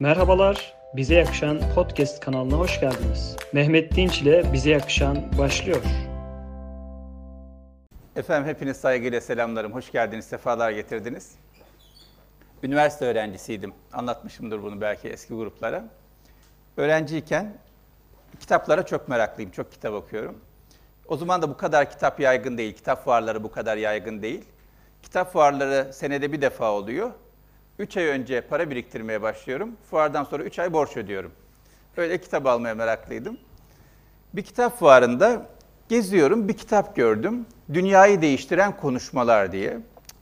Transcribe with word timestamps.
Merhabalar, 0.00 0.74
Bize 0.96 1.14
Yakışan 1.14 1.60
Podcast 1.74 2.20
kanalına 2.20 2.56
hoş 2.56 2.80
geldiniz. 2.80 3.36
Mehmet 3.52 3.96
Dinç 3.96 4.22
ile 4.22 4.52
Bize 4.52 4.70
Yakışan 4.70 5.38
başlıyor. 5.38 5.82
Efendim 8.16 8.48
hepiniz 8.48 8.76
saygıyla 8.76 9.20
selamlarım. 9.20 9.72
Hoş 9.72 9.92
geldiniz, 9.92 10.24
sefalar 10.24 10.70
getirdiniz. 10.70 11.34
Üniversite 12.62 13.04
öğrencisiydim. 13.04 13.72
Anlatmışımdır 13.92 14.62
bunu 14.62 14.80
belki 14.80 15.08
eski 15.08 15.34
gruplara. 15.34 15.84
Öğrenciyken 16.76 17.54
kitaplara 18.40 18.86
çok 18.86 19.08
meraklıyım. 19.08 19.50
Çok 19.50 19.72
kitap 19.72 19.94
okuyorum. 19.94 20.38
O 21.08 21.16
zaman 21.16 21.42
da 21.42 21.48
bu 21.50 21.56
kadar 21.56 21.90
kitap 21.90 22.20
yaygın 22.20 22.58
değil. 22.58 22.74
Kitap 22.74 23.04
fuarları 23.04 23.44
bu 23.44 23.50
kadar 23.50 23.76
yaygın 23.76 24.22
değil. 24.22 24.44
Kitap 25.02 25.32
fuarları 25.32 25.92
senede 25.92 26.32
bir 26.32 26.40
defa 26.40 26.72
oluyor. 26.72 27.10
3 27.78 27.96
ay 27.96 28.04
önce 28.04 28.40
para 28.40 28.70
biriktirmeye 28.70 29.22
başlıyorum. 29.22 29.70
Fuardan 29.90 30.24
sonra 30.24 30.42
3 30.42 30.58
ay 30.58 30.72
borç 30.72 30.96
ödüyorum. 30.96 31.32
Öyle 31.96 32.18
kitap 32.18 32.46
almaya 32.46 32.74
meraklıydım. 32.74 33.38
Bir 34.34 34.42
kitap 34.42 34.78
fuarında 34.78 35.46
geziyorum, 35.88 36.48
bir 36.48 36.56
kitap 36.56 36.96
gördüm. 36.96 37.46
Dünyayı 37.72 38.22
Değiştiren 38.22 38.76
Konuşmalar 38.76 39.52
diye. 39.52 39.78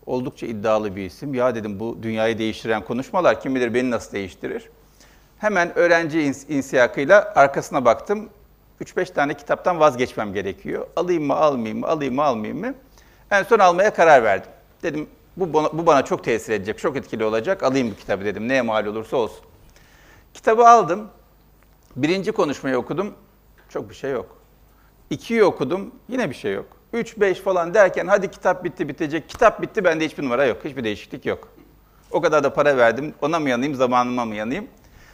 Oldukça 0.06 0.46
iddialı 0.46 0.96
bir 0.96 1.02
isim. 1.06 1.34
Ya 1.34 1.54
dedim 1.54 1.80
bu 1.80 1.98
dünyayı 2.02 2.38
değiştiren 2.38 2.84
konuşmalar 2.84 3.40
kim 3.40 3.54
bilir 3.54 3.74
beni 3.74 3.90
nasıl 3.90 4.12
değiştirir. 4.12 4.70
Hemen 5.38 5.78
öğrenci 5.78 6.18
ins- 6.18 6.52
insiyakıyla 6.52 7.32
arkasına 7.36 7.84
baktım. 7.84 8.28
3-5 8.80 9.12
tane 9.12 9.34
kitaptan 9.34 9.80
vazgeçmem 9.80 10.32
gerekiyor. 10.32 10.86
Alayım 10.96 11.24
mı, 11.24 11.34
almayayım 11.34 11.80
mı, 11.80 11.86
alayım 11.86 12.14
mı, 12.14 12.22
almayayım 12.22 12.60
mı? 12.60 12.74
En 13.30 13.42
son 13.42 13.58
almaya 13.58 13.94
karar 13.94 14.24
verdim. 14.24 14.50
Dedim 14.82 15.06
bu 15.36 15.52
bana, 15.52 15.68
bu 15.72 15.86
bana 15.86 16.04
çok 16.04 16.24
tesir 16.24 16.52
edecek, 16.52 16.78
çok 16.78 16.96
etkili 16.96 17.24
olacak. 17.24 17.62
Alayım 17.62 17.90
bu 17.90 17.96
kitabı 17.96 18.24
dedim. 18.24 18.48
Neye 18.48 18.62
mal 18.62 18.86
olursa 18.86 19.16
olsun. 19.16 19.44
Kitabı 20.34 20.68
aldım. 20.68 21.08
Birinci 21.96 22.32
konuşmayı 22.32 22.78
okudum. 22.78 23.14
Çok 23.68 23.90
bir 23.90 23.94
şey 23.94 24.10
yok. 24.10 24.36
İkiyi 25.10 25.44
okudum. 25.44 25.94
Yine 26.08 26.30
bir 26.30 26.34
şey 26.34 26.52
yok. 26.52 26.66
Üç, 26.92 27.20
beş 27.20 27.40
falan 27.40 27.74
derken 27.74 28.06
hadi 28.06 28.30
kitap 28.30 28.64
bitti 28.64 28.88
bitecek. 28.88 29.28
Kitap 29.28 29.62
bitti 29.62 29.84
bende 29.84 30.04
hiçbir 30.04 30.22
numara 30.22 30.44
yok. 30.44 30.64
Hiçbir 30.64 30.84
değişiklik 30.84 31.26
yok. 31.26 31.48
O 32.10 32.20
kadar 32.20 32.44
da 32.44 32.54
para 32.54 32.76
verdim. 32.76 33.14
Ona 33.22 33.40
mı 33.40 33.50
yanayım, 33.50 33.74
zamanıma 33.74 34.24
mı 34.24 34.34
yanayım? 34.34 34.68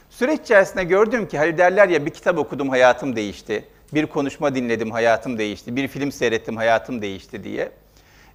Süreç 0.09 0.39
içerisinde 0.41 0.83
gördüm 0.83 1.27
ki 1.27 1.37
hani 1.37 1.57
derler 1.57 1.89
ya 1.89 2.05
bir 2.05 2.11
kitap 2.11 2.37
okudum 2.37 2.69
hayatım 2.69 3.15
değişti. 3.15 3.65
Bir 3.93 4.05
konuşma 4.05 4.55
dinledim 4.55 4.91
hayatım 4.91 5.37
değişti. 5.37 5.75
Bir 5.75 5.87
film 5.87 6.11
seyrettim 6.11 6.57
hayatım 6.57 7.01
değişti 7.01 7.43
diye. 7.43 7.71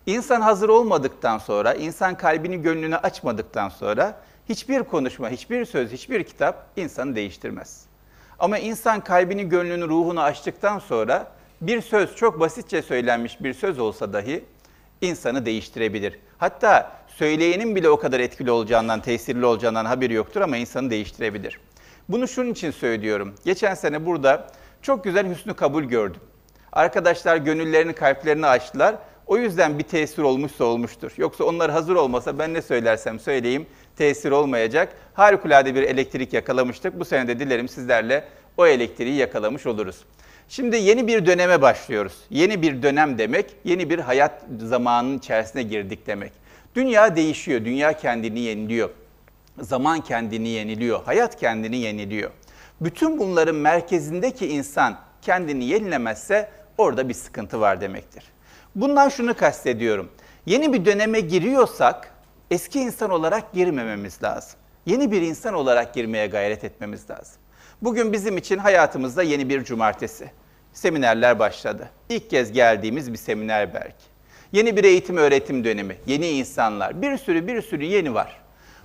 İnsan 0.06 0.40
hazır 0.40 0.68
olmadıktan 0.68 1.38
sonra, 1.38 1.74
insan 1.74 2.16
kalbini 2.16 2.62
gönlünü 2.62 2.96
açmadıktan 2.96 3.68
sonra 3.68 4.20
hiçbir 4.48 4.82
konuşma, 4.82 5.28
hiçbir 5.28 5.64
söz, 5.64 5.92
hiçbir 5.92 6.24
kitap 6.24 6.66
insanı 6.76 7.16
değiştirmez. 7.16 7.84
Ama 8.38 8.58
insan 8.58 9.00
kalbini, 9.00 9.48
gönlünü, 9.48 9.88
ruhunu 9.88 10.22
açtıktan 10.22 10.78
sonra 10.78 11.32
bir 11.60 11.80
söz 11.80 12.16
çok 12.16 12.40
basitçe 12.40 12.82
söylenmiş 12.82 13.42
bir 13.42 13.54
söz 13.54 13.78
olsa 13.78 14.12
dahi 14.12 14.44
insanı 15.00 15.46
değiştirebilir. 15.46 16.18
Hatta 16.38 16.92
söyleyenin 17.08 17.76
bile 17.76 17.88
o 17.88 17.98
kadar 17.98 18.20
etkili 18.20 18.50
olacağından, 18.50 19.00
tesirli 19.00 19.46
olacağından 19.46 19.84
haberi 19.84 20.12
yoktur 20.12 20.40
ama 20.40 20.56
insanı 20.56 20.90
değiştirebilir. 20.90 21.60
Bunu 22.08 22.28
şunun 22.28 22.50
için 22.50 22.70
söylüyorum. 22.70 23.34
Geçen 23.44 23.74
sene 23.74 24.06
burada 24.06 24.46
çok 24.82 25.04
güzel 25.04 25.30
hüsnü 25.30 25.54
kabul 25.54 25.84
gördüm. 25.84 26.20
Arkadaşlar 26.72 27.36
gönüllerini, 27.36 27.92
kalplerini 27.92 28.46
açtılar. 28.46 28.94
O 29.26 29.36
yüzden 29.36 29.78
bir 29.78 29.84
tesir 29.84 30.22
olmuşsa 30.22 30.64
olmuştur. 30.64 31.12
Yoksa 31.16 31.44
onlar 31.44 31.70
hazır 31.70 31.94
olmasa 31.94 32.38
ben 32.38 32.54
ne 32.54 32.62
söylersem 32.62 33.20
söyleyeyim 33.20 33.66
tesir 33.96 34.30
olmayacak. 34.30 34.92
Harikulade 35.14 35.74
bir 35.74 35.82
elektrik 35.82 36.32
yakalamıştık. 36.32 37.00
Bu 37.00 37.04
sene 37.04 37.28
de 37.28 37.38
dilerim 37.38 37.68
sizlerle 37.68 38.24
o 38.56 38.66
elektriği 38.66 39.14
yakalamış 39.14 39.66
oluruz. 39.66 39.96
Şimdi 40.48 40.76
yeni 40.76 41.06
bir 41.06 41.26
döneme 41.26 41.62
başlıyoruz. 41.62 42.12
Yeni 42.30 42.62
bir 42.62 42.82
dönem 42.82 43.18
demek, 43.18 43.46
yeni 43.64 43.90
bir 43.90 43.98
hayat 43.98 44.42
zamanının 44.58 45.18
içerisine 45.18 45.62
girdik 45.62 46.06
demek. 46.06 46.32
Dünya 46.74 47.16
değişiyor, 47.16 47.64
dünya 47.64 47.92
kendini 47.92 48.40
yeniliyor. 48.40 48.90
Zaman 49.60 50.00
kendini 50.00 50.48
yeniliyor, 50.48 51.04
hayat 51.04 51.36
kendini 51.36 51.76
yeniliyor. 51.76 52.30
Bütün 52.80 53.18
bunların 53.18 53.56
merkezindeki 53.56 54.46
insan 54.46 54.98
kendini 55.22 55.64
yenilemezse 55.64 56.48
orada 56.78 57.08
bir 57.08 57.14
sıkıntı 57.14 57.60
var 57.60 57.80
demektir. 57.80 58.24
Bundan 58.76 59.08
şunu 59.08 59.34
kastediyorum. 59.34 60.08
Yeni 60.46 60.72
bir 60.72 60.84
döneme 60.84 61.20
giriyorsak 61.20 62.14
eski 62.50 62.80
insan 62.80 63.10
olarak 63.10 63.52
girmememiz 63.52 64.22
lazım. 64.22 64.58
Yeni 64.86 65.12
bir 65.12 65.22
insan 65.22 65.54
olarak 65.54 65.94
girmeye 65.94 66.26
gayret 66.26 66.64
etmemiz 66.64 67.10
lazım. 67.10 67.36
Bugün 67.82 68.12
bizim 68.12 68.36
için 68.36 68.58
hayatımızda 68.58 69.22
yeni 69.22 69.48
bir 69.48 69.64
cumartesi. 69.64 70.30
Seminerler 70.72 71.38
başladı. 71.38 71.88
İlk 72.08 72.30
kez 72.30 72.52
geldiğimiz 72.52 73.12
bir 73.12 73.18
seminer 73.18 73.74
belki. 73.74 74.04
Yeni 74.52 74.76
bir 74.76 74.84
eğitim 74.84 75.16
öğretim 75.16 75.64
dönemi, 75.64 75.96
yeni 76.06 76.28
insanlar, 76.28 77.02
bir 77.02 77.18
sürü 77.18 77.46
bir 77.46 77.62
sürü 77.62 77.84
yeni 77.84 78.14
var. 78.14 78.40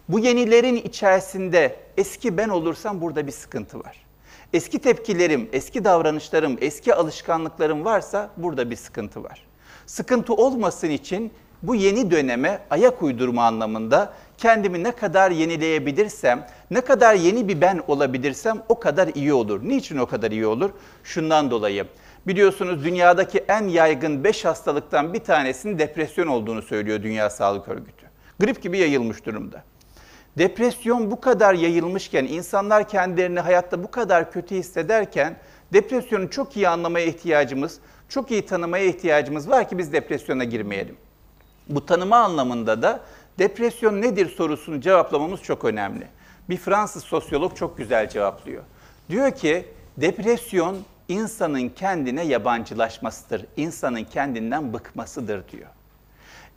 Bu 0.10 0.20
yenilerin 0.20 0.76
içerisinde 0.76 1.76
eski 1.98 2.38
ben 2.38 2.50
olursam 2.50 3.02
burada 3.02 3.28
bir 3.28 3.32
sıkıntı 3.32 3.80
var. 3.80 4.06
Eski 4.54 4.80
tepkilerim, 4.80 5.50
eski 5.54 5.84
davranışlarım, 5.84 6.58
eski 6.62 6.96
alışkanlıklarım 6.96 7.86
varsa 7.86 8.30
burada 8.38 8.70
bir 8.70 8.76
sıkıntı 8.76 9.24
var. 9.24 9.51
Sıkıntı 9.86 10.34
olmasın 10.34 10.90
için 10.90 11.32
bu 11.64 11.76
yeni 11.76 12.12
döneme 12.12 12.60
ayak 12.70 13.02
uydurma 13.02 13.44
anlamında 13.44 14.14
kendimi 14.38 14.84
ne 14.84 14.92
kadar 14.92 15.32
yenileyebilirsem, 15.32 16.48
ne 16.72 16.82
kadar 16.82 17.16
yeni 17.16 17.48
bir 17.48 17.62
ben 17.62 17.82
olabilirsem 17.88 18.64
o 18.70 18.80
kadar 18.80 19.08
iyi 19.16 19.34
olur. 19.34 19.62
Niçin 19.64 19.98
o 19.98 20.06
kadar 20.06 20.32
iyi 20.32 20.46
olur? 20.46 20.70
Şundan 21.04 21.52
dolayı. 21.52 21.86
Biliyorsunuz 22.28 22.84
dünyadaki 22.84 23.38
en 23.48 23.68
yaygın 23.68 24.24
5 24.24 24.46
hastalıktan 24.46 25.14
bir 25.14 25.20
tanesinin 25.20 25.80
depresyon 25.80 26.28
olduğunu 26.28 26.62
söylüyor 26.62 27.04
Dünya 27.04 27.30
Sağlık 27.30 27.68
Örgütü. 27.68 28.06
Grip 28.40 28.62
gibi 28.62 28.78
yayılmış 28.78 29.26
durumda. 29.26 29.64
Depresyon 30.38 31.12
bu 31.12 31.22
kadar 31.22 31.54
yayılmışken, 31.54 32.26
insanlar 32.26 32.88
kendilerini 32.88 33.40
hayatta 33.40 33.84
bu 33.84 33.92
kadar 33.92 34.32
kötü 34.32 34.56
hissederken 34.56 35.36
depresyonu 35.74 36.30
çok 36.30 36.58
iyi 36.58 36.70
anlamaya 36.70 37.06
ihtiyacımız, 37.06 37.80
çok 38.12 38.32
iyi 38.32 38.46
tanımaya 38.46 38.86
ihtiyacımız 38.86 39.50
var 39.50 39.70
ki 39.70 39.78
biz 39.78 39.94
depresyona 39.94 40.44
girmeyelim. 40.44 40.96
Bu 41.70 41.86
tanıma 41.86 42.18
anlamında 42.18 42.82
da 42.82 43.00
depresyon 43.40 44.02
nedir 44.02 44.30
sorusunu 44.30 44.82
cevaplamamız 44.82 45.42
çok 45.42 45.66
önemli. 45.66 46.08
Bir 46.50 46.58
Fransız 46.58 47.04
sosyolog 47.04 47.56
çok 47.56 47.78
güzel 47.78 48.10
cevaplıyor. 48.10 48.64
Diyor 49.10 49.32
ki 49.32 49.66
depresyon 49.98 50.78
insanın 51.08 51.70
kendine 51.70 52.24
yabancılaşmasıdır, 52.24 53.46
insanın 53.58 54.04
kendinden 54.04 54.74
bıkmasıdır 54.74 55.48
diyor. 55.52 55.70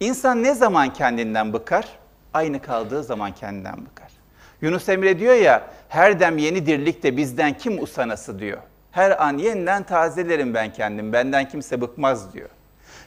İnsan 0.00 0.42
ne 0.42 0.54
zaman 0.54 0.92
kendinden 0.92 1.52
bıkar? 1.52 1.88
Aynı 2.34 2.62
kaldığı 2.62 3.02
zaman 3.04 3.34
kendinden 3.34 3.76
bıkar. 3.76 4.12
Yunus 4.60 4.88
Emre 4.88 5.18
diyor 5.18 5.34
ya, 5.34 5.70
her 5.88 6.20
dem 6.20 6.38
yeni 6.38 6.66
dirlikte 6.66 7.16
bizden 7.16 7.58
kim 7.58 7.82
usanası 7.82 8.38
diyor. 8.38 8.58
Her 8.94 9.24
an 9.24 9.38
yeniden 9.38 9.82
tazelerim 9.82 10.54
ben 10.54 10.72
kendim, 10.72 11.12
benden 11.12 11.48
kimse 11.48 11.80
bıkmaz 11.80 12.34
diyor. 12.34 12.48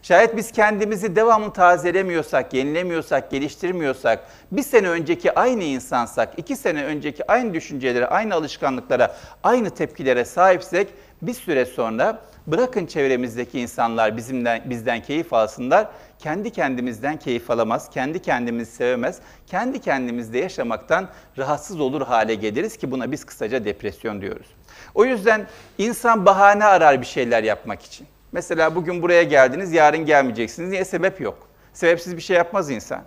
Şayet 0.01 0.37
biz 0.37 0.51
kendimizi 0.51 1.15
devamlı 1.15 1.53
tazelemiyorsak, 1.53 2.53
yenilemiyorsak, 2.53 3.31
geliştirmiyorsak, 3.31 4.19
bir 4.51 4.63
sene 4.63 4.89
önceki 4.89 5.39
aynı 5.39 5.63
insansak, 5.63 6.33
iki 6.37 6.55
sene 6.55 6.83
önceki 6.83 7.31
aynı 7.31 7.53
düşüncelere, 7.53 8.07
aynı 8.07 8.35
alışkanlıklara, 8.35 9.15
aynı 9.43 9.69
tepkilere 9.69 10.25
sahipsek 10.25 10.87
bir 11.21 11.33
süre 11.33 11.65
sonra 11.65 12.21
bırakın 12.47 12.85
çevremizdeki 12.85 13.59
insanlar 13.59 14.17
bizimden, 14.17 14.61
bizden 14.65 15.01
keyif 15.01 15.33
alsınlar, 15.33 15.87
kendi 16.19 16.51
kendimizden 16.51 17.19
keyif 17.19 17.51
alamaz, 17.51 17.89
kendi 17.89 18.21
kendimizi 18.21 18.71
sevemez, 18.71 19.19
kendi 19.47 19.81
kendimizde 19.81 20.37
yaşamaktan 20.37 21.09
rahatsız 21.37 21.79
olur 21.79 22.01
hale 22.01 22.35
geliriz 22.35 22.77
ki 22.77 22.91
buna 22.91 23.11
biz 23.11 23.25
kısaca 23.25 23.65
depresyon 23.65 24.21
diyoruz. 24.21 24.56
O 24.97 25.05
yüzden 25.05 25.47
insan 25.77 26.25
bahane 26.25 26.65
arar 26.65 27.01
bir 27.01 27.05
şeyler 27.05 27.43
yapmak 27.43 27.81
için. 27.81 28.07
Mesela 28.31 28.75
bugün 28.75 29.01
buraya 29.01 29.23
geldiniz, 29.23 29.73
yarın 29.73 30.05
gelmeyeceksiniz. 30.05 30.69
Niye? 30.69 30.85
Sebep 30.85 31.21
yok. 31.21 31.47
Sebepsiz 31.73 32.17
bir 32.17 32.21
şey 32.21 32.37
yapmaz 32.37 32.69
insan. 32.69 33.03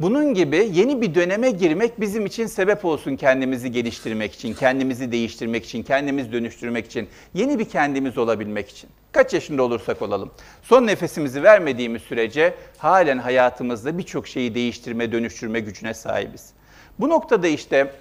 Bunun 0.00 0.34
gibi 0.34 0.70
yeni 0.72 1.00
bir 1.00 1.14
döneme 1.14 1.50
girmek 1.50 2.00
bizim 2.00 2.26
için 2.26 2.46
sebep 2.46 2.84
olsun 2.84 3.16
kendimizi 3.16 3.72
geliştirmek 3.72 4.34
için, 4.34 4.54
kendimizi 4.54 5.12
değiştirmek 5.12 5.64
için, 5.64 5.82
kendimizi 5.82 6.32
dönüştürmek 6.32 6.86
için, 6.86 7.08
yeni 7.34 7.58
bir 7.58 7.68
kendimiz 7.68 8.18
olabilmek 8.18 8.68
için. 8.68 8.90
Kaç 9.12 9.34
yaşında 9.34 9.62
olursak 9.62 10.02
olalım. 10.02 10.30
Son 10.62 10.86
nefesimizi 10.86 11.42
vermediğimiz 11.42 12.02
sürece 12.02 12.54
halen 12.78 13.18
hayatımızda 13.18 13.98
birçok 13.98 14.28
şeyi 14.28 14.54
değiştirme, 14.54 15.12
dönüştürme 15.12 15.60
gücüne 15.60 15.94
sahibiz. 15.94 16.50
Bu 16.98 17.08
noktada 17.08 17.48
işte 17.48 17.92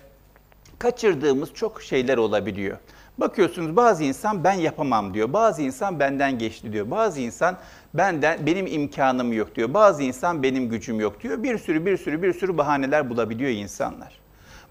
kaçırdığımız 0.79 1.53
çok 1.53 1.81
şeyler 1.81 2.17
olabiliyor. 2.17 2.77
Bakıyorsunuz 3.17 3.75
bazı 3.75 4.03
insan 4.03 4.43
ben 4.43 4.53
yapamam 4.53 5.13
diyor. 5.13 5.33
Bazı 5.33 5.61
insan 5.61 5.99
benden 5.99 6.37
geçti 6.39 6.73
diyor. 6.73 6.91
Bazı 6.91 7.21
insan 7.21 7.57
benden 7.93 8.45
benim 8.45 8.67
imkanım 8.67 9.33
yok 9.33 9.55
diyor. 9.55 9.73
Bazı 9.73 10.03
insan 10.03 10.43
benim 10.43 10.69
gücüm 10.69 10.99
yok 10.99 11.23
diyor. 11.23 11.43
Bir 11.43 11.57
sürü 11.57 11.85
bir 11.85 11.97
sürü 11.97 12.21
bir 12.21 12.33
sürü 12.33 12.57
bahaneler 12.57 13.09
bulabiliyor 13.09 13.51
insanlar. 13.51 14.19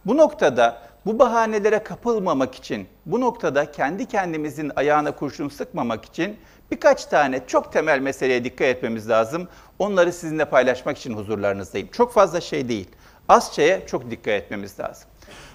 Bu 0.07 0.17
noktada 0.17 0.83
bu 1.07 1.19
bahanelere 1.19 1.83
kapılmamak 1.83 2.55
için, 2.55 2.87
bu 3.07 3.21
noktada 3.21 3.73
kendi 3.73 4.07
kendimizin 4.07 4.73
ayağına 4.77 5.11
kurşun 5.11 5.49
sıkmamak 5.49 6.05
için 6.05 6.37
birkaç 6.71 7.05
tane 7.05 7.41
çok 7.47 7.73
temel 7.73 8.01
meseleye 8.01 8.45
dikkat 8.45 8.69
etmemiz 8.69 9.09
lazım. 9.09 9.49
Onları 9.79 10.13
sizinle 10.13 10.45
paylaşmak 10.45 10.99
için 10.99 11.15
huzurlarınızdayım. 11.15 11.89
Çok 11.93 12.13
fazla 12.13 12.41
şey 12.41 12.69
değil. 12.69 12.89
Az 13.29 13.53
şeye 13.53 13.87
çok 13.87 14.11
dikkat 14.11 14.29
etmemiz 14.29 14.81
lazım. 14.81 15.09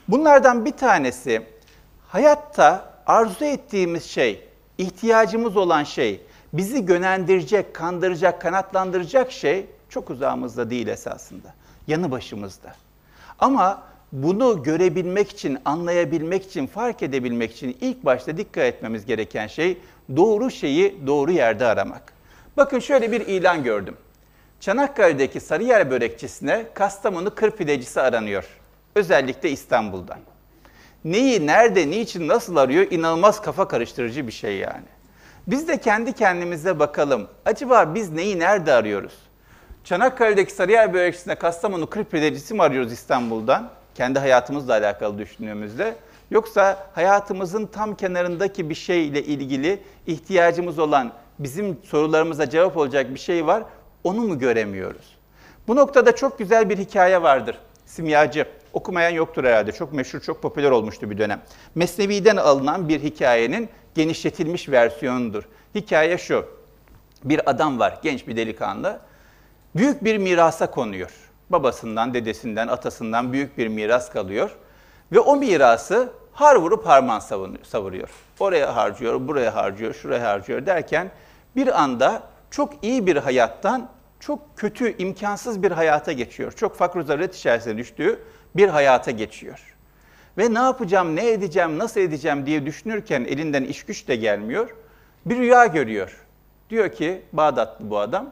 Bunlardan 0.07 0.65
bir 0.65 0.71
tanesi 0.71 1.41
hayatta 2.11 2.93
arzu 3.07 3.45
ettiğimiz 3.45 4.03
şey, 4.03 4.47
ihtiyacımız 4.77 5.57
olan 5.57 5.83
şey, 5.83 6.21
bizi 6.53 6.77
yönlendirecek, 6.77 7.73
kandıracak, 7.73 8.41
kanatlandıracak 8.41 9.31
şey 9.31 9.65
çok 9.89 10.09
uzağımızda 10.09 10.69
değil 10.69 10.87
esasında. 10.87 11.53
Yanı 11.87 12.11
başımızda. 12.11 12.75
Ama 13.39 13.83
bunu 14.11 14.63
görebilmek 14.63 15.31
için, 15.31 15.57
anlayabilmek 15.65 16.45
için, 16.45 16.67
fark 16.67 17.03
edebilmek 17.03 17.51
için 17.51 17.77
ilk 17.81 18.05
başta 18.05 18.37
dikkat 18.37 18.63
etmemiz 18.63 19.05
gereken 19.05 19.47
şey 19.47 19.77
doğru 20.15 20.51
şeyi 20.51 21.07
doğru 21.07 21.31
yerde 21.31 21.65
aramak. 21.65 22.13
Bakın 22.57 22.79
şöyle 22.79 23.11
bir 23.11 23.21
ilan 23.21 23.63
gördüm. 23.63 23.97
Çanakkale'deki 24.59 25.39
Sarıyer 25.39 25.91
börekçisine 25.91 26.65
Kastamonu 26.73 27.35
kır 27.35 27.51
pidecisi 27.51 28.01
aranıyor. 28.01 28.45
Özellikle 28.95 29.51
İstanbul'dan. 29.51 30.19
Neyi, 31.05 31.47
nerede, 31.47 31.89
niçin, 31.89 32.27
nasıl 32.27 32.55
arıyor 32.55 32.87
inanılmaz 32.91 33.41
kafa 33.41 33.67
karıştırıcı 33.67 34.27
bir 34.27 34.31
şey 34.31 34.57
yani. 34.57 34.85
Biz 35.47 35.67
de 35.67 35.77
kendi 35.77 36.13
kendimize 36.13 36.79
bakalım. 36.79 37.27
Acaba 37.45 37.95
biz 37.95 38.11
neyi 38.11 38.39
nerede 38.39 38.73
arıyoruz? 38.73 39.13
Çanakkale'deki 39.83 40.53
Sarıyer 40.53 40.93
börekçisine 40.93 41.35
Kastamonu 41.35 41.89
kır 41.89 42.03
pidecisi 42.03 42.53
mi 42.53 42.61
arıyoruz 42.61 42.91
İstanbul'dan? 42.91 43.69
Kendi 43.95 44.19
hayatımızla 44.19 44.73
alakalı 44.73 45.17
düşündüğümüzde. 45.17 45.95
Yoksa 46.31 46.87
hayatımızın 46.93 47.65
tam 47.65 47.95
kenarındaki 47.95 48.69
bir 48.69 48.75
şeyle 48.75 49.23
ilgili 49.23 49.81
ihtiyacımız 50.07 50.79
olan, 50.79 51.11
bizim 51.39 51.77
sorularımıza 51.83 52.49
cevap 52.49 52.77
olacak 52.77 53.13
bir 53.13 53.19
şey 53.19 53.47
var, 53.47 53.63
onu 54.03 54.21
mu 54.21 54.39
göremiyoruz? 54.39 55.17
Bu 55.67 55.75
noktada 55.75 56.15
çok 56.15 56.39
güzel 56.39 56.69
bir 56.69 56.77
hikaye 56.77 57.21
vardır. 57.21 57.57
Simyacı, 57.85 58.45
okumayan 58.73 59.09
yoktur 59.09 59.43
herhalde. 59.43 59.71
Çok 59.71 59.93
meşhur, 59.93 60.19
çok 60.19 60.41
popüler 60.41 60.71
olmuştu 60.71 61.09
bir 61.09 61.17
dönem. 61.17 61.41
Mesnevi'den 61.75 62.37
alınan 62.37 62.89
bir 62.89 62.99
hikayenin 62.99 63.69
genişletilmiş 63.95 64.69
versiyonudur. 64.69 65.43
Hikaye 65.75 66.17
şu. 66.17 66.45
Bir 67.23 67.49
adam 67.49 67.79
var, 67.79 67.99
genç 68.03 68.27
bir 68.27 68.35
delikanlı. 68.35 68.99
Büyük 69.75 70.03
bir 70.03 70.17
mirasa 70.17 70.71
konuyor. 70.71 71.11
Babasından, 71.49 72.13
dedesinden, 72.13 72.67
atasından 72.67 73.33
büyük 73.33 73.57
bir 73.57 73.67
miras 73.67 74.09
kalıyor. 74.09 74.51
Ve 75.11 75.19
o 75.19 75.35
mirası 75.35 76.09
har 76.33 76.55
vurup 76.55 76.87
harman 76.87 77.19
savuruyor. 77.63 78.09
Oraya 78.39 78.75
harcıyor, 78.75 79.27
buraya 79.27 79.55
harcıyor, 79.55 79.93
şuraya 79.93 80.27
harcıyor 80.27 80.65
derken 80.65 81.11
bir 81.55 81.81
anda 81.81 82.23
çok 82.51 82.83
iyi 82.83 83.07
bir 83.07 83.15
hayattan 83.15 83.89
çok 84.19 84.57
kötü, 84.57 84.97
imkansız 84.97 85.63
bir 85.63 85.71
hayata 85.71 86.11
geçiyor. 86.11 86.51
Çok 86.51 86.75
fakr 86.75 87.01
zaruret 87.01 87.35
içerisine 87.35 87.77
düştüğü 87.77 88.19
bir 88.55 88.67
hayata 88.67 89.11
geçiyor. 89.11 89.75
Ve 90.37 90.53
ne 90.53 90.59
yapacağım, 90.59 91.15
ne 91.15 91.31
edeceğim, 91.31 91.77
nasıl 91.77 92.01
edeceğim 92.01 92.45
diye 92.45 92.65
düşünürken 92.65 93.23
elinden 93.23 93.63
iş 93.63 93.83
güç 93.83 94.07
de 94.07 94.15
gelmiyor. 94.15 94.69
Bir 95.25 95.37
rüya 95.37 95.65
görüyor. 95.65 96.25
Diyor 96.69 96.91
ki, 96.91 97.21
Bağdatlı 97.33 97.89
bu 97.89 97.99
adam, 97.99 98.31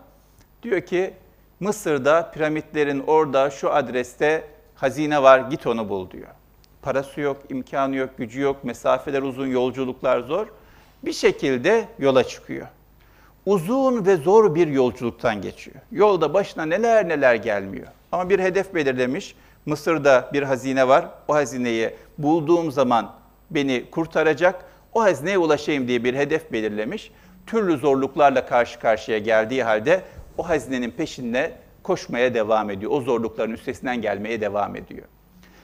diyor 0.63 0.81
ki 0.81 1.13
Mısır'da 1.59 2.31
piramitlerin 2.31 3.03
orada 3.07 3.49
şu 3.49 3.73
adreste 3.73 4.43
hazine 4.75 5.23
var 5.23 5.39
git 5.39 5.67
onu 5.67 5.89
bul 5.89 6.11
diyor. 6.11 6.27
Parası 6.81 7.21
yok, 7.21 7.37
imkanı 7.49 7.95
yok, 7.95 8.09
gücü 8.17 8.41
yok, 8.41 8.63
mesafeler 8.63 9.21
uzun, 9.21 9.47
yolculuklar 9.47 10.19
zor. 10.19 10.47
Bir 11.03 11.13
şekilde 11.13 11.87
yola 11.99 12.23
çıkıyor. 12.23 12.67
Uzun 13.45 14.05
ve 14.05 14.15
zor 14.15 14.55
bir 14.55 14.67
yolculuktan 14.67 15.41
geçiyor. 15.41 15.77
Yolda 15.91 16.33
başına 16.33 16.65
neler 16.65 17.09
neler 17.09 17.35
gelmiyor. 17.35 17.87
Ama 18.11 18.29
bir 18.29 18.39
hedef 18.39 18.75
belirlemiş. 18.75 19.35
Mısır'da 19.69 20.29
bir 20.33 20.43
hazine 20.43 20.87
var. 20.87 21.05
O 21.27 21.33
hazineyi 21.33 21.95
bulduğum 22.17 22.71
zaman 22.71 23.11
beni 23.51 23.85
kurtaracak. 23.91 24.65
O 24.93 25.01
hazineye 25.01 25.37
ulaşayım 25.37 25.87
diye 25.87 26.03
bir 26.03 26.13
hedef 26.13 26.51
belirlemiş. 26.51 27.11
Türlü 27.47 27.77
zorluklarla 27.77 28.45
karşı 28.45 28.79
karşıya 28.79 29.17
geldiği 29.17 29.63
halde 29.63 30.01
o 30.37 30.49
hazinenin 30.49 30.91
peşinde 30.91 31.53
koşmaya 31.83 32.33
devam 32.33 32.69
ediyor. 32.69 32.91
O 32.91 33.01
zorlukların 33.01 33.51
üstesinden 33.51 34.01
gelmeye 34.01 34.41
devam 34.41 34.75
ediyor. 34.75 35.07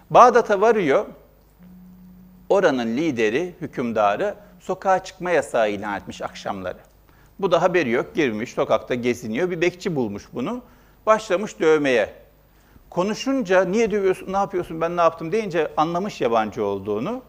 Bağdat'a 0.09 0.61
varıyor. 0.61 1.05
Oranın 2.49 2.97
lideri, 2.97 3.53
hükümdarı 3.61 4.35
sokağa 4.59 5.03
çıkma 5.03 5.31
yasağı 5.31 5.69
ilan 5.69 5.97
etmiş 5.97 6.21
akşamları. 6.21 6.77
Bu 7.39 7.51
da 7.51 7.61
haberi 7.61 7.89
yok. 7.89 8.15
Girmiş, 8.15 8.53
sokakta 8.53 8.95
geziniyor. 8.95 9.49
Bir 9.49 9.61
bekçi 9.61 9.95
bulmuş 9.95 10.23
bunu. 10.33 10.61
Başlamış 11.05 11.59
dövmeye. 11.59 12.24
Konuşunca 12.95 13.65
niye 13.65 13.91
dövüyorsun, 13.91 14.33
ne 14.33 14.37
yapıyorsun, 14.37 14.81
ben 14.81 14.97
ne 14.97 15.01
yaptım 15.01 15.31
deyince 15.31 15.71
anlamış 15.77 16.21
yabancı 16.21 16.65
olduğunu. 16.65 17.21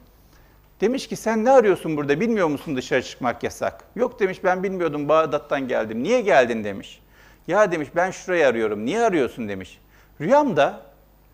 Demiş 0.81 1.07
ki 1.07 1.17
sen 1.17 1.45
ne 1.45 1.51
arıyorsun 1.51 1.97
burada, 1.97 2.21
bilmiyor 2.21 2.49
musun 2.49 2.77
dışarı 2.77 3.03
çıkmak 3.03 3.43
yasak? 3.43 3.85
Yok 3.97 4.21
demiş 4.21 4.45
ben 4.45 4.63
bilmiyordum, 4.63 5.09
Bağdat'tan 5.09 5.69
geldim. 5.69 6.03
Niye 6.03 6.21
geldin 6.21 6.65
demiş. 6.65 7.01
Ya 7.47 7.73
demiş 7.73 7.89
ben 7.97 8.11
şurayı 8.11 8.47
arıyorum. 8.47 8.87
Niye 8.87 9.01
arıyorsun 9.01 9.49
demiş. 9.49 9.81
Rüyamda 10.21 10.81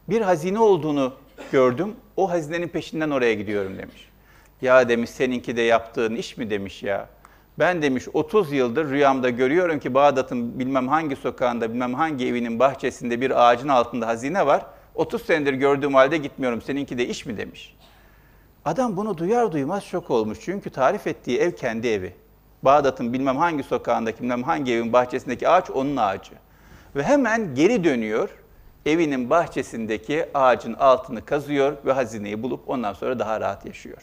bir 0.09 0.21
hazine 0.21 0.59
olduğunu 0.59 1.15
gördüm. 1.53 1.97
O 2.17 2.31
hazinenin 2.31 2.69
peşinden 2.69 3.11
oraya 3.11 3.35
gidiyorum 3.35 3.79
demiş. 3.79 4.09
Ya 4.63 4.89
demiş 4.89 5.11
seninki 5.11 5.57
de 5.57 5.63
yaptığın 5.63 6.15
iş 6.15 6.37
mi 6.37 6.51
demiş 6.51 6.83
ya. 6.83 7.09
Ben 7.63 7.83
demiş 7.83 8.09
30 8.13 8.53
yıldır 8.53 8.91
rüyamda 8.91 9.31
görüyorum 9.31 9.79
ki 9.79 9.95
Bağdat'ın 9.95 10.59
bilmem 10.59 10.89
hangi 10.89 11.17
sokağında, 11.17 11.71
bilmem 11.71 11.95
hangi 11.95 12.27
evinin 12.27 12.59
bahçesinde 12.59 13.21
bir 13.21 13.49
ağacın 13.49 13.69
altında 13.69 14.07
hazine 14.07 14.47
var. 14.47 14.67
30 14.95 15.23
senedir 15.23 15.53
gördüğüm 15.53 15.95
halde 15.95 16.17
gitmiyorum. 16.17 16.63
Seninki 16.63 16.99
de 16.99 17.07
iş 17.07 17.27
mi 17.27 17.37
demiş. 17.37 17.77
Adam 18.65 18.97
bunu 18.97 19.19
duyar 19.19 19.53
duymaz 19.53 19.85
şok 19.85 20.11
olmuş. 20.11 20.39
Çünkü 20.41 20.71
tarif 20.71 21.07
ettiği 21.07 21.39
ev 21.39 21.53
kendi 21.53 21.89
evi. 21.89 22.15
Bağdat'ın 22.63 23.13
bilmem 23.13 23.37
hangi 23.37 23.63
sokağındaki, 23.63 24.23
bilmem 24.23 24.43
hangi 24.43 24.73
evin 24.73 24.93
bahçesindeki 24.93 25.49
ağaç 25.49 25.71
onun 25.71 25.97
ağacı. 25.97 26.33
Ve 26.97 27.03
hemen 27.03 27.55
geri 27.55 27.85
dönüyor, 27.85 28.29
evinin 28.87 29.31
bahçesindeki 29.31 30.27
ağacın 30.35 30.75
altını 30.75 31.25
kazıyor 31.25 31.77
ve 31.87 31.93
hazineyi 31.93 32.43
bulup 32.43 32.69
ondan 32.69 32.93
sonra 32.93 33.19
daha 33.19 33.41
rahat 33.41 33.67
yaşıyor. 33.67 34.03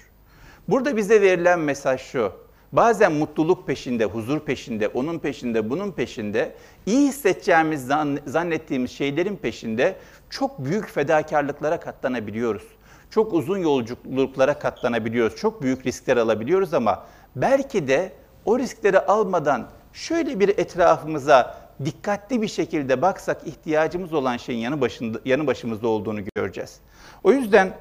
Burada 0.68 0.98
bize 0.98 1.22
verilen 1.22 1.60
mesaj 1.60 2.02
şu. 2.02 2.49
Bazen 2.72 3.12
mutluluk 3.12 3.68
peşinde, 3.68 4.06
huzur 4.06 4.40
peşinde, 4.40 4.88
onun 4.88 5.20
peşinde, 5.20 5.70
bunun 5.70 5.92
peşinde, 5.92 6.56
iyi 6.86 7.08
hissedeceğimiz 7.08 7.88
zannettiğimiz 8.26 8.92
şeylerin 8.92 9.36
peşinde 9.36 9.96
çok 10.30 10.66
büyük 10.66 10.90
fedakarlıklara 10.90 11.80
katlanabiliyoruz. 11.80 12.64
Çok 13.10 13.34
uzun 13.34 13.58
yolculuklara 13.58 14.60
katlanabiliyoruz. 14.60 15.36
Çok 15.36 15.62
büyük 15.62 15.86
riskler 15.86 16.18
alabiliyoruz 16.18 16.74
ama 16.74 17.06
belki 17.36 17.88
de 17.88 18.12
o 18.46 18.60
riskleri 18.60 19.00
almadan 19.00 19.68
şöyle 19.94 20.40
bir 20.40 20.50
etrafımıza 20.50 21.58
dikkatli 21.86 22.42
bir 22.42 22.48
şekilde 22.48 23.02
baksak 23.02 23.48
ihtiyacımız 23.48 24.14
olan 24.14 24.38
şeyin 24.38 24.60
yanı, 24.60 24.82
başında, 24.82 25.20
yanı 25.26 25.48
başımızda 25.48 25.88
olduğunu 25.88 26.20
göreceğiz. 26.36 26.80
O 27.24 27.32
yüzden 27.32 27.74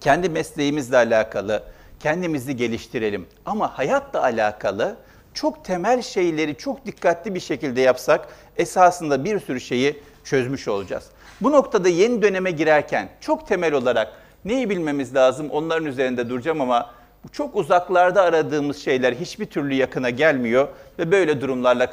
kendi 0.00 0.28
mesleğimizle 0.28 0.96
alakalı 0.96 1.62
kendimizi 2.00 2.56
geliştirelim. 2.56 3.26
Ama 3.46 3.78
hayatla 3.78 4.22
alakalı 4.22 4.96
çok 5.34 5.64
temel 5.64 6.02
şeyleri 6.02 6.56
çok 6.56 6.86
dikkatli 6.86 7.34
bir 7.34 7.40
şekilde 7.40 7.80
yapsak 7.80 8.28
esasında 8.56 9.24
bir 9.24 9.40
sürü 9.40 9.60
şeyi 9.60 10.00
çözmüş 10.24 10.68
olacağız. 10.68 11.04
Bu 11.40 11.52
noktada 11.52 11.88
yeni 11.88 12.22
döneme 12.22 12.50
girerken 12.50 13.08
çok 13.20 13.48
temel 13.48 13.72
olarak 13.72 14.12
neyi 14.44 14.70
bilmemiz 14.70 15.14
lazım 15.14 15.50
onların 15.50 15.86
üzerinde 15.86 16.28
duracağım 16.28 16.60
ama 16.60 16.90
çok 17.32 17.56
uzaklarda 17.56 18.22
aradığımız 18.22 18.76
şeyler 18.76 19.12
hiçbir 19.12 19.46
türlü 19.46 19.74
yakına 19.74 20.10
gelmiyor 20.10 20.68
ve 20.98 21.12
böyle 21.12 21.40
durumlarla 21.40 21.90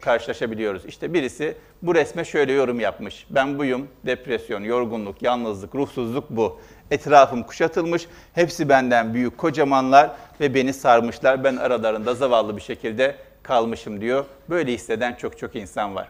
karşılaşabiliyoruz. 0.00 0.84
İşte 0.84 1.14
birisi 1.14 1.56
bu 1.82 1.94
resme 1.94 2.24
şöyle 2.24 2.52
yorum 2.52 2.80
yapmış. 2.80 3.26
Ben 3.30 3.58
buyum, 3.58 3.88
depresyon, 4.06 4.64
yorgunluk, 4.64 5.22
yalnızlık, 5.22 5.74
ruhsuzluk 5.74 6.30
bu. 6.30 6.60
Etrafım 6.90 7.42
kuşatılmış, 7.42 8.06
hepsi 8.34 8.68
benden 8.68 9.14
büyük 9.14 9.38
kocamanlar 9.38 10.10
ve 10.40 10.54
beni 10.54 10.72
sarmışlar. 10.72 11.44
Ben 11.44 11.56
aralarında 11.56 12.14
zavallı 12.14 12.56
bir 12.56 12.62
şekilde 12.62 13.16
kalmışım 13.42 14.00
diyor. 14.00 14.24
Böyle 14.50 14.72
hisseden 14.72 15.14
çok 15.14 15.38
çok 15.38 15.56
insan 15.56 15.94
var. 15.94 16.08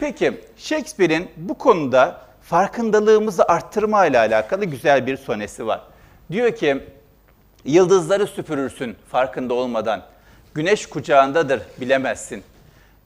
Peki 0.00 0.40
Shakespeare'in 0.56 1.30
bu 1.36 1.58
konuda 1.58 2.20
farkındalığımızı 2.42 3.44
arttırma 3.44 4.06
ile 4.06 4.18
alakalı 4.18 4.64
güzel 4.64 5.06
bir 5.06 5.16
sonesi 5.16 5.66
var. 5.66 5.80
Diyor 6.30 6.56
ki 6.56 6.82
Yıldızları 7.64 8.26
süpürürsün 8.26 8.96
farkında 9.08 9.54
olmadan. 9.54 10.02
Güneş 10.54 10.86
kucağındadır 10.86 11.62
bilemezsin. 11.80 12.42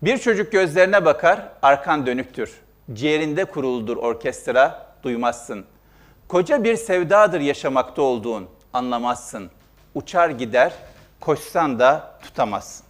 Bir 0.02 0.18
çocuk 0.18 0.52
gözlerine 0.52 1.04
bakar, 1.04 1.48
arkan 1.62 2.06
dönüktür. 2.06 2.50
Ciğerinde 2.92 3.44
kuruldur 3.44 3.96
orkestra, 3.96 4.86
duymazsın. 5.02 5.64
Koca 6.28 6.64
bir 6.64 6.76
sevdadır 6.76 7.40
yaşamakta 7.40 8.02
olduğun, 8.02 8.46
anlamazsın. 8.72 9.50
Uçar 9.94 10.30
gider, 10.30 10.72
koşsan 11.20 11.78
da 11.78 12.18
tutamazsın. 12.22 12.86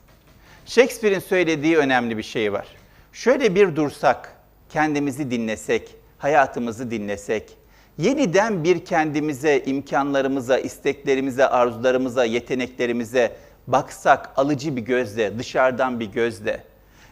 Shakespeare'in 0.66 1.18
söylediği 1.20 1.76
önemli 1.76 2.18
bir 2.18 2.22
şey 2.22 2.52
var. 2.52 2.66
Şöyle 3.12 3.54
bir 3.54 3.76
dursak, 3.76 4.36
kendimizi 4.68 5.30
dinlesek, 5.30 5.94
hayatımızı 6.18 6.90
dinlesek, 6.90 7.56
yeniden 7.98 8.64
bir 8.64 8.84
kendimize, 8.84 9.62
imkanlarımıza, 9.66 10.58
isteklerimize, 10.58 11.46
arzularımıza, 11.48 12.24
yeteneklerimize 12.24 13.36
baksak 13.66 14.30
alıcı 14.36 14.76
bir 14.76 14.82
gözle, 14.82 15.38
dışarıdan 15.38 16.00
bir 16.00 16.06
gözle 16.12 16.64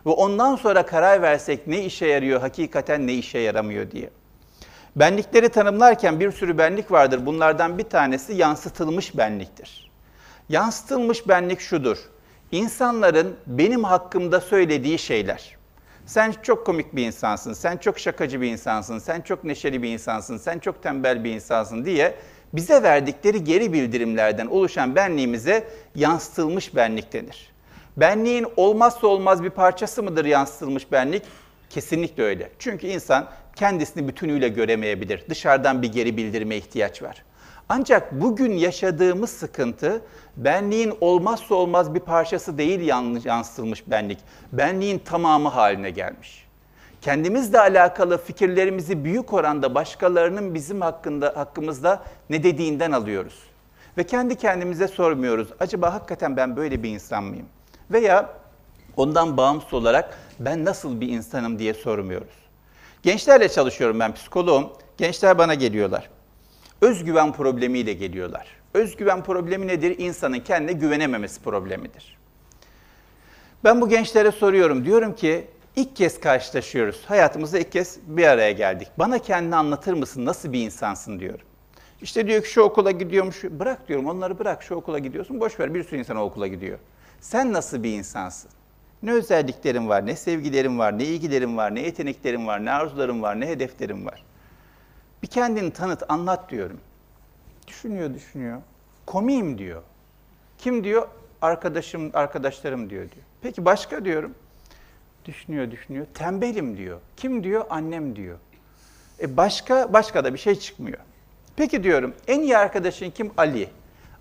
ve 0.06 0.10
ondan 0.10 0.56
sonra 0.56 0.86
karar 0.86 1.22
versek 1.22 1.66
ne 1.66 1.84
işe 1.84 2.06
yarıyor, 2.06 2.40
hakikaten 2.40 3.06
ne 3.06 3.14
işe 3.14 3.38
yaramıyor 3.38 3.90
diye. 3.90 4.10
Benlikleri 4.96 5.48
tanımlarken 5.48 6.20
bir 6.20 6.30
sürü 6.30 6.58
benlik 6.58 6.92
vardır. 6.92 7.26
Bunlardan 7.26 7.78
bir 7.78 7.84
tanesi 7.84 8.34
yansıtılmış 8.34 9.16
benliktir. 9.16 9.90
Yansıtılmış 10.48 11.28
benlik 11.28 11.60
şudur. 11.60 11.98
İnsanların 12.52 13.36
benim 13.46 13.84
hakkımda 13.84 14.40
söylediği 14.40 14.98
şeyler. 14.98 15.56
Sen 16.06 16.34
çok 16.42 16.66
komik 16.66 16.96
bir 16.96 17.06
insansın, 17.06 17.52
sen 17.52 17.76
çok 17.76 17.98
şakacı 17.98 18.40
bir 18.40 18.50
insansın, 18.50 18.98
sen 18.98 19.20
çok 19.20 19.44
neşeli 19.44 19.82
bir 19.82 19.88
insansın, 19.88 20.36
sen 20.38 20.58
çok 20.58 20.82
tembel 20.82 21.24
bir 21.24 21.30
insansın 21.30 21.84
diye 21.84 22.14
bize 22.52 22.82
verdikleri 22.82 23.44
geri 23.44 23.72
bildirimlerden 23.72 24.46
oluşan 24.46 24.96
benliğimize 24.96 25.68
yansıtılmış 25.94 26.76
benlik 26.76 27.12
denir. 27.12 27.52
Benliğin 27.96 28.46
olmazsa 28.56 29.06
olmaz 29.06 29.42
bir 29.42 29.50
parçası 29.50 30.02
mıdır 30.02 30.24
yansıtılmış 30.24 30.92
benlik? 30.92 31.22
Kesinlikle 31.70 32.22
öyle. 32.22 32.50
Çünkü 32.58 32.86
insan 32.86 33.28
kendisini 33.56 34.08
bütünüyle 34.08 34.48
göremeyebilir. 34.48 35.24
Dışarıdan 35.28 35.82
bir 35.82 35.92
geri 35.92 36.16
bildirime 36.16 36.56
ihtiyaç 36.56 37.02
var. 37.02 37.22
Ancak 37.68 38.12
bugün 38.12 38.52
yaşadığımız 38.52 39.30
sıkıntı 39.30 40.02
benliğin 40.36 40.94
olmazsa 41.00 41.54
olmaz 41.54 41.94
bir 41.94 42.00
parçası 42.00 42.58
değil 42.58 42.80
yansıtılmış 43.24 43.90
benlik. 43.90 44.18
Benliğin 44.52 44.98
tamamı 44.98 45.48
haline 45.48 45.90
gelmiş. 45.90 46.46
Kendimizle 47.00 47.60
alakalı 47.60 48.24
fikirlerimizi 48.24 49.04
büyük 49.04 49.32
oranda 49.32 49.74
başkalarının 49.74 50.54
bizim 50.54 50.80
hakkında 50.80 51.32
hakkımızda 51.36 52.02
ne 52.30 52.42
dediğinden 52.42 52.92
alıyoruz. 52.92 53.42
Ve 53.98 54.04
kendi 54.04 54.36
kendimize 54.36 54.88
sormuyoruz. 54.88 55.48
Acaba 55.60 55.94
hakikaten 55.94 56.36
ben 56.36 56.56
böyle 56.56 56.82
bir 56.82 56.90
insan 56.90 57.24
mıyım? 57.24 57.46
Veya 57.90 58.30
ondan 58.96 59.36
bağımsız 59.36 59.74
olarak 59.74 60.18
ben 60.38 60.64
nasıl 60.64 61.00
bir 61.00 61.08
insanım 61.08 61.58
diye 61.58 61.74
sormuyoruz. 61.74 62.45
Gençlerle 63.06 63.48
çalışıyorum 63.48 64.00
ben 64.00 64.14
psikoloğum. 64.14 64.72
Gençler 64.96 65.38
bana 65.38 65.54
geliyorlar. 65.54 66.10
Özgüven 66.80 67.32
problemiyle 67.32 67.92
geliyorlar. 67.92 68.46
Özgüven 68.74 69.24
problemi 69.24 69.66
nedir? 69.66 69.98
İnsanın 69.98 70.40
kendine 70.40 70.72
güvenememesi 70.72 71.42
problemidir. 71.42 72.18
Ben 73.64 73.80
bu 73.80 73.88
gençlere 73.88 74.30
soruyorum. 74.32 74.84
Diyorum 74.84 75.14
ki 75.14 75.46
ilk 75.76 75.96
kez 75.96 76.20
karşılaşıyoruz. 76.20 77.04
Hayatımızda 77.06 77.58
ilk 77.58 77.72
kez 77.72 77.98
bir 78.06 78.26
araya 78.26 78.52
geldik. 78.52 78.88
Bana 78.98 79.18
kendini 79.18 79.56
anlatır 79.56 79.92
mısın? 79.92 80.24
Nasıl 80.24 80.52
bir 80.52 80.60
insansın 80.64 81.20
diyorum. 81.20 81.46
İşte 82.02 82.26
diyor 82.26 82.42
ki 82.42 82.50
şu 82.50 82.60
okula 82.62 82.90
gidiyormuş. 82.90 83.44
Bırak 83.44 83.88
diyorum 83.88 84.06
onları 84.06 84.38
bırak 84.38 84.62
şu 84.62 84.74
okula 84.74 84.98
gidiyorsun. 84.98 85.40
Boş 85.40 85.60
ver 85.60 85.74
bir 85.74 85.84
sürü 85.84 85.98
insan 85.98 86.16
o 86.16 86.20
okula 86.20 86.46
gidiyor. 86.46 86.78
Sen 87.20 87.52
nasıl 87.52 87.82
bir 87.82 87.92
insansın? 87.92 88.50
Ne 89.02 89.12
özelliklerin 89.12 89.88
var, 89.88 90.06
ne 90.06 90.16
sevgilerin 90.16 90.78
var, 90.78 90.98
ne 90.98 91.04
ilgilerin 91.04 91.56
var, 91.56 91.74
ne 91.74 91.80
yeteneklerin 91.80 92.46
var, 92.46 92.64
ne 92.64 92.70
arzuların 92.70 93.22
var, 93.22 93.40
ne 93.40 93.46
hedeflerin 93.46 94.06
var. 94.06 94.24
Bir 95.22 95.26
kendini 95.26 95.72
tanıt, 95.72 96.02
anlat 96.08 96.50
diyorum. 96.50 96.80
Düşünüyor, 97.66 98.14
düşünüyor. 98.14 98.62
Komiyim 99.06 99.58
diyor. 99.58 99.82
Kim 100.58 100.84
diyor? 100.84 101.08
Arkadaşım, 101.42 102.10
arkadaşlarım 102.14 102.90
diyor 102.90 103.02
diyor. 103.02 103.24
Peki 103.42 103.64
başka 103.64 104.04
diyorum. 104.04 104.34
Düşünüyor, 105.24 105.70
düşünüyor. 105.70 106.06
Tembelim 106.14 106.76
diyor. 106.76 107.00
Kim 107.16 107.44
diyor? 107.44 107.64
Annem 107.70 108.16
diyor. 108.16 108.38
E 109.20 109.36
başka, 109.36 109.92
başka 109.92 110.24
da 110.24 110.34
bir 110.34 110.38
şey 110.38 110.54
çıkmıyor. 110.54 110.98
Peki 111.56 111.82
diyorum, 111.82 112.14
en 112.28 112.40
iyi 112.40 112.56
arkadaşın 112.56 113.10
kim? 113.10 113.30
Ali. 113.36 113.68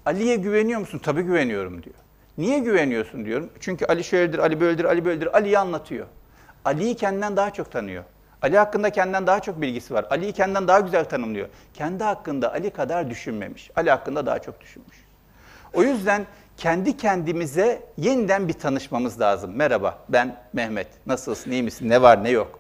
Ali'ye 0.06 0.36
güveniyor 0.36 0.80
musun? 0.80 1.02
Tabii 1.04 1.22
güveniyorum 1.22 1.84
diyor. 1.84 1.96
Niye 2.38 2.60
güveniyorsun 2.60 3.26
diyorum. 3.26 3.50
Çünkü 3.60 3.86
Ali 3.86 4.04
şöyledir, 4.04 4.40
Ali 4.40 4.62
böyledir, 4.62 4.86
Ali 4.86 5.06
böyledir. 5.06 5.38
Ali'yi 5.38 5.60
anlatıyor. 5.60 6.06
Ali'yi 6.66 6.96
kendinden 6.96 7.38
daha 7.38 7.54
çok 7.54 7.72
tanıyor. 7.72 8.04
Ali 8.42 8.58
hakkında 8.58 8.90
kendinden 8.90 9.28
daha 9.28 9.40
çok 9.40 9.62
bilgisi 9.62 9.94
var. 9.94 10.06
Ali'yi 10.10 10.34
kendinden 10.34 10.68
daha 10.68 10.80
güzel 10.80 11.06
tanımlıyor. 11.06 11.48
Kendi 11.74 12.04
hakkında 12.04 12.54
Ali 12.54 12.70
kadar 12.70 13.10
düşünmemiş. 13.10 13.72
Ali 13.76 13.90
hakkında 13.90 14.26
daha 14.26 14.40
çok 14.40 14.62
düşünmüş. 14.62 14.98
O 15.74 15.84
yüzden 15.84 16.26
kendi 16.58 16.98
kendimize 16.98 17.82
yeniden 17.98 18.48
bir 18.48 18.54
tanışmamız 18.54 19.22
lazım. 19.22 19.52
Merhaba, 19.56 20.00
ben 20.10 20.36
Mehmet. 20.54 20.88
Nasılsın, 21.06 21.52
iyi 21.52 21.64
misin, 21.64 21.90
ne 21.90 22.02
var, 22.02 22.24
ne 22.24 22.30
yok? 22.30 22.60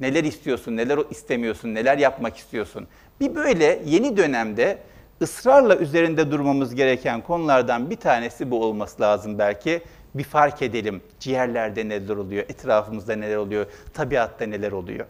Neler 0.00 0.24
istiyorsun, 0.24 0.76
neler 0.76 0.98
istemiyorsun, 1.10 1.74
neler 1.74 1.98
yapmak 1.98 2.36
istiyorsun? 2.36 2.86
Bir 3.20 3.34
böyle 3.34 3.82
yeni 3.84 4.16
dönemde 4.16 4.78
ısrarla 5.22 5.76
üzerinde 5.76 6.30
durmamız 6.30 6.74
gereken 6.74 7.20
konulardan 7.20 7.90
bir 7.90 7.96
tanesi 7.96 8.50
bu 8.50 8.64
olması 8.64 9.02
lazım 9.02 9.38
belki. 9.38 9.82
Bir 10.14 10.24
fark 10.24 10.62
edelim 10.62 11.02
ciğerlerde 11.20 11.88
neler 11.88 12.16
oluyor, 12.16 12.44
etrafımızda 12.48 13.16
neler 13.16 13.36
oluyor, 13.36 13.66
tabiatta 13.94 14.46
neler 14.46 14.72
oluyor. 14.72 15.06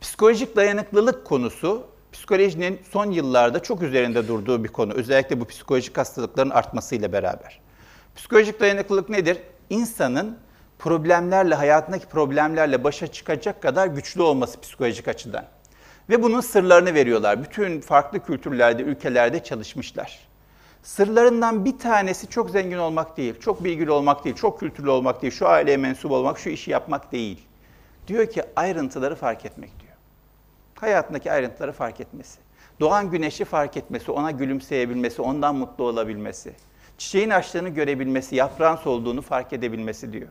Psikolojik 0.00 0.56
dayanıklılık 0.56 1.24
konusu 1.24 1.86
psikolojinin 2.12 2.80
son 2.90 3.10
yıllarda 3.10 3.62
çok 3.62 3.82
üzerinde 3.82 4.28
durduğu 4.28 4.64
bir 4.64 4.68
konu. 4.68 4.92
Özellikle 4.92 5.40
bu 5.40 5.44
psikolojik 5.44 5.98
hastalıkların 5.98 6.50
artmasıyla 6.50 7.12
beraber. 7.12 7.60
Psikolojik 8.16 8.60
dayanıklılık 8.60 9.08
nedir? 9.08 9.38
İnsanın 9.70 10.38
problemlerle, 10.78 11.54
hayatındaki 11.54 12.06
problemlerle 12.06 12.84
başa 12.84 13.06
çıkacak 13.06 13.62
kadar 13.62 13.86
güçlü 13.86 14.22
olması 14.22 14.60
psikolojik 14.60 15.08
açıdan. 15.08 15.44
Ve 16.10 16.22
bunun 16.22 16.40
sırlarını 16.40 16.94
veriyorlar. 16.94 17.44
Bütün 17.44 17.80
farklı 17.80 18.20
kültürlerde, 18.20 18.82
ülkelerde 18.82 19.44
çalışmışlar. 19.44 20.18
Sırlarından 20.82 21.64
bir 21.64 21.78
tanesi 21.78 22.28
çok 22.28 22.50
zengin 22.50 22.78
olmak 22.78 23.16
değil, 23.16 23.40
çok 23.40 23.64
bilgili 23.64 23.90
olmak 23.90 24.24
değil, 24.24 24.36
çok 24.36 24.60
kültürlü 24.60 24.90
olmak 24.90 25.22
değil, 25.22 25.32
şu 25.32 25.48
aileye 25.48 25.76
mensup 25.76 26.10
olmak, 26.10 26.38
şu 26.38 26.50
işi 26.50 26.70
yapmak 26.70 27.12
değil. 27.12 27.46
Diyor 28.06 28.26
ki 28.26 28.42
ayrıntıları 28.56 29.16
fark 29.16 29.44
etmek 29.44 29.80
diyor. 29.80 29.92
Hayatındaki 30.74 31.32
ayrıntıları 31.32 31.72
fark 31.72 32.00
etmesi. 32.00 32.38
Doğan 32.80 33.10
güneşi 33.10 33.44
fark 33.44 33.76
etmesi, 33.76 34.10
ona 34.10 34.30
gülümseyebilmesi, 34.30 35.22
ondan 35.22 35.56
mutlu 35.56 35.84
olabilmesi. 35.84 36.54
Çiçeğin 36.98 37.30
açtığını 37.30 37.68
görebilmesi, 37.68 38.36
yaprağın 38.36 38.76
solduğunu 38.76 39.22
fark 39.22 39.52
edebilmesi 39.52 40.12
diyor. 40.12 40.28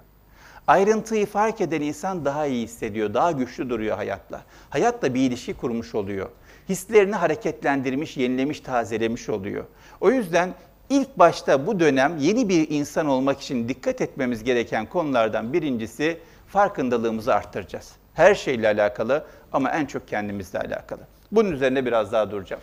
Ayrıntıyı 0.67 1.25
fark 1.25 1.61
eden 1.61 1.81
insan 1.81 2.25
daha 2.25 2.45
iyi 2.45 2.63
hissediyor, 2.63 3.13
daha 3.13 3.31
güçlü 3.31 3.69
duruyor 3.69 3.95
hayatla. 3.95 4.41
Hayatla 4.69 5.13
bir 5.13 5.19
ilişki 5.19 5.53
kurmuş 5.53 5.95
oluyor. 5.95 6.29
Hislerini 6.69 7.15
hareketlendirmiş, 7.15 8.17
yenilemiş, 8.17 8.59
tazelemiş 8.59 9.29
oluyor. 9.29 9.65
O 10.01 10.11
yüzden 10.11 10.53
ilk 10.89 11.19
başta 11.19 11.67
bu 11.67 11.79
dönem 11.79 12.17
yeni 12.17 12.49
bir 12.49 12.69
insan 12.69 13.07
olmak 13.07 13.41
için 13.41 13.69
dikkat 13.69 14.01
etmemiz 14.01 14.43
gereken 14.43 14.85
konulardan 14.85 15.53
birincisi 15.53 16.19
farkındalığımızı 16.47 17.35
arttıracağız. 17.35 17.91
Her 18.13 18.35
şeyle 18.35 18.67
alakalı 18.67 19.25
ama 19.51 19.71
en 19.71 19.85
çok 19.85 20.07
kendimizle 20.07 20.59
alakalı. 20.59 21.01
Bunun 21.31 21.51
üzerine 21.51 21.85
biraz 21.85 22.11
daha 22.11 22.31
duracağım. 22.31 22.61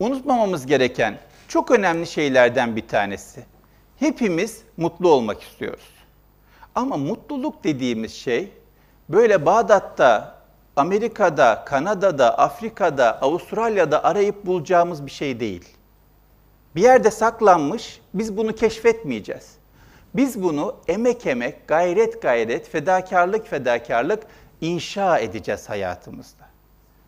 Unutmamamız 0.00 0.66
gereken 0.66 1.18
çok 1.48 1.70
önemli 1.70 2.06
şeylerden 2.06 2.76
bir 2.76 2.88
tanesi. 2.88 3.44
Hepimiz 3.98 4.62
mutlu 4.76 5.10
olmak 5.10 5.42
istiyoruz. 5.42 5.95
Ama 6.76 6.96
mutluluk 6.96 7.64
dediğimiz 7.64 8.14
şey 8.14 8.52
böyle 9.08 9.46
Bağdat'ta, 9.46 10.36
Amerika'da, 10.76 11.64
Kanada'da, 11.66 12.38
Afrika'da, 12.38 13.22
Avustralya'da 13.22 14.04
arayıp 14.04 14.46
bulacağımız 14.46 15.06
bir 15.06 15.10
şey 15.10 15.40
değil. 15.40 15.64
Bir 16.76 16.82
yerde 16.82 17.10
saklanmış, 17.10 18.00
biz 18.14 18.36
bunu 18.36 18.54
keşfetmeyeceğiz. 18.54 19.50
Biz 20.14 20.42
bunu 20.42 20.76
emek 20.88 21.26
emek, 21.26 21.68
gayret 21.68 22.22
gayret, 22.22 22.68
fedakarlık 22.68 23.46
fedakarlık 23.46 24.22
inşa 24.60 25.18
edeceğiz 25.18 25.68
hayatımızda. 25.68 26.44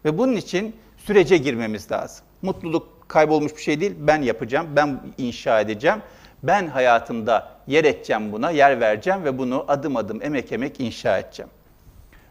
Ve 0.04 0.18
bunun 0.18 0.37
için 0.37 0.76
sürece 0.96 1.37
girmemiz 1.37 1.92
lazım. 1.92 2.25
Mutluluk 2.42 3.08
kaybolmuş 3.08 3.56
bir 3.56 3.62
şey 3.62 3.80
değil, 3.80 3.94
ben 3.98 4.22
yapacağım, 4.22 4.66
ben 4.76 5.00
inşa 5.18 5.60
edeceğim. 5.60 5.98
Ben 6.42 6.66
hayatımda 6.66 7.49
yer 7.66 7.85
edeceğim 7.85 8.33
buna, 8.33 8.50
yer 8.50 8.80
vereceğim 8.80 9.25
ve 9.25 9.38
bunu 9.38 9.64
adım 9.68 9.97
adım 9.97 10.23
emek 10.23 10.52
emek 10.52 10.80
inşa 10.80 11.18
edeceğim. 11.18 11.50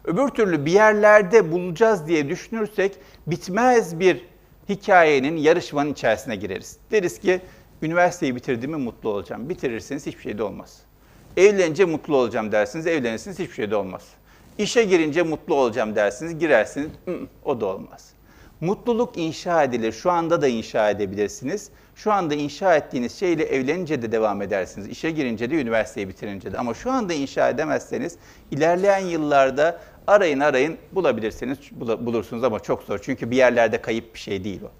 Öbür 0.04 0.28
türlü 0.28 0.66
bir 0.66 0.72
yerlerde 0.72 1.52
bulacağız 1.52 2.06
diye 2.06 2.28
düşünürsek 2.28 2.96
bitmez 3.26 4.00
bir 4.00 4.24
hikayenin, 4.68 5.36
yarışmanın 5.36 5.92
içerisine 5.92 6.36
gireriz. 6.36 6.76
Deriz 6.90 7.20
ki 7.20 7.40
üniversiteyi 7.82 8.36
bitirdiğimi 8.36 8.76
mutlu 8.76 9.08
olacağım. 9.08 9.48
Bitirirseniz 9.48 10.06
hiçbir 10.06 10.22
şey 10.22 10.38
de 10.38 10.42
olmaz. 10.42 10.78
Evlenince 11.36 11.84
mutlu 11.84 12.16
olacağım 12.16 12.52
dersiniz, 12.52 12.86
evlenirsiniz 12.86 13.38
hiçbir 13.38 13.54
şey 13.54 13.70
de 13.70 13.76
olmaz. 13.76 14.02
İşe 14.58 14.84
girince 14.84 15.22
mutlu 15.22 15.54
olacağım 15.54 15.96
dersiniz, 15.96 16.38
girersiniz, 16.38 16.88
o 17.44 17.60
da 17.60 17.66
olmaz. 17.66 18.07
Mutluluk 18.60 19.18
inşa 19.18 19.64
edilir. 19.64 19.92
Şu 19.92 20.10
anda 20.10 20.42
da 20.42 20.48
inşa 20.48 20.90
edebilirsiniz. 20.90 21.70
Şu 21.94 22.12
anda 22.12 22.34
inşa 22.34 22.76
ettiğiniz 22.76 23.18
şeyle 23.18 23.44
evlenince 23.44 24.02
de 24.02 24.12
devam 24.12 24.42
edersiniz. 24.42 24.88
İşe 24.88 25.10
girince 25.10 25.50
de, 25.50 25.54
üniversiteyi 25.54 26.08
bitirince 26.08 26.52
de. 26.52 26.58
Ama 26.58 26.74
şu 26.74 26.92
anda 26.92 27.14
inşa 27.14 27.48
edemezseniz 27.48 28.16
ilerleyen 28.50 28.98
yıllarda 28.98 29.80
arayın 30.06 30.40
arayın 30.40 30.78
bulabilirsiniz, 30.92 31.58
bulursunuz 31.80 32.44
ama 32.44 32.60
çok 32.60 32.82
zor. 32.82 32.98
Çünkü 33.02 33.30
bir 33.30 33.36
yerlerde 33.36 33.82
kayıp 33.82 34.14
bir 34.14 34.20
şey 34.20 34.44
değil 34.44 34.62
o. 34.62 34.70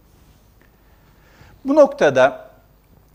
Bu 1.65 1.75
noktada 1.75 2.51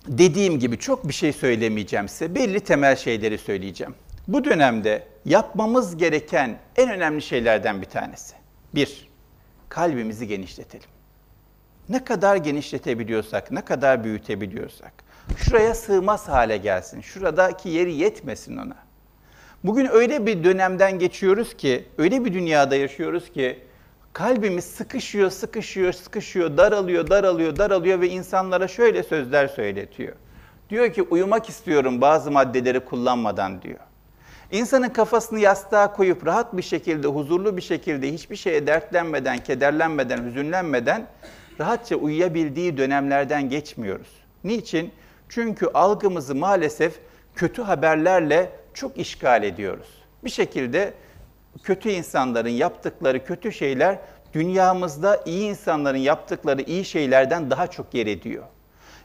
dediğim 0.08 0.60
gibi 0.60 0.78
çok 0.78 1.08
bir 1.08 1.14
şey 1.14 1.34
söylemeyeceğim 1.34 2.10
size. 2.10 2.36
Belli 2.36 2.60
temel 2.60 2.96
şeyleri 2.96 3.38
söyleyeceğim. 3.38 3.96
Bu 4.28 4.44
dönemde 4.44 5.04
yapmamız 5.26 5.98
gereken 5.98 6.58
en 6.76 6.92
önemli 6.92 7.22
şeylerden 7.22 7.82
bir 7.82 7.88
tanesi. 7.88 8.36
Bir, 8.76 9.08
kalbimizi 9.74 10.28
genişletelim. 10.28 10.90
Ne 11.90 12.04
kadar 12.04 12.36
genişletebiliyorsak, 12.36 13.52
ne 13.52 13.62
kadar 13.62 14.04
büyütebiliyorsak, 14.04 14.94
şuraya 15.38 15.76
sığmaz 15.76 16.30
hale 16.30 16.58
gelsin, 16.58 17.02
şuradaki 17.02 17.70
yeri 17.70 17.94
yetmesin 17.94 18.58
ona. 18.58 18.76
Bugün 19.64 19.90
öyle 19.92 20.26
bir 20.26 20.44
dönemden 20.44 21.00
geçiyoruz 21.00 21.58
ki, 21.58 21.86
öyle 21.98 22.26
bir 22.26 22.34
dünyada 22.34 22.76
yaşıyoruz 22.76 23.32
ki, 23.32 23.60
kalbimiz 24.14 24.66
sıkışıyor, 24.66 25.30
sıkışıyor, 25.30 25.94
sıkışıyor, 25.94 26.58
daralıyor, 26.58 27.10
daralıyor, 27.10 27.56
daralıyor 27.56 28.02
ve 28.02 28.10
insanlara 28.10 28.68
şöyle 28.68 29.04
sözler 29.04 29.48
söyletiyor. 29.48 30.14
Diyor 30.70 30.94
ki 30.94 31.02
uyumak 31.02 31.50
istiyorum 31.50 32.02
bazı 32.02 32.32
maddeleri 32.32 32.80
kullanmadan 32.80 33.62
diyor. 33.62 33.80
İnsanın 34.54 34.90
kafasını 34.90 35.40
yastığa 35.40 35.94
koyup 35.94 36.26
rahat 36.26 36.58
bir 36.58 36.62
şekilde, 36.62 37.08
huzurlu 37.08 37.58
bir 37.58 37.62
şekilde, 37.62 38.14
hiçbir 38.14 38.36
şeye 38.36 38.68
dertlenmeden, 38.68 39.44
kederlenmeden, 39.44 40.26
hüzünlenmeden 40.26 41.08
rahatça 41.60 41.96
uyuyabildiği 41.96 42.78
dönemlerden 42.78 43.50
geçmiyoruz. 43.50 44.08
Niçin? 44.44 44.92
Çünkü 45.30 45.68
algımızı 45.74 46.36
maalesef 46.36 47.00
kötü 47.36 47.62
haberlerle 47.62 48.50
çok 48.74 48.98
işgal 48.98 49.44
ediyoruz. 49.44 49.88
Bir 50.24 50.30
şekilde 50.30 50.94
kötü 51.64 51.90
insanların 51.90 52.50
yaptıkları 52.50 53.26
kötü 53.26 53.52
şeyler 53.52 54.00
dünyamızda 54.34 55.22
iyi 55.26 55.50
insanların 55.50 55.98
yaptıkları 55.98 56.62
iyi 56.62 56.86
şeylerden 56.86 57.52
daha 57.52 57.68
çok 57.68 57.94
yer 57.94 58.08
ediyor. 58.08 58.44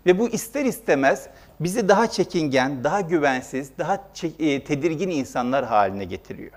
Ve 0.07 0.19
bu 0.19 0.29
ister 0.29 0.65
istemez 0.65 1.29
bizi 1.61 1.89
daha 1.89 2.07
çekingen, 2.07 2.85
daha 2.85 3.01
güvensiz, 3.01 3.71
daha 3.79 3.95
e, 4.39 4.65
tedirgin 4.65 5.11
insanlar 5.11 5.65
haline 5.65 6.05
getiriyor. 6.05 6.53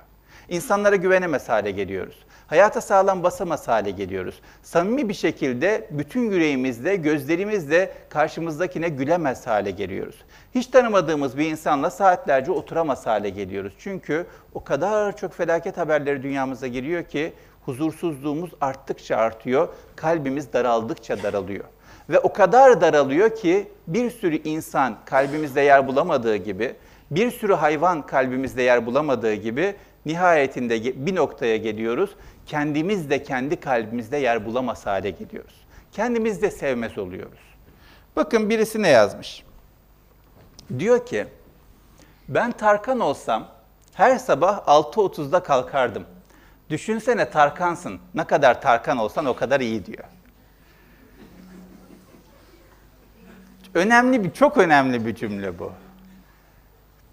İnsanlara 0.50 0.95
güvenemez 0.95 1.50
hale 1.50 1.71
geliyoruz. 1.71 2.25
Hayata 2.48 2.81
sağlam 2.81 3.24
basamaz 3.24 3.67
hale 3.67 3.91
geliyoruz. 3.91 4.41
Samimi 4.63 5.10
bir 5.10 5.13
şekilde 5.13 5.88
bütün 5.91 6.31
yüreğimizle, 6.31 6.95
gözlerimizle 6.95 7.93
karşımızdakine 8.10 8.89
gülemez 8.89 9.48
hale 9.48 9.71
geliyoruz. 9.71 10.15
Hiç 10.55 10.67
tanımadığımız 10.67 11.38
bir 11.38 11.51
insanla 11.51 11.89
saatlerce 11.89 12.51
oturamaz 12.51 13.07
hale 13.07 13.29
geliyoruz. 13.29 13.74
Çünkü 13.79 14.25
o 14.53 14.63
kadar 14.63 15.17
çok 15.17 15.33
felaket 15.33 15.77
haberleri 15.77 16.24
dünyamıza 16.24 16.67
giriyor 16.67 17.03
ki 17.03 17.33
huzursuzluğumuz 17.65 18.51
arttıkça 18.62 19.15
artıyor, 19.15 19.67
kalbimiz 19.95 20.53
daraldıkça 20.53 21.24
daralıyor. 21.24 21.65
Ve 22.10 22.20
o 22.20 22.34
kadar 22.34 22.81
daralıyor 22.81 23.36
ki 23.36 23.72
bir 23.88 24.12
sürü 24.12 24.36
insan 24.36 24.98
kalbimizde 25.05 25.62
yer 25.62 25.88
bulamadığı 25.88 26.36
gibi, 26.36 26.75
bir 27.12 27.31
sürü 27.31 27.53
hayvan 27.53 28.05
kalbimizde 28.05 28.62
yer 28.62 28.86
bulamadığı 28.86 29.34
gibi 29.34 29.75
nihayetinde 30.05 31.05
bir 31.05 31.15
noktaya 31.15 31.58
geliyoruz. 31.58 32.10
Kendimiz 32.46 33.10
de 33.10 33.24
kendi 33.24 33.55
kalbimizde 33.55 34.17
yer 34.17 34.46
bulamaz 34.46 34.86
hale 34.86 35.10
geliyoruz. 35.10 35.65
Kendimiz 35.91 36.41
de 36.41 36.51
sevmez 36.51 36.98
oluyoruz. 36.98 37.39
Bakın 38.15 38.50
birisi 38.50 38.81
ne 38.81 38.89
yazmış? 38.89 39.43
Diyor 40.79 41.05
ki, 41.05 41.25
ben 42.29 42.51
Tarkan 42.51 43.00
olsam 43.00 43.48
her 43.94 44.18
sabah 44.18 44.68
6.30'da 44.68 45.44
kalkardım. 45.44 46.05
Düşünsene 46.70 47.29
Tarkansın. 47.29 48.00
Ne 48.14 48.24
kadar 48.24 48.61
Tarkan 48.61 48.98
olsan 48.98 49.25
o 49.25 49.35
kadar 49.35 49.59
iyi 49.59 49.85
diyor. 49.85 50.03
Önemli 53.74 54.24
bir, 54.24 54.31
çok 54.31 54.57
önemli 54.57 55.05
bir 55.05 55.16
cümle 55.16 55.60
bu. 55.60 55.72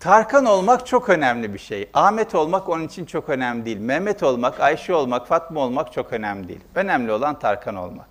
Tarkan 0.00 0.44
olmak 0.44 0.86
çok 0.86 1.08
önemli 1.08 1.54
bir 1.54 1.58
şey. 1.58 1.88
Ahmet 1.94 2.34
olmak 2.34 2.68
onun 2.68 2.84
için 2.84 3.04
çok 3.04 3.28
önemli 3.28 3.64
değil. 3.64 3.78
Mehmet 3.78 4.22
olmak, 4.22 4.60
Ayşe 4.60 4.94
olmak, 4.94 5.26
Fatma 5.26 5.60
olmak 5.60 5.92
çok 5.92 6.12
önemli 6.12 6.48
değil. 6.48 6.60
Önemli 6.74 7.12
olan 7.12 7.38
Tarkan 7.38 7.76
olmak. 7.76 8.06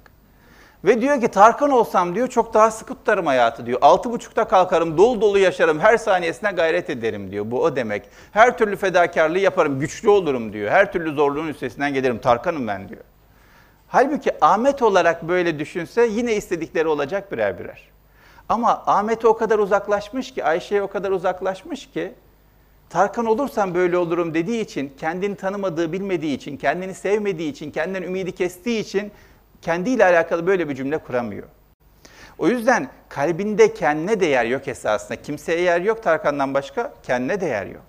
Ve 0.85 1.01
diyor 1.01 1.21
ki 1.21 1.27
Tarkan 1.27 1.71
olsam 1.71 2.15
diyor 2.15 2.27
çok 2.27 2.53
daha 2.53 2.71
sıkı 2.71 2.95
tutarım 2.95 3.25
hayatı 3.25 3.65
diyor. 3.65 3.79
Altı 3.81 4.11
buçukta 4.11 4.47
kalkarım, 4.47 4.97
dolu 4.97 5.21
dolu 5.21 5.39
yaşarım, 5.39 5.79
her 5.79 5.97
saniyesine 5.97 6.51
gayret 6.51 6.89
ederim 6.89 7.31
diyor. 7.31 7.51
Bu 7.51 7.63
o 7.63 7.75
demek. 7.75 8.09
Her 8.31 8.57
türlü 8.57 8.75
fedakarlığı 8.75 9.39
yaparım, 9.39 9.79
güçlü 9.79 10.09
olurum 10.09 10.53
diyor. 10.53 10.71
Her 10.71 10.91
türlü 10.91 11.13
zorluğun 11.13 11.47
üstesinden 11.47 11.93
gelirim. 11.93 12.17
Tarkanım 12.17 12.67
ben 12.67 12.89
diyor. 12.89 13.01
Halbuki 13.87 14.31
Ahmet 14.45 14.81
olarak 14.81 15.27
böyle 15.27 15.59
düşünse 15.59 16.05
yine 16.05 16.35
istedikleri 16.35 16.87
olacak 16.87 17.31
birer 17.31 17.59
birer. 17.59 17.96
Ama 18.49 18.83
Ahmet'e 18.85 19.27
o 19.27 19.37
kadar 19.37 19.59
uzaklaşmış 19.59 20.33
ki, 20.33 20.43
Ayşe'ye 20.43 20.81
o 20.81 20.87
kadar 20.87 21.11
uzaklaşmış 21.11 21.91
ki, 21.91 22.13
Tarkan 22.89 23.25
olursam 23.25 23.73
böyle 23.73 23.97
olurum 23.97 24.33
dediği 24.33 24.61
için, 24.61 24.93
kendini 24.97 25.35
tanımadığı, 25.35 25.91
bilmediği 25.91 26.35
için, 26.35 26.57
kendini 26.57 26.93
sevmediği 26.93 27.51
için, 27.51 27.71
kendinden 27.71 28.03
ümidi 28.03 28.31
kestiği 28.31 28.79
için 28.79 29.11
kendiyle 29.61 30.05
alakalı 30.05 30.47
böyle 30.47 30.69
bir 30.69 30.75
cümle 30.75 30.97
kuramıyor. 30.97 31.47
O 32.37 32.47
yüzden 32.47 32.89
kalbinde 33.09 33.73
kendine 33.73 34.19
değer 34.19 34.45
yok 34.45 34.67
esasında. 34.67 35.21
Kimseye 35.21 35.61
yer 35.61 35.81
yok 35.81 36.03
Tarkan'dan 36.03 36.53
başka, 36.53 36.93
kendine 37.03 37.41
değer 37.41 37.65
yok. 37.65 37.85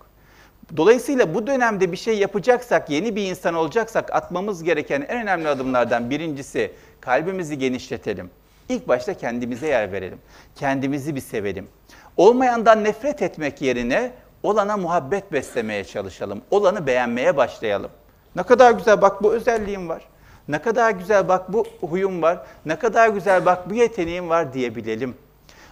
Dolayısıyla 0.76 1.34
bu 1.34 1.46
dönemde 1.46 1.92
bir 1.92 1.96
şey 1.96 2.18
yapacaksak, 2.18 2.90
yeni 2.90 3.16
bir 3.16 3.30
insan 3.30 3.54
olacaksak 3.54 4.14
atmamız 4.14 4.62
gereken 4.62 5.00
en 5.08 5.22
önemli 5.22 5.48
adımlardan 5.48 6.10
birincisi 6.10 6.72
kalbimizi 7.00 7.58
genişletelim. 7.58 8.30
İlk 8.68 8.88
başta 8.88 9.14
kendimize 9.14 9.66
yer 9.66 9.92
verelim. 9.92 10.18
Kendimizi 10.54 11.14
bir 11.14 11.20
sevelim. 11.20 11.68
Olmayandan 12.16 12.84
nefret 12.84 13.22
etmek 13.22 13.62
yerine 13.62 14.12
olana 14.42 14.76
muhabbet 14.76 15.32
beslemeye 15.32 15.84
çalışalım. 15.84 16.42
Olanı 16.50 16.86
beğenmeye 16.86 17.36
başlayalım. 17.36 17.90
Ne 18.36 18.42
kadar 18.42 18.72
güzel 18.72 19.02
bak 19.02 19.22
bu 19.22 19.32
özelliğim 19.34 19.88
var. 19.88 20.02
Ne 20.48 20.58
kadar 20.58 20.90
güzel 20.90 21.28
bak 21.28 21.52
bu 21.52 21.66
huyum 21.80 22.22
var. 22.22 22.46
Ne 22.66 22.78
kadar 22.78 23.08
güzel 23.08 23.46
bak 23.46 23.70
bu 23.70 23.74
yeteneğim 23.74 24.28
var 24.28 24.52
diyebilelim. 24.52 25.14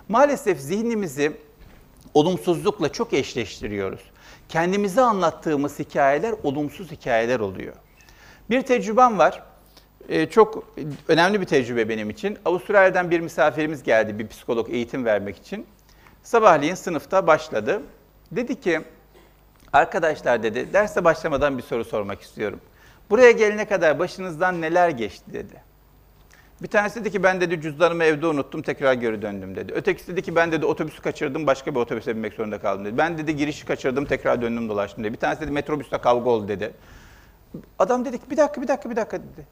Maalesef 0.09 0.61
zihnimizi 0.61 1.33
olumsuzlukla 2.15 2.89
çok 2.93 3.13
eşleştiriyoruz. 3.13 4.01
Kendimize 4.49 5.01
anlattığımız 5.01 5.79
hikayeler 5.79 6.35
olumsuz 6.43 6.91
hikayeler 6.91 7.41
oluyor. 7.41 7.75
Bir 8.51 8.63
tecrübem 8.63 9.19
var. 9.19 9.43
Ee, 10.09 10.27
çok 10.27 10.65
önemli 11.09 11.41
bir 11.41 11.47
tecrübe 11.47 11.89
benim 11.89 12.11
için. 12.11 12.39
Avustralya'dan 12.45 13.11
bir 13.11 13.21
misafirimiz 13.21 13.83
geldi 13.83 14.19
bir 14.19 14.29
psikolog 14.29 14.71
eğitim 14.71 15.05
vermek 15.05 15.37
için. 15.37 15.67
Sabahleyin 16.23 16.75
sınıfta 16.75 17.27
başladı. 17.27 17.83
Dedi 18.33 18.61
ki, 18.61 18.81
arkadaşlar 19.73 20.43
dedi, 20.43 20.73
derse 20.73 21.05
başlamadan 21.05 21.59
bir 21.59 21.63
soru 21.63 21.85
sormak 21.85 22.23
istiyorum. 22.23 22.61
Buraya 23.11 23.31
gelene 23.31 23.65
kadar 23.65 23.99
başınızdan 23.99 24.61
neler 24.61 24.89
geçti 24.89 25.33
dedi. 25.33 25.67
Bir 26.63 26.69
tanesi 26.69 27.01
dedi 27.01 27.11
ki 27.11 27.23
ben 27.23 27.41
dedi 27.41 27.61
cüzdanımı 27.61 28.05
evde 28.05 28.27
unuttum 28.27 28.63
tekrar 28.63 28.93
geri 28.93 29.23
döndüm 29.23 29.57
dedi. 29.57 29.73
Ötekisi 29.73 30.13
dedi 30.13 30.23
ki 30.23 30.37
ben 30.37 30.53
dedi 30.53 30.67
otobüsü 30.67 31.03
kaçırdım 31.03 31.47
başka 31.47 31.75
bir 31.75 31.81
otobüse 31.81 32.15
binmek 32.15 32.33
zorunda 32.35 32.59
kaldım 32.59 32.85
dedi. 32.85 32.99
Ben 32.99 33.19
dedi 33.19 33.37
girişi 33.37 33.67
kaçırdım 33.67 34.05
tekrar 34.05 34.43
döndüm 34.43 34.69
dolaştım 34.69 35.05
dedi. 35.05 35.13
Bir 35.13 35.19
tanesi 35.19 35.41
dedi 35.41 35.51
metrobüste 35.51 35.99
kavga 35.99 36.31
oldu 36.31 36.49
dedi. 36.49 36.73
Adam 37.79 38.05
dedi 38.05 38.19
ki 38.19 38.31
bir 38.31 38.37
dakika 38.37 38.63
bir 38.63 38.69
dakika 38.69 38.91
bir 38.91 38.97
dakika 38.97 39.19
dedi. 39.19 39.47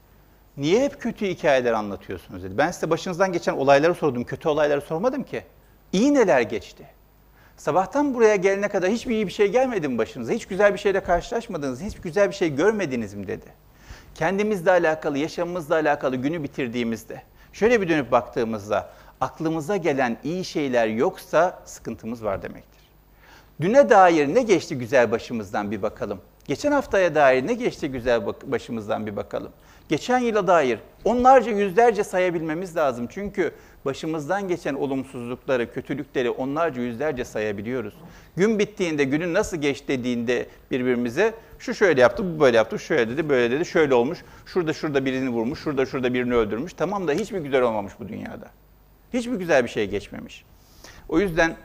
Niye 0.57 0.83
hep 0.83 1.01
kötü 1.01 1.27
hikayeler 1.27 1.73
anlatıyorsunuz 1.73 2.43
dedi. 2.43 2.57
Ben 2.57 2.71
size 2.71 2.89
başınızdan 2.89 3.33
geçen 3.33 3.53
olayları 3.53 3.95
sordum, 3.95 4.23
kötü 4.23 4.49
olayları 4.49 4.81
sormadım 4.81 5.23
ki. 5.23 5.43
İyi 5.93 6.13
neler 6.13 6.41
geçti? 6.41 6.85
Sabahtan 7.57 8.13
buraya 8.13 8.35
gelene 8.35 8.67
kadar 8.67 8.89
hiçbir 8.89 9.15
iyi 9.15 9.27
bir 9.27 9.31
şey 9.31 9.47
gelmedi 9.47 9.87
mi 9.87 9.97
başınıza? 9.97 10.33
Hiç 10.33 10.45
güzel 10.45 10.73
bir 10.73 10.77
şeyle 10.77 10.99
karşılaşmadınız, 10.99 11.81
hiç 11.81 11.99
güzel 11.99 12.29
bir 12.29 12.35
şey 12.35 12.55
görmediniz 12.55 13.13
mi 13.13 13.27
dedi. 13.27 13.45
Kendimizle 14.15 14.71
alakalı, 14.71 15.17
yaşamımızla 15.17 15.75
alakalı 15.75 16.15
günü 16.15 16.43
bitirdiğimizde, 16.43 17.21
şöyle 17.53 17.81
bir 17.81 17.89
dönüp 17.89 18.11
baktığımızda 18.11 18.89
aklımıza 19.21 19.77
gelen 19.77 20.17
iyi 20.23 20.45
şeyler 20.45 20.87
yoksa 20.87 21.59
sıkıntımız 21.65 22.23
var 22.23 22.41
demektir. 22.41 22.81
Düne 23.61 23.89
dair 23.89 24.35
ne 24.35 24.41
geçti 24.41 24.77
güzel 24.77 25.11
başımızdan 25.11 25.71
bir 25.71 25.81
bakalım. 25.81 26.21
Geçen 26.45 26.71
haftaya 26.71 27.15
dair 27.15 27.47
ne 27.47 27.53
geçti 27.53 27.91
güzel 27.91 28.21
başımızdan 28.45 29.05
bir 29.05 29.15
bakalım. 29.15 29.51
Geçen 29.89 30.19
yıla 30.19 30.47
dair 30.47 30.79
onlarca 31.03 31.51
yüzlerce 31.51 32.03
sayabilmemiz 32.03 32.75
lazım. 32.75 33.07
Çünkü 33.09 33.51
başımızdan 33.85 34.47
geçen 34.47 34.73
olumsuzlukları, 34.73 35.73
kötülükleri 35.73 36.29
onlarca 36.29 36.81
yüzlerce 36.81 37.25
sayabiliyoruz. 37.25 37.93
Gün 38.35 38.59
bittiğinde 38.59 39.03
günün 39.03 39.33
nasıl 39.33 39.57
geç 39.57 39.87
dediğinde 39.87 40.47
birbirimize 40.71 41.33
şu 41.59 41.73
şöyle 41.73 42.01
yaptı, 42.01 42.35
bu 42.35 42.39
böyle 42.39 42.57
yaptı, 42.57 42.79
şöyle 42.79 43.09
dedi, 43.09 43.29
böyle 43.29 43.55
dedi, 43.55 43.65
şöyle 43.65 43.93
olmuş. 43.93 44.19
Şurada 44.45 44.73
şurada 44.73 45.05
birini 45.05 45.29
vurmuş, 45.29 45.59
şurada 45.59 45.85
şurada 45.85 46.13
birini 46.13 46.35
öldürmüş. 46.35 46.73
Tamam 46.73 47.07
da 47.07 47.11
hiçbir 47.11 47.39
güzel 47.39 47.61
olmamış 47.61 47.93
bu 47.99 48.07
dünyada. 48.09 48.47
Hiçbir 49.13 49.35
güzel 49.35 49.63
bir 49.63 49.69
şey 49.69 49.89
geçmemiş. 49.89 50.45
O 51.09 51.19
yüzden 51.19 51.55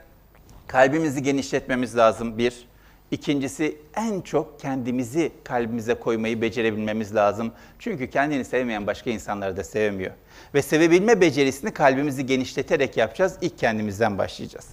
kalbimizi 0.67 1.23
genişletmemiz 1.23 1.97
lazım 1.97 2.37
bir. 2.37 2.70
İkincisi 3.11 3.77
en 3.95 4.21
çok 4.21 4.59
kendimizi 4.59 5.31
kalbimize 5.43 5.93
koymayı 5.93 6.41
becerebilmemiz 6.41 7.15
lazım. 7.15 7.51
Çünkü 7.79 8.09
kendini 8.09 8.45
sevmeyen 8.45 8.87
başka 8.87 9.09
insanları 9.09 9.57
da 9.57 9.63
sevmiyor. 9.63 10.11
Ve 10.53 10.61
sevebilme 10.61 11.21
becerisini 11.21 11.73
kalbimizi 11.73 12.25
genişleterek 12.25 12.97
yapacağız. 12.97 13.37
İlk 13.41 13.57
kendimizden 13.57 14.17
başlayacağız. 14.17 14.67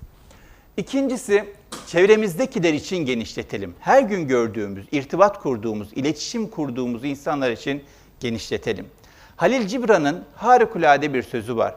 İkincisi 0.76 1.44
çevremizdekiler 1.86 2.74
için 2.74 2.96
genişletelim. 2.96 3.74
Her 3.80 4.02
gün 4.02 4.28
gördüğümüz, 4.28 4.86
irtibat 4.92 5.42
kurduğumuz, 5.42 5.92
iletişim 5.92 6.46
kurduğumuz 6.46 7.04
insanlar 7.04 7.50
için 7.50 7.84
genişletelim. 8.20 8.86
Halil 9.36 9.66
Cibran'ın 9.66 10.24
harikulade 10.34 11.14
bir 11.14 11.22
sözü 11.22 11.56
var. 11.56 11.74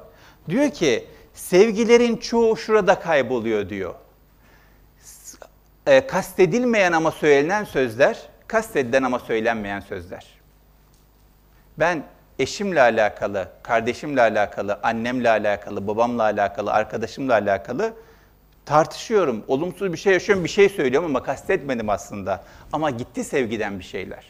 Diyor 0.49 0.69
ki 0.69 1.05
sevgilerin 1.33 2.17
çoğu 2.17 2.57
şurada 2.57 2.99
kayboluyor 2.99 3.69
diyor 3.69 3.95
e, 5.91 6.07
kastedilmeyen 6.07 6.91
ama 6.91 7.11
söylenen 7.11 7.63
sözler, 7.63 8.19
kastedilen 8.47 9.03
ama 9.03 9.19
söylenmeyen 9.19 9.79
sözler. 9.79 10.25
Ben 11.79 12.03
eşimle 12.39 12.81
alakalı, 12.81 13.47
kardeşimle 13.63 14.21
alakalı, 14.21 14.79
annemle 14.83 15.29
alakalı, 15.29 15.87
babamla 15.87 16.23
alakalı, 16.23 16.73
arkadaşımla 16.73 17.33
alakalı 17.33 17.93
tartışıyorum. 18.65 19.43
Olumsuz 19.47 19.93
bir 19.93 19.97
şey 19.97 20.13
yaşıyorum, 20.13 20.43
bir 20.43 20.49
şey 20.49 20.69
söylüyorum 20.69 21.09
ama 21.09 21.23
kastetmedim 21.23 21.89
aslında. 21.89 22.43
Ama 22.73 22.89
gitti 22.89 23.23
sevgiden 23.23 23.79
bir 23.79 23.83
şeyler. 23.83 24.25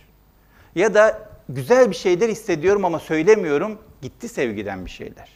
Ya 0.76 0.93
da 0.93 1.19
güzel 1.50 1.89
bir 1.89 1.95
şeyler 1.95 2.30
hissediyorum 2.30 2.86
ama 2.86 3.00
söylemiyorum, 3.00 3.78
gitti 4.02 4.30
sevgiden 4.30 4.86
bir 4.86 4.91
şeyler. 4.91 5.30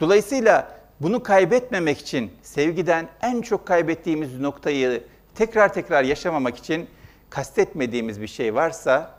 Dolayısıyla 0.00 0.68
bunu 1.00 1.22
kaybetmemek 1.22 1.98
için 1.98 2.32
sevgiden 2.42 3.08
en 3.22 3.42
çok 3.42 3.66
kaybettiğimiz 3.66 4.40
noktayı 4.40 5.02
tekrar 5.36 5.74
tekrar 5.74 6.04
yaşamamak 6.04 6.56
için 6.56 6.88
kastetmediğimiz 7.30 8.20
bir 8.20 8.26
şey 8.26 8.54
varsa 8.54 9.10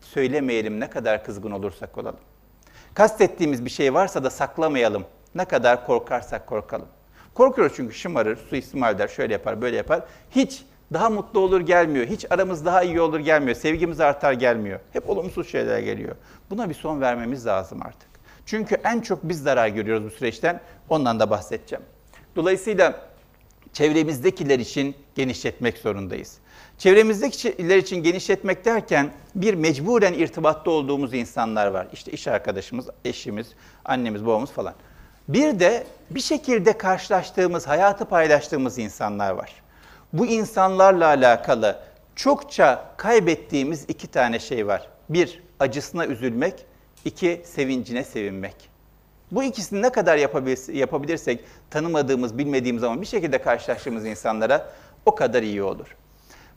söylemeyelim 0.00 0.80
ne 0.80 0.90
kadar 0.90 1.24
kızgın 1.24 1.50
olursak 1.50 1.98
olalım. 1.98 2.20
Kastettiğimiz 2.94 3.64
bir 3.64 3.70
şey 3.70 3.94
varsa 3.94 4.24
da 4.24 4.30
saklamayalım. 4.30 5.04
Ne 5.34 5.44
kadar 5.44 5.86
korkarsak 5.86 6.46
korkalım. 6.46 6.88
Korkuyoruz 7.34 7.76
çünkü 7.76 7.94
şımarır, 7.94 8.36
suistimal 8.36 8.94
eder, 8.94 9.08
şöyle 9.08 9.32
yapar, 9.32 9.62
böyle 9.62 9.76
yapar. 9.76 10.02
Hiç 10.30 10.64
daha 10.92 11.10
mutlu 11.10 11.40
olur 11.40 11.60
gelmiyor. 11.60 12.06
Hiç 12.06 12.26
aramız 12.30 12.64
daha 12.64 12.82
iyi 12.82 13.00
olur 13.00 13.20
gelmiyor. 13.20 13.56
Sevgimiz 13.56 14.00
artar 14.00 14.32
gelmiyor. 14.32 14.80
Hep 14.92 15.10
olumsuz 15.10 15.50
şeyler 15.50 15.78
geliyor. 15.78 16.16
Buna 16.50 16.68
bir 16.68 16.74
son 16.74 17.00
vermemiz 17.00 17.46
lazım 17.46 17.82
artık. 17.82 18.08
Çünkü 18.46 18.74
en 18.84 19.00
çok 19.00 19.22
biz 19.22 19.42
zarar 19.42 19.68
görüyoruz 19.68 20.04
bu 20.04 20.10
süreçten. 20.10 20.60
Ondan 20.88 21.20
da 21.20 21.30
bahsedeceğim. 21.30 21.84
Dolayısıyla 22.36 23.00
çevremizdekiler 23.72 24.58
için 24.58 24.96
genişletmek 25.18 25.78
zorundayız. 25.78 26.38
Çevremizdekiler 26.78 27.76
için 27.76 28.02
genişletmek 28.02 28.64
derken 28.64 29.12
bir 29.34 29.54
mecburen 29.54 30.12
irtibatta 30.12 30.70
olduğumuz 30.70 31.14
insanlar 31.14 31.66
var. 31.66 31.86
İşte 31.92 32.12
iş 32.12 32.28
arkadaşımız, 32.28 32.86
eşimiz, 33.04 33.46
annemiz, 33.84 34.26
babamız 34.26 34.50
falan. 34.50 34.74
Bir 35.28 35.60
de 35.60 35.86
bir 36.10 36.20
şekilde 36.20 36.78
karşılaştığımız, 36.78 37.66
hayatı 37.66 38.04
paylaştığımız 38.04 38.78
insanlar 38.78 39.30
var. 39.30 39.52
Bu 40.12 40.26
insanlarla 40.26 41.06
alakalı 41.06 41.80
çokça 42.16 42.84
kaybettiğimiz 42.96 43.84
iki 43.88 44.06
tane 44.06 44.38
şey 44.38 44.66
var. 44.66 44.88
Bir, 45.08 45.42
acısına 45.60 46.06
üzülmek. 46.06 46.54
iki 47.04 47.42
sevincine 47.44 48.04
sevinmek. 48.04 48.54
Bu 49.32 49.42
ikisini 49.42 49.82
ne 49.82 49.92
kadar 49.92 50.16
yapabilirsek 50.72 51.44
tanımadığımız, 51.70 52.38
bilmediğimiz 52.38 52.84
ama 52.84 53.00
bir 53.00 53.06
şekilde 53.06 53.38
karşılaştığımız 53.38 54.06
insanlara 54.06 54.70
o 55.08 55.14
kadar 55.14 55.42
iyi 55.42 55.62
olur. 55.62 55.96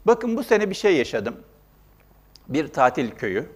Bakın 0.05 0.37
bu 0.37 0.43
sene 0.43 0.69
bir 0.69 0.75
şey 0.75 0.97
yaşadım. 0.97 1.35
Bir 2.47 2.67
tatil 2.67 3.11
köyü. 3.11 3.49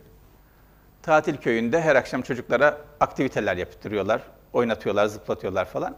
Tatil 1.02 1.38
köyünde 1.38 1.82
her 1.82 1.96
akşam 1.96 2.22
çocuklara 2.22 2.78
aktiviteler 3.00 3.58
yaptırıyorlar, 3.58 4.22
oynatıyorlar, 4.54 5.06
zıplatıyorlar 5.06 5.66
falan. 5.66 5.96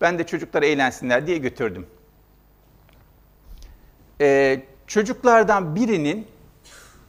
Ben 0.00 0.18
de 0.18 0.26
çocuklar 0.26 0.62
eğlensinler 0.62 1.26
diye 1.26 1.38
götürdüm. 1.38 1.86
Ee, 4.20 4.62
çocuklardan 4.86 5.76
birinin 5.76 6.26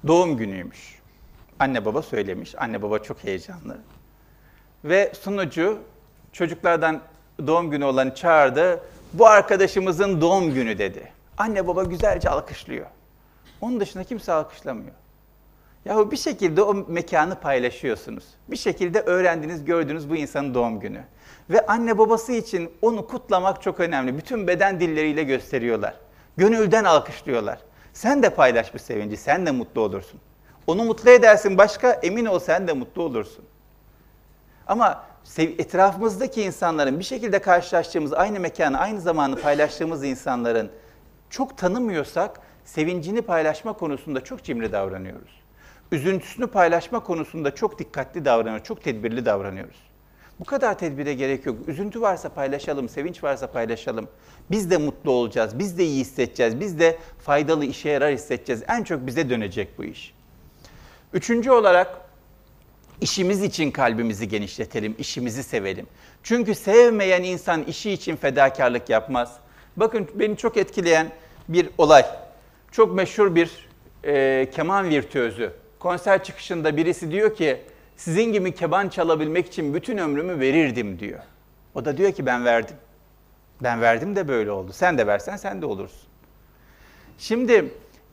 doğum 0.07 0.37
günüymüş. 0.37 0.99
Anne 1.59 1.85
baba 1.85 2.01
söylemiş. 2.01 2.55
Anne 2.57 2.81
baba 2.81 2.99
çok 2.99 3.23
heyecanlı. 3.23 3.77
Ve 4.83 5.11
sunucu 5.21 5.79
çocuklardan 6.31 7.01
doğum 7.47 7.71
günü 7.71 7.85
olanı 7.85 8.15
çağırdı. 8.15 8.79
Bu 9.13 9.27
arkadaşımızın 9.27 10.21
doğum 10.21 10.53
günü 10.53 10.77
dedi. 10.77 11.11
Anne 11.37 11.67
baba 11.67 11.83
güzelce 11.83 12.29
alkışlıyor. 12.29 12.85
Onun 13.61 13.79
dışında 13.79 14.03
kimse 14.03 14.31
alkışlamıyor. 14.33 14.95
Yahu 15.85 16.11
bir 16.11 16.17
şekilde 16.17 16.61
o 16.61 16.73
mekanı 16.73 17.35
paylaşıyorsunuz. 17.35 18.23
Bir 18.47 18.57
şekilde 18.57 19.01
öğrendiniz, 19.01 19.65
gördünüz 19.65 20.09
bu 20.09 20.15
insanın 20.15 20.53
doğum 20.53 20.79
günü. 20.79 21.03
Ve 21.49 21.65
anne 21.65 21.97
babası 21.97 22.31
için 22.31 22.71
onu 22.81 23.07
kutlamak 23.07 23.61
çok 23.61 23.79
önemli. 23.79 24.17
Bütün 24.17 24.47
beden 24.47 24.79
dilleriyle 24.79 25.23
gösteriyorlar. 25.23 25.95
Gönülden 26.37 26.83
alkışlıyorlar. 26.83 27.59
Sen 27.93 28.23
de 28.23 28.29
paylaş 28.29 28.73
bu 28.73 28.79
sevinci, 28.79 29.17
sen 29.17 29.45
de 29.45 29.51
mutlu 29.51 29.81
olursun. 29.81 30.19
Onu 30.67 30.83
mutlu 30.83 31.09
edersin 31.09 31.57
başka, 31.57 31.91
emin 31.91 32.25
ol 32.25 32.39
sen 32.39 32.67
de 32.67 32.73
mutlu 32.73 33.03
olursun. 33.03 33.45
Ama 34.67 35.03
etrafımızdaki 35.37 36.41
insanların 36.41 36.99
bir 36.99 37.03
şekilde 37.03 37.39
karşılaştığımız, 37.39 38.13
aynı 38.13 38.39
mekanı, 38.39 38.79
aynı 38.79 39.01
zamanı 39.01 39.35
paylaştığımız 39.35 40.03
insanların 40.03 40.71
çok 41.29 41.57
tanımıyorsak 41.57 42.39
sevincini 42.65 43.21
paylaşma 43.21 43.73
konusunda 43.73 44.23
çok 44.23 44.43
cimri 44.43 44.71
davranıyoruz. 44.71 45.41
Üzüntüsünü 45.91 46.47
paylaşma 46.47 46.99
konusunda 46.99 47.55
çok 47.55 47.79
dikkatli 47.79 48.25
davranıyoruz, 48.25 48.63
çok 48.63 48.83
tedbirli 48.83 49.25
davranıyoruz. 49.25 49.91
Bu 50.39 50.45
kadar 50.45 50.77
tedbire 50.77 51.13
gerek 51.13 51.45
yok. 51.45 51.67
Üzüntü 51.67 52.01
varsa 52.01 52.29
paylaşalım, 52.29 52.89
sevinç 52.89 53.23
varsa 53.23 53.51
paylaşalım. 53.51 54.07
Biz 54.51 54.71
de 54.71 54.77
mutlu 54.77 55.11
olacağız, 55.11 55.59
biz 55.59 55.77
de 55.77 55.85
iyi 55.85 55.99
hissedeceğiz, 55.99 56.59
biz 56.59 56.79
de 56.79 56.97
faydalı 57.19 57.65
işe 57.65 57.89
yarar 57.89 58.13
hissedeceğiz. 58.13 58.63
En 58.67 58.83
çok 58.83 59.07
bize 59.07 59.29
dönecek 59.29 59.77
bu 59.77 59.83
iş. 59.83 60.13
Üçüncü 61.13 61.51
olarak 61.51 62.10
İşimiz 63.01 63.43
için 63.43 63.71
kalbimizi 63.71 64.27
genişletelim, 64.27 64.95
işimizi 64.99 65.43
sevelim. 65.43 65.87
Çünkü 66.23 66.55
sevmeyen 66.55 67.23
insan 67.23 67.63
işi 67.63 67.91
için 67.91 68.15
fedakarlık 68.15 68.89
yapmaz. 68.89 69.37
Bakın 69.77 70.07
beni 70.15 70.37
çok 70.37 70.57
etkileyen 70.57 71.11
bir 71.47 71.69
olay. 71.77 72.05
Çok 72.71 72.95
meşhur 72.95 73.35
bir 73.35 73.69
e, 74.03 74.49
keman 74.55 74.89
virtüözü. 74.89 75.53
Konser 75.79 76.23
çıkışında 76.23 76.77
birisi 76.77 77.11
diyor 77.11 77.35
ki, 77.35 77.61
sizin 77.97 78.33
gibi 78.33 78.51
keman 78.51 78.89
çalabilmek 78.89 79.47
için 79.47 79.73
bütün 79.73 79.97
ömrümü 79.97 80.39
verirdim 80.39 80.99
diyor. 80.99 81.19
O 81.75 81.85
da 81.85 81.97
diyor 81.97 82.11
ki 82.11 82.25
ben 82.25 82.45
verdim. 82.45 82.75
Ben 83.61 83.81
verdim 83.81 84.15
de 84.15 84.27
böyle 84.27 84.51
oldu. 84.51 84.73
Sen 84.73 84.97
de 84.97 85.07
versen 85.07 85.37
sen 85.37 85.61
de 85.61 85.65
olursun. 85.65 86.09
Şimdi 87.17 87.71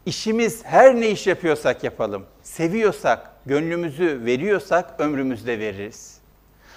işimiz 0.09 0.65
her 0.65 1.01
ne 1.01 1.11
iş 1.11 1.27
yapıyorsak 1.27 1.85
yapalım. 1.85 2.27
Seviyorsak, 2.43 3.31
gönlümüzü 3.47 4.25
veriyorsak 4.25 5.01
ömrümüzde 5.01 5.59
veririz. 5.59 6.19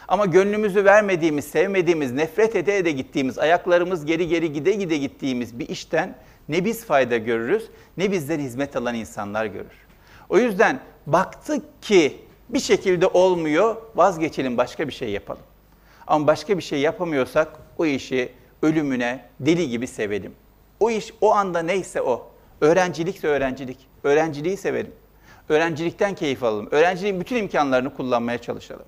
Ama 0.08 0.26
gönlümüzü 0.26 0.86
vermediğimiz, 0.86 1.46
sevmediğimiz, 1.46 2.12
nefret 2.12 2.56
ede 2.56 2.78
ede 2.78 2.91
gittiğimiz, 2.91 3.39
ayaklarımız 3.39 4.06
geri 4.06 4.28
geri 4.28 4.54
gide 4.54 4.72
gide 4.72 4.98
gittiğimiz 4.98 5.60
bir 5.60 5.70
işten 5.70 6.15
ne 6.50 6.65
biz 6.65 6.86
fayda 6.86 7.17
görürüz, 7.17 7.70
ne 7.98 8.12
bizden 8.12 8.39
hizmet 8.39 8.76
alan 8.76 8.96
insanlar 8.96 9.46
görür. 9.46 9.86
O 10.30 10.38
yüzden 10.38 10.80
baktık 11.08 11.82
ki 11.82 12.17
bir 12.50 12.60
şekilde 12.60 13.08
olmuyor, 13.08 13.76
vazgeçelim 13.96 14.58
başka 14.58 14.88
bir 14.88 14.94
şey 14.94 15.10
yapalım. 15.10 15.44
Ama 16.08 16.28
başka 16.28 16.58
bir 16.58 16.63
şey 16.63 16.80
yapamıyorsak 16.80 17.48
o 17.78 17.86
işi 17.86 18.32
ölümüne 18.62 19.26
deli 19.39 19.70
gibi 19.70 19.88
sevelim. 19.88 20.34
O 20.80 20.89
iş 20.89 21.13
o 21.22 21.34
anda 21.34 21.60
neyse 21.60 22.02
o. 22.02 22.31
Öğrencilikse 22.62 23.28
öğrencilik. 23.28 23.78
Öğrenciliği 24.04 24.58
severim. 24.58 24.91
Öğrencilikten 25.50 26.15
keyif 26.15 26.43
alalım. 26.43 26.67
Öğrenciliğin 26.71 27.19
bütün 27.19 27.36
imkanlarını 27.36 27.93
kullanmaya 27.93 28.38
çalışalım. 28.38 28.86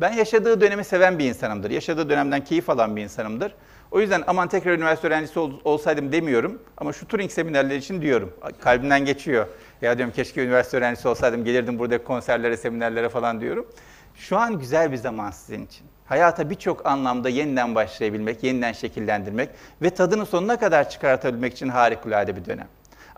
Ben 0.00 0.12
yaşadığı 0.12 0.60
dönemi 0.60 0.84
seven 0.84 1.18
bir 1.18 1.24
insanımdır. 1.24 1.70
Yaşadığı 1.70 2.10
dönemden 2.10 2.44
keyif 2.44 2.70
alan 2.70 2.96
bir 2.96 3.02
insanımdır. 3.02 3.54
O 3.90 4.00
yüzden 4.00 4.22
aman 4.26 4.48
tekrar 4.48 4.72
üniversite 4.72 5.08
öğrencisi 5.08 5.38
ol, 5.38 5.52
olsaydım 5.64 6.12
demiyorum. 6.12 6.62
Ama 6.76 6.92
şu 6.92 7.08
Turing 7.08 7.30
seminerleri 7.30 7.78
için 7.78 8.02
diyorum. 8.02 8.32
Kalbimden 8.60 9.04
geçiyor. 9.04 9.46
Ya 9.82 9.98
diyorum 9.98 10.14
keşke 10.14 10.44
üniversite 10.44 10.76
öğrencisi 10.76 11.08
olsaydım 11.08 11.44
gelirdim 11.44 11.78
burada 11.78 12.04
konserlere, 12.04 12.56
seminerlere 12.56 13.08
falan 13.08 13.40
diyorum. 13.40 13.66
Şu 14.14 14.36
an 14.36 14.58
güzel 14.58 14.92
bir 14.92 14.96
zaman 14.96 15.30
sizin 15.30 15.66
için. 15.66 15.86
Hayata 16.06 16.50
birçok 16.50 16.86
anlamda 16.86 17.28
yeniden 17.28 17.74
başlayabilmek, 17.74 18.42
yeniden 18.42 18.72
şekillendirmek 18.72 19.48
ve 19.82 19.90
tadını 19.90 20.26
sonuna 20.26 20.58
kadar 20.58 20.90
çıkartabilmek 20.90 21.52
için 21.52 21.68
harikulade 21.68 22.36
bir 22.36 22.44
dönem. 22.44 22.68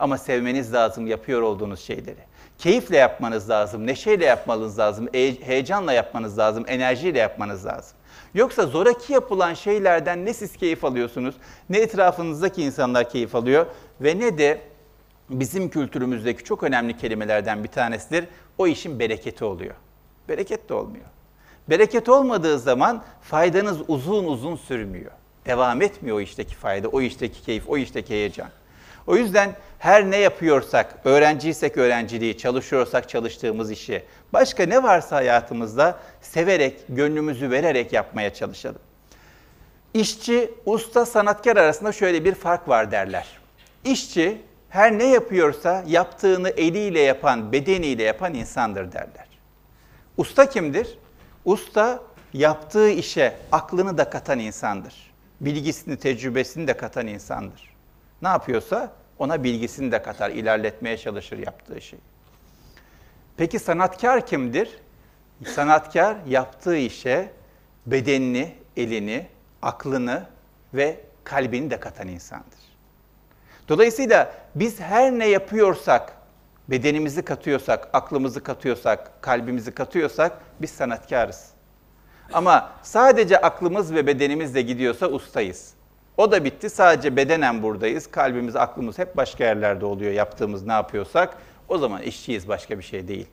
Ama 0.03 0.19
sevmeniz 0.19 0.73
lazım 0.73 1.07
yapıyor 1.07 1.43
olduğunuz 1.43 1.81
şeyleri. 1.81 2.21
Keyifle 2.59 2.97
yapmanız 2.97 3.51
lazım, 3.51 3.87
neşeyle 3.87 4.25
yapmanız 4.25 4.79
lazım, 4.79 5.09
heyecanla 5.41 5.93
yapmanız 5.93 6.39
lazım, 6.39 6.65
enerjiyle 6.67 7.19
yapmanız 7.19 7.67
lazım. 7.67 7.97
Yoksa 8.35 8.67
zoraki 8.67 9.13
yapılan 9.13 9.55
şeylerden 9.55 10.25
ne 10.27 10.35
siz 10.35 10.57
keyif 10.57 10.85
alıyorsunuz, 10.85 11.35
ne 11.71 11.79
etrafınızdaki 11.79 12.63
insanlar 12.63 13.11
keyif 13.11 13.35
alıyor 13.35 13.67
ve 14.01 14.19
ne 14.19 14.39
de 14.39 14.61
bizim 15.31 15.69
kültürümüzdeki 15.69 16.45
çok 16.45 16.63
önemli 16.63 16.97
kelimelerden 16.97 17.65
bir 17.65 17.69
tanesidir. 17.69 18.25
O 18.59 18.67
işin 18.67 18.99
bereketi 18.99 19.45
oluyor. 19.45 19.75
Bereket 20.29 20.69
de 20.69 20.75
olmuyor. 20.75 21.07
Bereket 21.71 22.09
olmadığı 22.09 22.59
zaman 22.59 23.03
faydanız 23.21 23.79
uzun 23.89 24.25
uzun 24.25 24.57
sürmüyor. 24.57 25.13
Devam 25.47 25.83
etmiyor 25.83 26.17
o 26.17 26.21
işteki 26.21 26.55
fayda, 26.55 26.89
o 26.89 27.01
işteki 27.01 27.43
keyif, 27.43 27.69
o 27.69 27.77
işteki 27.77 28.15
heyecan. 28.15 28.49
O 29.07 29.17
yüzden 29.17 29.57
her 29.79 30.11
ne 30.11 30.17
yapıyorsak, 30.17 30.95
öğrenciysek 31.05 31.77
öğrenciliği, 31.77 32.39
çalışıyorsak 32.39 33.09
çalıştığımız 33.09 33.71
işi, 33.71 34.03
başka 34.33 34.67
ne 34.67 34.83
varsa 34.83 35.17
hayatımızda 35.17 35.99
severek, 36.21 36.81
gönlümüzü 36.89 37.51
vererek 37.51 37.93
yapmaya 37.93 38.35
çalışalım. 38.35 38.81
İşçi, 39.95 40.51
usta, 40.67 41.07
sanatkar 41.07 41.57
arasında 41.57 41.93
şöyle 41.93 42.25
bir 42.25 42.35
fark 42.35 42.69
var 42.69 42.91
derler. 42.91 43.27
İşçi 43.85 44.43
her 44.69 44.99
ne 44.99 45.05
yapıyorsa 45.05 45.85
yaptığını 45.87 46.49
eliyle 46.49 47.01
yapan, 47.01 47.53
bedeniyle 47.53 48.03
yapan 48.03 48.35
insandır 48.35 48.93
derler. 48.93 49.27
Usta 50.17 50.49
kimdir? 50.49 50.99
Usta 51.45 52.03
yaptığı 52.33 52.91
işe 52.91 53.37
aklını 53.53 53.99
da 53.99 54.11
katan 54.11 54.39
insandır. 54.39 55.13
Bilgisini, 55.41 55.97
tecrübesini 55.97 56.69
de 56.69 56.77
katan 56.77 57.07
insandır. 57.07 57.72
Ne 58.23 58.29
yapıyorsa 58.29 58.93
ona 59.19 59.45
bilgisini 59.45 59.93
de 59.93 60.03
katar, 60.03 60.31
ilerletmeye 60.31 60.99
çalışır 60.99 61.39
yaptığı 61.39 61.81
şeyi. 61.81 62.03
Peki 63.37 63.59
sanatkar 63.59 64.27
kimdir? 64.27 64.79
Sanatkar 65.47 66.17
yaptığı 66.27 66.77
işe 66.77 67.33
bedenini, 67.87 68.55
elini, 68.77 69.27
aklını 69.63 70.27
ve 70.75 71.01
kalbini 71.25 71.71
de 71.71 71.81
katan 71.81 72.09
insandır. 72.09 72.63
Dolayısıyla 73.69 74.33
biz 74.55 74.81
her 74.81 75.13
ne 75.13 75.27
yapıyorsak, 75.27 76.17
bedenimizi 76.69 77.23
katıyorsak, 77.23 77.89
aklımızı 77.93 78.43
katıyorsak, 78.43 79.23
kalbimizi 79.23 79.73
katıyorsak 79.73 80.39
biz 80.61 80.71
sanatkarız. 80.71 81.51
Ama 82.33 82.73
sadece 82.83 83.41
aklımız 83.41 83.95
ve 83.95 84.07
bedenimizle 84.07 84.63
gidiyorsa 84.63 85.09
ustayız. 85.09 85.75
O 86.17 86.33
da 86.33 86.45
bitti. 86.45 86.71
Sadece 86.71 87.17
bedenen 87.17 87.63
buradayız. 87.63 88.11
Kalbimiz, 88.11 88.57
aklımız 88.57 88.99
hep 88.99 89.17
başka 89.17 89.45
yerlerde 89.45 89.85
oluyor 89.85 90.13
yaptığımız 90.13 90.67
ne 90.67 90.73
yapıyorsak. 90.73 91.37
O 91.69 91.79
zaman 91.79 92.03
işçiyiz 92.03 92.49
başka 92.49 92.79
bir 92.79 92.85
şey 92.85 93.09
değil. 93.09 93.27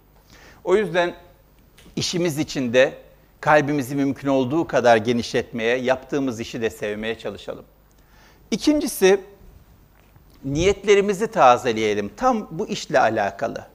O 0.63 0.75
yüzden 0.75 1.15
işimiz 1.95 2.37
içinde 2.37 2.93
kalbimizi 3.41 3.95
mümkün 3.95 4.27
olduğu 4.27 4.67
kadar 4.67 4.97
genişletmeye, 4.97 5.77
yaptığımız 5.77 6.39
işi 6.39 6.61
de 6.61 6.69
sevmeye 6.69 7.19
çalışalım. 7.19 7.65
İkincisi 8.51 9.21
niyetlerimizi 10.45 11.27
tazeleyelim. 11.27 12.11
Tam 12.17 12.47
bu 12.51 12.67
işle 12.67 12.99
alakalı. 12.99 13.65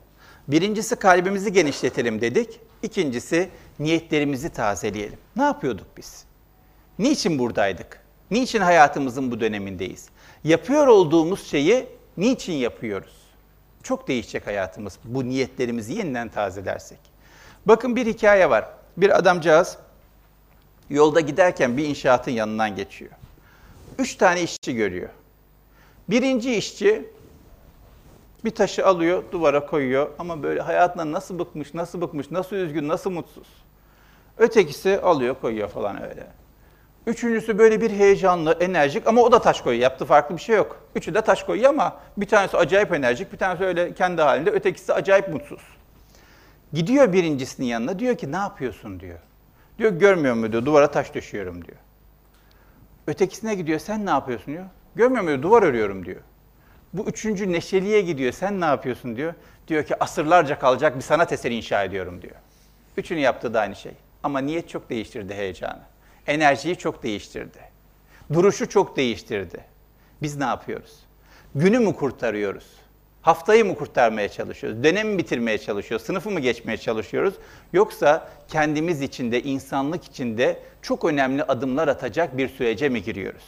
Birincisi 0.49 0.97
kalbimizi 0.97 1.53
genişletelim 1.53 2.21
dedik. 2.21 2.61
İkincisi 2.83 3.49
niyetlerimizi 3.79 4.51
tazeleyelim. 4.51 5.19
Ne 5.37 5.43
yapıyorduk 5.43 5.87
biz? 5.97 6.25
Niçin 6.99 7.39
buradaydık? 7.39 8.04
Niçin 8.31 8.61
hayatımızın 8.61 9.31
bu 9.31 9.41
dönemindeyiz? 9.41 10.09
Yapıyor 10.45 10.87
olduğumuz 10.87 11.47
şeyi 11.47 11.87
niçin 12.17 12.53
yapıyoruz? 12.53 13.13
Çok 13.83 14.09
değişecek 14.09 14.47
hayatımız 14.47 14.99
bu 15.05 15.29
niyetlerimizi 15.29 15.93
yeniden 15.93 16.29
tazelersek. 16.29 16.99
Bakın 17.67 17.97
bir 17.97 18.07
hikaye 18.07 18.51
var. 18.51 18.69
Bir 18.97 19.19
adamcağız 19.19 19.79
yolda 20.91 21.21
giderken 21.21 21.77
bir 21.77 21.85
inşaatın 21.85 22.31
yanından 22.31 22.77
geçiyor. 22.77 23.11
Üç 23.99 24.15
tane 24.15 24.43
işçi 24.43 24.75
görüyor. 24.75 25.09
Birinci 26.09 26.55
işçi 26.55 27.09
bir 28.45 28.51
taşı 28.51 28.87
alıyor, 28.87 29.25
duvara 29.33 29.67
koyuyor 29.67 30.11
ama 30.19 30.43
böyle 30.43 30.61
hayatına 30.61 31.13
nasıl 31.13 31.39
bıkmış, 31.39 31.75
nasıl 31.75 32.01
bıkmış, 32.01 32.31
nasıl 32.31 32.57
üzgün, 32.57 32.89
nasıl 32.89 33.11
mutsuz. 33.11 33.49
Ötekisi 34.39 35.01
alıyor, 35.01 35.35
koyuyor 35.41 35.69
falan 35.69 36.03
öyle. 36.03 36.27
Üçüncüsü 37.07 37.59
böyle 37.59 37.81
bir 37.81 37.91
heyecanlı, 37.91 38.57
enerjik 38.61 39.07
ama 39.07 39.23
o 39.23 39.33
da 39.33 39.39
taş 39.39 39.61
koyuyor. 39.61 39.83
Yaptığı 39.83 40.05
farklı 40.05 40.37
bir 40.37 40.41
şey 40.41 40.57
yok. 40.57 40.81
Üçü 40.95 41.15
de 41.15 41.21
taş 41.21 41.43
koyuyor 41.43 41.71
ama 41.71 42.01
bir 42.17 42.27
tanesi 42.27 42.57
acayip 42.57 42.93
enerjik, 42.93 43.33
bir 43.33 43.39
tanesi 43.39 43.65
öyle 43.65 43.95
kendi 43.95 44.23
halinde, 44.23 44.51
ötekisi 44.51 44.93
acayip 44.93 45.29
mutsuz. 45.29 45.61
Gidiyor 46.73 47.13
birincisinin 47.13 47.67
yanına 47.67 47.99
diyor 47.99 48.17
ki 48.17 48.33
ne 48.33 48.37
yapıyorsun 48.37 49.01
diyor. 49.01 49.19
Diyor 49.79 49.93
görmüyor 49.93 50.35
mu 50.35 50.53
diyor 50.53 50.67
duvara 50.67 50.91
taş 50.91 51.15
döşüyorum 51.15 51.65
diyor. 51.65 51.79
Ötekisine 53.07 53.55
gidiyor 53.55 53.79
sen 53.79 54.07
ne 54.07 54.11
yapıyorsun 54.11 54.47
diyor. 54.55 54.65
Görmüyor 54.95 55.23
mu 55.23 55.29
diyor 55.29 55.43
duvar 55.43 55.63
örüyorum 55.63 56.07
diyor. 56.07 56.21
Bu 56.93 57.07
üçüncü 57.07 57.53
neşeliye 57.53 58.01
gidiyor 58.01 58.33
sen 58.33 58.61
ne 58.61 58.65
yapıyorsun 58.65 59.17
diyor. 59.17 59.35
Diyor 59.69 59.85
ki 59.85 60.03
asırlarca 60.03 60.59
kalacak 60.59 60.97
bir 60.97 61.03
sanat 61.03 61.33
eseri 61.33 61.55
inşa 61.55 61.85
ediyorum 61.85 62.23
diyor. 62.23 62.35
Üçünü 62.97 63.21
yaptığı 63.21 63.55
da 63.55 63.61
aynı 63.61 63.77
şey. 63.77 63.93
Ama 64.23 64.39
niyet 64.39 64.69
çok 64.69 64.91
değiştirdi 64.91 65.35
heyecanı 65.35 65.81
enerjiyi 66.27 66.77
çok 66.77 67.03
değiştirdi. 67.03 67.59
Duruşu 68.33 68.69
çok 68.69 68.97
değiştirdi. 68.97 69.65
Biz 70.23 70.37
ne 70.37 70.45
yapıyoruz? 70.45 70.93
Günü 71.55 71.79
mü 71.79 71.95
kurtarıyoruz? 71.95 72.67
Haftayı 73.23 73.65
mı 73.65 73.75
kurtarmaya 73.75 74.29
çalışıyoruz? 74.29 74.85
Dönemi 74.85 75.19
bitirmeye 75.19 75.59
çalışıyoruz? 75.59 76.07
Sınıfı 76.07 76.31
mı 76.31 76.41
geçmeye 76.41 76.77
çalışıyoruz? 76.77 77.35
Yoksa 77.73 78.29
kendimiz 78.49 79.03
içinde, 79.03 79.43
insanlık 79.43 80.05
içinde 80.05 80.59
çok 80.83 81.05
önemli 81.05 81.43
adımlar 81.43 81.89
atacak 81.89 82.37
bir 82.39 82.49
sürece 82.49 82.89
mi 82.89 83.03
giriyoruz? 83.03 83.45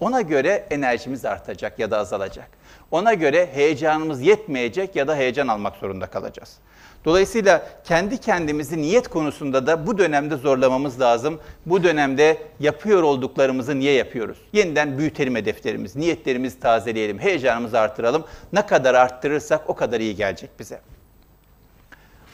Ona 0.00 0.20
göre 0.20 0.66
enerjimiz 0.70 1.24
artacak 1.24 1.78
ya 1.78 1.90
da 1.90 1.98
azalacak. 1.98 2.48
Ona 2.90 3.14
göre 3.14 3.50
heyecanımız 3.52 4.20
yetmeyecek 4.20 4.96
ya 4.96 5.08
da 5.08 5.16
heyecan 5.16 5.48
almak 5.48 5.76
zorunda 5.76 6.06
kalacağız. 6.06 6.58
Dolayısıyla 7.04 7.66
kendi 7.84 8.18
kendimizi 8.18 8.82
niyet 8.82 9.08
konusunda 9.08 9.66
da 9.66 9.86
bu 9.86 9.98
dönemde 9.98 10.36
zorlamamız 10.36 11.00
lazım. 11.00 11.40
Bu 11.66 11.84
dönemde 11.84 12.38
yapıyor 12.60 13.02
olduklarımızı 13.02 13.78
niye 13.78 13.92
yapıyoruz? 13.92 14.38
Yeniden 14.52 14.98
büyütelim 14.98 15.36
hedeflerimiz, 15.36 15.96
niyetlerimizi 15.96 16.60
tazeleyelim, 16.60 17.18
heyecanımızı 17.18 17.78
artıralım. 17.78 18.24
Ne 18.52 18.66
kadar 18.66 18.94
arttırırsak 18.94 19.70
o 19.70 19.74
kadar 19.74 20.00
iyi 20.00 20.16
gelecek 20.16 20.50
bize. 20.58 20.80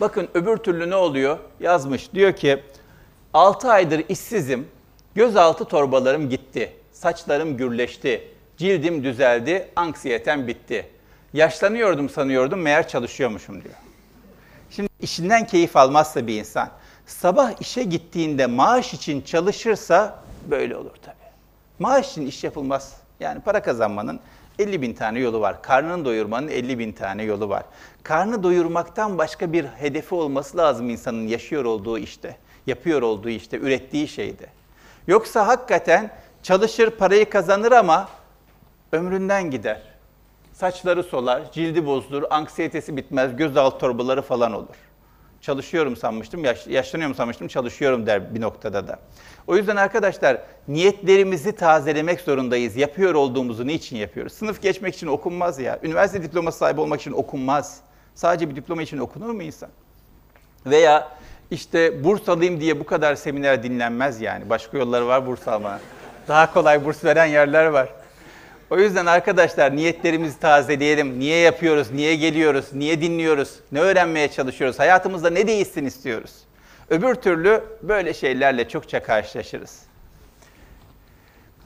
Bakın 0.01 0.29
öbür 0.35 0.57
türlü 0.57 0.91
ne 0.91 0.97
oluyor? 0.97 1.39
Yazmış 1.61 2.13
diyor 2.15 2.33
ki 2.33 2.63
6 3.35 3.69
aydır 3.71 4.05
işsizim, 4.09 4.69
gözaltı 5.15 5.65
torbalarım 5.65 6.29
gitti, 6.29 6.73
saçlarım 6.93 7.57
gürleşti, 7.57 8.29
cildim 8.57 9.05
düzeldi, 9.05 9.69
anksiyetem 9.77 10.47
bitti. 10.47 10.87
Yaşlanıyordum 11.33 12.09
sanıyordum 12.09 12.61
meğer 12.61 12.89
çalışıyormuşum 12.89 13.65
diyor. 13.65 13.75
Şimdi 14.71 14.89
işinden 15.01 15.47
keyif 15.47 15.77
almazsa 15.77 16.27
bir 16.27 16.39
insan, 16.39 16.71
sabah 17.07 17.61
işe 17.61 17.83
gittiğinde 17.83 18.47
maaş 18.47 18.95
için 18.95 19.23
çalışırsa 19.23 20.23
böyle 20.51 20.77
olur 20.77 20.97
tabii. 21.03 21.17
Maaş 21.79 22.11
için 22.11 22.27
iş 22.27 22.45
yapılmaz. 22.45 22.97
Yani 23.21 23.41
para 23.41 23.63
kazanmanın 23.63 24.21
50 24.59 24.83
bin 24.83 24.95
tane 24.95 25.19
yolu 25.19 25.41
var. 25.41 25.63
Karnını 25.63 26.05
doyurmanın 26.05 26.49
50 26.49 26.79
bin 26.79 26.93
tane 26.93 27.23
yolu 27.23 27.49
var. 27.49 27.63
Karnı 28.03 28.43
doyurmaktan 28.43 29.19
başka 29.19 29.53
bir 29.53 29.65
hedefi 29.65 30.15
olması 30.15 30.57
lazım 30.57 30.91
insanın 30.91 31.27
yaşıyor 31.27 31.65
olduğu 31.65 31.99
işte, 31.99 32.37
yapıyor 32.67 33.03
olduğu 33.03 33.29
işte, 33.29 33.59
ürettiği 33.59 34.09
şeyde. 34.09 34.47
Yoksa 35.07 35.47
hakikaten 35.47 36.11
çalışır, 36.43 36.91
parayı 36.91 37.31
kazanır 37.31 37.73
ama 37.73 38.09
ömründen 38.93 39.51
gider. 39.51 39.83
Saçları 40.57 41.03
solar, 41.03 41.53
cildi 41.53 41.87
bozulur, 41.87 42.23
anksiyetesi 42.31 42.97
bitmez, 42.97 43.37
gözaltı 43.37 43.79
torbaları 43.79 44.23
falan 44.23 44.53
olur. 44.53 44.75
Çalışıyorum 45.41 45.97
sanmıştım, 45.97 46.45
yaş, 46.45 46.67
yaşlanıyorum 46.67 47.17
sanmıştım, 47.17 47.49
çalışıyorum 47.49 48.07
der 48.07 48.35
bir 48.35 48.41
noktada 48.41 48.89
da. 48.89 48.99
O 49.47 49.57
yüzden 49.57 49.77
arkadaşlar 49.77 50.43
niyetlerimizi 50.69 51.53
tazelemek 51.53 52.21
zorundayız. 52.21 52.77
Yapıyor 52.77 53.15
olduğumuzu 53.15 53.67
niçin 53.67 53.97
yapıyoruz? 53.97 54.33
Sınıf 54.33 54.63
geçmek 54.63 54.95
için 54.95 55.07
okunmaz 55.07 55.59
ya. 55.59 55.79
Üniversite 55.83 56.23
diploması 56.23 56.59
sahibi 56.59 56.81
olmak 56.81 57.01
için 57.01 57.13
okunmaz. 57.13 57.81
Sadece 58.15 58.51
bir 58.51 58.57
diploma 58.57 58.83
için 58.83 58.99
okunur 58.99 59.31
mu 59.31 59.43
insan? 59.43 59.69
Veya 60.67 61.09
İşte 61.51 62.05
burs 62.05 62.29
alayım 62.29 62.61
diye 62.61 62.81
bu 62.81 62.87
kadar 62.87 63.15
seminer 63.15 63.63
dinlenmez 63.63 64.21
yani. 64.21 64.51
Başka 64.51 64.79
yolları 64.79 65.07
var 65.07 65.27
burs 65.27 65.49
almanın. 65.49 65.81
Daha 66.29 66.53
kolay 66.53 66.85
burs 66.85 67.05
veren 67.05 67.27
yerler 67.27 67.67
var. 67.67 67.89
O 68.71 68.79
yüzden 68.79 69.07
arkadaşlar 69.07 69.77
niyetlerimizi 69.77 70.39
tazeleyelim. 70.41 71.19
Niye 71.21 71.39
yapıyoruz, 71.39 71.91
niye 71.93 72.17
geliyoruz, 72.17 72.65
niye 72.73 73.01
dinliyoruz, 73.01 73.55
ne 73.73 73.81
öğrenmeye 73.81 74.29
çalışıyoruz, 74.29 74.79
hayatımızda 74.79 75.31
ne 75.31 75.47
değişsin 75.47 75.85
istiyoruz. 75.85 76.31
Öbür 76.91 77.15
türlü 77.15 77.65
böyle 77.83 78.15
şeylerle 78.15 78.69
çokça 78.69 79.03
karşılaşırız. 79.03 79.81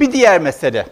Bir 0.01 0.13
diğer 0.13 0.41
mesele. 0.41 0.87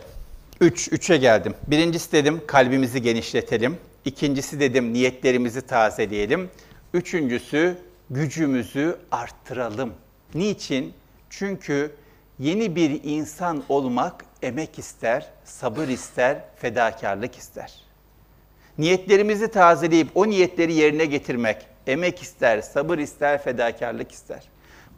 Üç, 0.60 0.92
üçe 0.92 1.16
geldim. 1.16 1.54
Birincisi 1.66 2.12
dedim 2.12 2.40
kalbimizi 2.46 3.02
genişletelim. 3.02 3.76
İkincisi 4.04 4.60
dedim 4.60 4.92
niyetlerimizi 4.92 5.62
tazeleyelim. 5.62 6.50
Üçüncüsü 6.94 7.76
gücümüzü 8.10 8.96
arttıralım. 9.10 9.92
Niçin? 10.34 10.92
Çünkü 11.30 11.90
yeni 12.38 12.76
bir 12.76 13.00
insan 13.04 13.62
olmak 13.68 14.24
emek 14.42 14.78
ister, 14.78 15.26
sabır 15.44 15.88
ister, 15.88 16.38
fedakarlık 16.56 17.36
ister. 17.36 17.74
Niyetlerimizi 18.78 19.50
tazeleyip 19.50 20.08
o 20.14 20.28
niyetleri 20.28 20.72
yerine 20.72 21.04
getirmek 21.04 21.66
emek 21.86 22.22
ister, 22.22 22.60
sabır 22.60 22.98
ister, 22.98 23.42
fedakarlık 23.42 24.12
ister. 24.12 24.42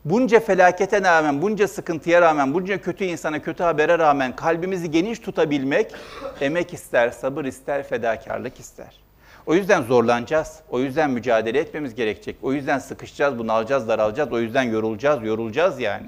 Bunca 0.05 0.41
felakete 0.41 1.03
rağmen, 1.03 1.43
bunca 1.43 1.69
sıkıntıya 1.69 2.23
rağmen, 2.23 2.55
bunca 2.55 2.81
kötü 2.81 3.05
insana, 3.05 3.43
kötü 3.43 3.63
habere 3.63 3.99
rağmen 3.99 4.37
kalbimizi 4.37 4.91
geniş 4.91 5.19
tutabilmek 5.19 5.95
emek 6.41 6.75
ister, 6.75 7.11
sabır 7.11 7.45
ister, 7.45 7.83
fedakarlık 7.83 8.61
ister. 8.61 9.01
O 9.47 9.55
yüzden 9.55 9.83
zorlanacağız. 9.83 10.61
O 10.71 10.81
yüzden 10.81 11.11
mücadele 11.11 11.59
etmemiz 11.59 11.95
gerekecek. 11.95 12.37
O 12.43 12.53
yüzden 12.53 12.79
sıkışacağız, 12.79 13.39
bunalacağız, 13.39 13.89
daralacağız. 13.89 14.33
O 14.33 14.41
yüzden 14.41 14.63
yorulacağız, 14.63 15.23
yorulacağız 15.23 15.81
yani. 15.81 16.07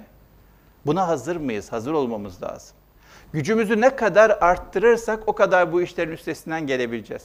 Buna 0.86 1.08
hazır 1.08 1.36
mıyız? 1.36 1.72
Hazır 1.72 1.92
olmamız 1.92 2.42
lazım. 2.42 2.76
Gücümüzü 3.32 3.80
ne 3.80 3.96
kadar 3.96 4.30
arttırırsak 4.30 5.22
o 5.26 5.32
kadar 5.32 5.72
bu 5.72 5.82
işlerin 5.82 6.12
üstesinden 6.12 6.66
gelebileceğiz. 6.66 7.22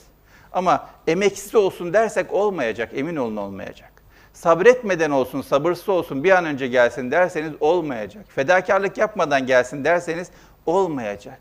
Ama 0.52 0.90
emeksiz 1.08 1.56
olsun 1.56 1.94
dersek 1.94 2.34
olmayacak, 2.34 2.92
emin 2.94 3.16
olun 3.16 3.36
olmayacak. 3.36 3.92
Sabretmeden 4.34 5.12
olsun, 5.12 5.42
sabırsız 5.42 5.90
olsun, 5.90 6.24
bir 6.24 6.32
an 6.32 6.46
önce 6.46 6.68
gelsin 6.68 7.12
derseniz 7.12 7.52
olmayacak. 7.60 8.26
Fedakarlık 8.30 8.98
yapmadan 8.98 9.46
gelsin 9.46 9.84
derseniz 9.84 10.32
olmayacak. 10.66 11.40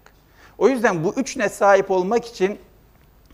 O 0.59 0.69
yüzden 0.69 1.05
bu 1.05 1.15
üç 1.17 1.37
net 1.37 1.55
sahip 1.55 1.91
olmak 1.91 2.25
için 2.25 2.59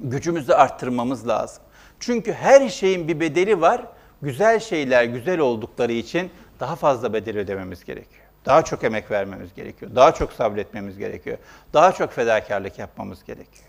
gücümüzü 0.01 0.53
arttırmamız 0.53 1.29
lazım. 1.29 1.63
Çünkü 2.01 2.33
her 2.33 2.69
şeyin 2.69 3.09
bir 3.09 3.21
bedeli 3.21 3.61
var. 3.61 3.83
Güzel 4.23 4.61
şeyler 4.61 5.05
güzel 5.05 5.39
oldukları 5.39 5.93
için 5.93 6.31
daha 6.61 6.77
fazla 6.77 7.13
bedel 7.13 7.39
ödememiz 7.39 7.85
gerekiyor. 7.85 8.22
Daha 8.47 8.63
çok 8.63 8.85
emek 8.85 9.11
vermemiz 9.11 9.55
gerekiyor. 9.55 9.91
Daha 9.95 10.15
çok 10.15 10.33
sabretmemiz 10.33 10.99
gerekiyor. 10.99 11.39
Daha 11.73 11.93
çok 11.93 12.13
fedakarlık 12.13 12.79
yapmamız 12.79 13.25
gerekiyor. 13.25 13.67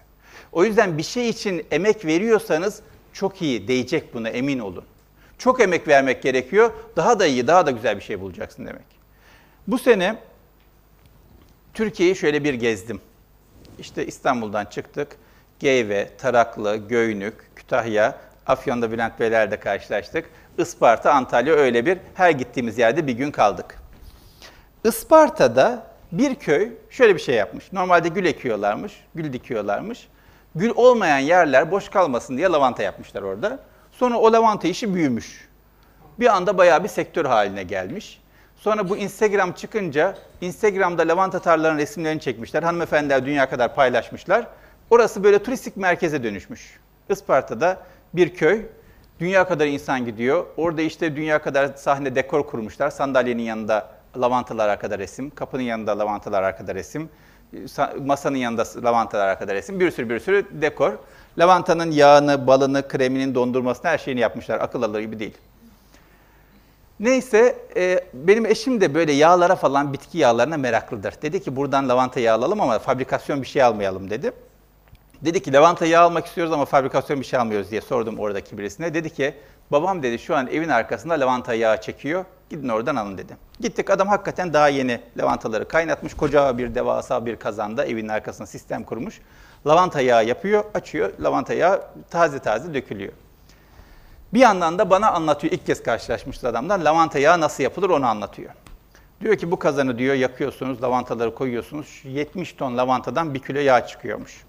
O 0.52 0.66
yüzden 0.66 0.98
bir 0.98 1.04
şey 1.04 1.30
için 1.30 1.66
emek 1.72 2.06
veriyorsanız 2.06 2.82
çok 3.14 3.42
iyi, 3.42 3.68
değecek 3.68 4.14
buna 4.14 4.30
emin 4.30 4.60
olun. 4.60 4.86
Çok 5.38 5.62
emek 5.62 5.88
vermek 5.88 6.24
gerekiyor. 6.24 6.72
Daha 6.96 7.20
da 7.20 7.26
iyi, 7.26 7.48
daha 7.48 7.66
da 7.66 7.72
güzel 7.72 7.96
bir 7.96 8.02
şey 8.02 8.22
bulacaksın 8.22 8.66
demek. 8.66 8.86
Bu 9.68 9.78
sene 9.78 10.16
Türkiye'yi 11.74 12.16
şöyle 12.16 12.44
bir 12.44 12.54
gezdim. 12.54 13.02
İşte 13.80 14.06
İstanbul'dan 14.06 14.66
çıktık. 14.66 15.18
Geyve, 15.60 16.10
Taraklı, 16.18 16.76
Göynük, 16.76 17.34
Kütahya, 17.56 18.20
Afyon'da 18.48 18.92
Bülent 18.92 19.20
Beyler'le 19.20 19.60
karşılaştık. 19.60 20.30
Isparta, 20.58 21.14
Antalya 21.14 21.54
öyle 21.54 21.86
bir 21.86 21.98
her 22.14 22.32
gittiğimiz 22.32 22.78
yerde 22.78 23.08
bir 23.08 23.14
gün 23.14 23.32
kaldık. 23.32 23.83
Isparta'da 24.84 25.84
bir 26.12 26.36
köy 26.36 26.72
şöyle 26.90 27.16
bir 27.16 27.20
şey 27.20 27.36
yapmış. 27.36 27.74
Normalde 27.74 28.08
gül 28.10 28.26
ekiyorlarmış, 28.26 28.94
gül 29.16 29.34
dikiyorlarmış. 29.34 30.08
Gül 30.56 30.72
olmayan 30.76 31.18
yerler 31.18 31.72
boş 31.72 31.90
kalmasın 31.90 32.38
diye 32.38 32.48
lavanta 32.48 32.84
yapmışlar 32.84 33.22
orada. 33.22 33.60
Sonra 33.92 34.18
o 34.18 34.34
lavanta 34.34 34.68
işi 34.68 34.94
büyümüş. 34.96 35.50
Bir 36.20 36.36
anda 36.36 36.58
bayağı 36.58 36.84
bir 36.84 36.90
sektör 36.90 37.26
haline 37.26 37.64
gelmiş. 37.64 38.22
Sonra 38.56 38.90
bu 38.90 38.98
Instagram 38.98 39.52
çıkınca 39.52 40.16
Instagram'da 40.42 41.08
lavanta 41.08 41.40
tarlalarının 41.40 41.80
resimlerini 41.80 42.22
çekmişler. 42.22 42.64
Hanımefendiler 42.64 43.26
dünya 43.26 43.50
kadar 43.50 43.76
paylaşmışlar. 43.76 44.48
Orası 44.90 45.24
böyle 45.24 45.44
turistik 45.44 45.78
merkeze 45.78 46.24
dönüşmüş. 46.24 46.80
Isparta'da 47.10 47.78
bir 48.14 48.34
köy. 48.34 48.66
Dünya 49.20 49.48
kadar 49.48 49.68
insan 49.68 50.06
gidiyor. 50.06 50.46
Orada 50.58 50.82
işte 50.82 51.16
dünya 51.16 51.42
kadar 51.42 51.68
sahne 51.76 52.16
dekor 52.16 52.48
kurmuşlar. 52.48 52.90
Sandalyenin 52.90 53.44
yanında 53.44 54.03
lavantalar 54.18 54.70
arkada 54.70 55.00
resim, 55.00 55.30
kapının 55.30 55.64
yanında 55.64 56.00
lavantalar 56.00 56.44
arkada 56.44 56.76
resim, 56.76 57.10
masanın 58.06 58.38
yanında 58.38 58.64
lavantalar 58.84 59.28
arkada 59.28 59.54
resim, 59.54 59.80
bir 59.80 59.92
sürü 59.92 60.10
bir 60.10 60.20
sürü 60.20 60.46
dekor. 60.62 60.94
Lavantanın 61.38 61.92
yağını, 61.92 62.48
balını, 62.48 62.88
kreminin, 62.88 63.36
dondurmasını 63.36 63.92
her 63.92 63.98
şeyini 63.98 64.20
yapmışlar. 64.20 64.60
Akıl 64.60 64.84
alır 64.84 65.00
gibi 65.00 65.20
değil. 65.20 65.38
Neyse 67.00 67.58
e, 67.76 68.00
benim 68.14 68.46
eşim 68.46 68.82
de 68.82 68.94
böyle 68.94 69.12
yağlara 69.12 69.56
falan 69.56 69.94
bitki 69.94 70.18
yağlarına 70.18 70.58
meraklıdır. 70.58 71.14
Dedi 71.22 71.44
ki 71.44 71.56
buradan 71.56 71.90
lavanta 71.90 72.20
yağı 72.20 72.38
alalım 72.38 72.62
ama 72.62 72.80
fabrikasyon 72.80 73.42
bir 73.42 73.48
şey 73.48 73.64
almayalım 73.64 74.10
dedi. 74.10 74.32
Dedi 75.22 75.44
ki 75.44 75.54
lavanta 75.54 75.86
yağı 75.86 76.04
almak 76.04 76.26
istiyoruz 76.26 76.54
ama 76.54 76.66
fabrikasyon 76.66 77.20
bir 77.20 77.26
şey 77.26 77.40
almıyoruz 77.40 77.72
diye 77.72 77.82
sordum 77.82 78.20
oradaki 78.20 78.58
birisine. 78.58 78.94
Dedi 78.94 79.10
ki 79.10 79.34
babam 79.74 80.04
dedi 80.04 80.20
şu 80.20 80.36
an 80.36 80.48
evin 80.48 80.70
arkasında 80.70 81.14
lavanta 81.14 81.54
yağı 81.54 81.82
çekiyor. 81.82 82.26
Gidin 82.50 82.70
oradan 82.70 82.96
alın 82.96 83.18
dedi. 83.18 83.38
Gittik 83.60 83.90
adam 83.90 84.08
hakikaten 84.08 84.54
daha 84.54 84.68
yeni 84.68 85.02
lavantaları 85.18 85.68
kaynatmış. 85.68 86.14
Koca 86.14 86.58
bir 86.58 86.76
devasa 86.76 87.26
bir 87.26 87.36
kazanda 87.36 87.86
evin 87.86 88.08
arkasına 88.08 88.48
sistem 88.48 88.84
kurmuş. 88.84 89.22
Lavanta 89.68 90.02
yağı 90.02 90.26
yapıyor, 90.26 90.64
açıyor. 90.74 91.14
Lavanta 91.20 91.54
yağı 91.54 91.84
taze 92.10 92.40
taze 92.40 92.74
dökülüyor. 92.74 93.14
Bir 94.34 94.40
yandan 94.40 94.80
da 94.80 94.90
bana 94.90 95.12
anlatıyor. 95.12 95.54
ilk 95.54 95.66
kez 95.66 95.84
karşılaşmıştı 95.84 96.48
adamdan. 96.48 96.86
Lavanta 96.86 97.20
yağı 97.20 97.42
nasıl 97.42 97.64
yapılır 97.64 97.90
onu 97.90 98.06
anlatıyor. 98.06 98.52
Diyor 99.22 99.36
ki 99.36 99.52
bu 99.52 99.60
kazanı 99.60 99.98
diyor 99.98 100.16
yakıyorsunuz, 100.16 100.84
lavantaları 100.84 101.36
koyuyorsunuz. 101.36 102.02
70 102.04 102.54
ton 102.54 102.78
lavantadan 102.78 103.34
bir 103.34 103.40
kilo 103.40 103.60
yağ 103.60 103.88
çıkıyormuş. 103.88 104.44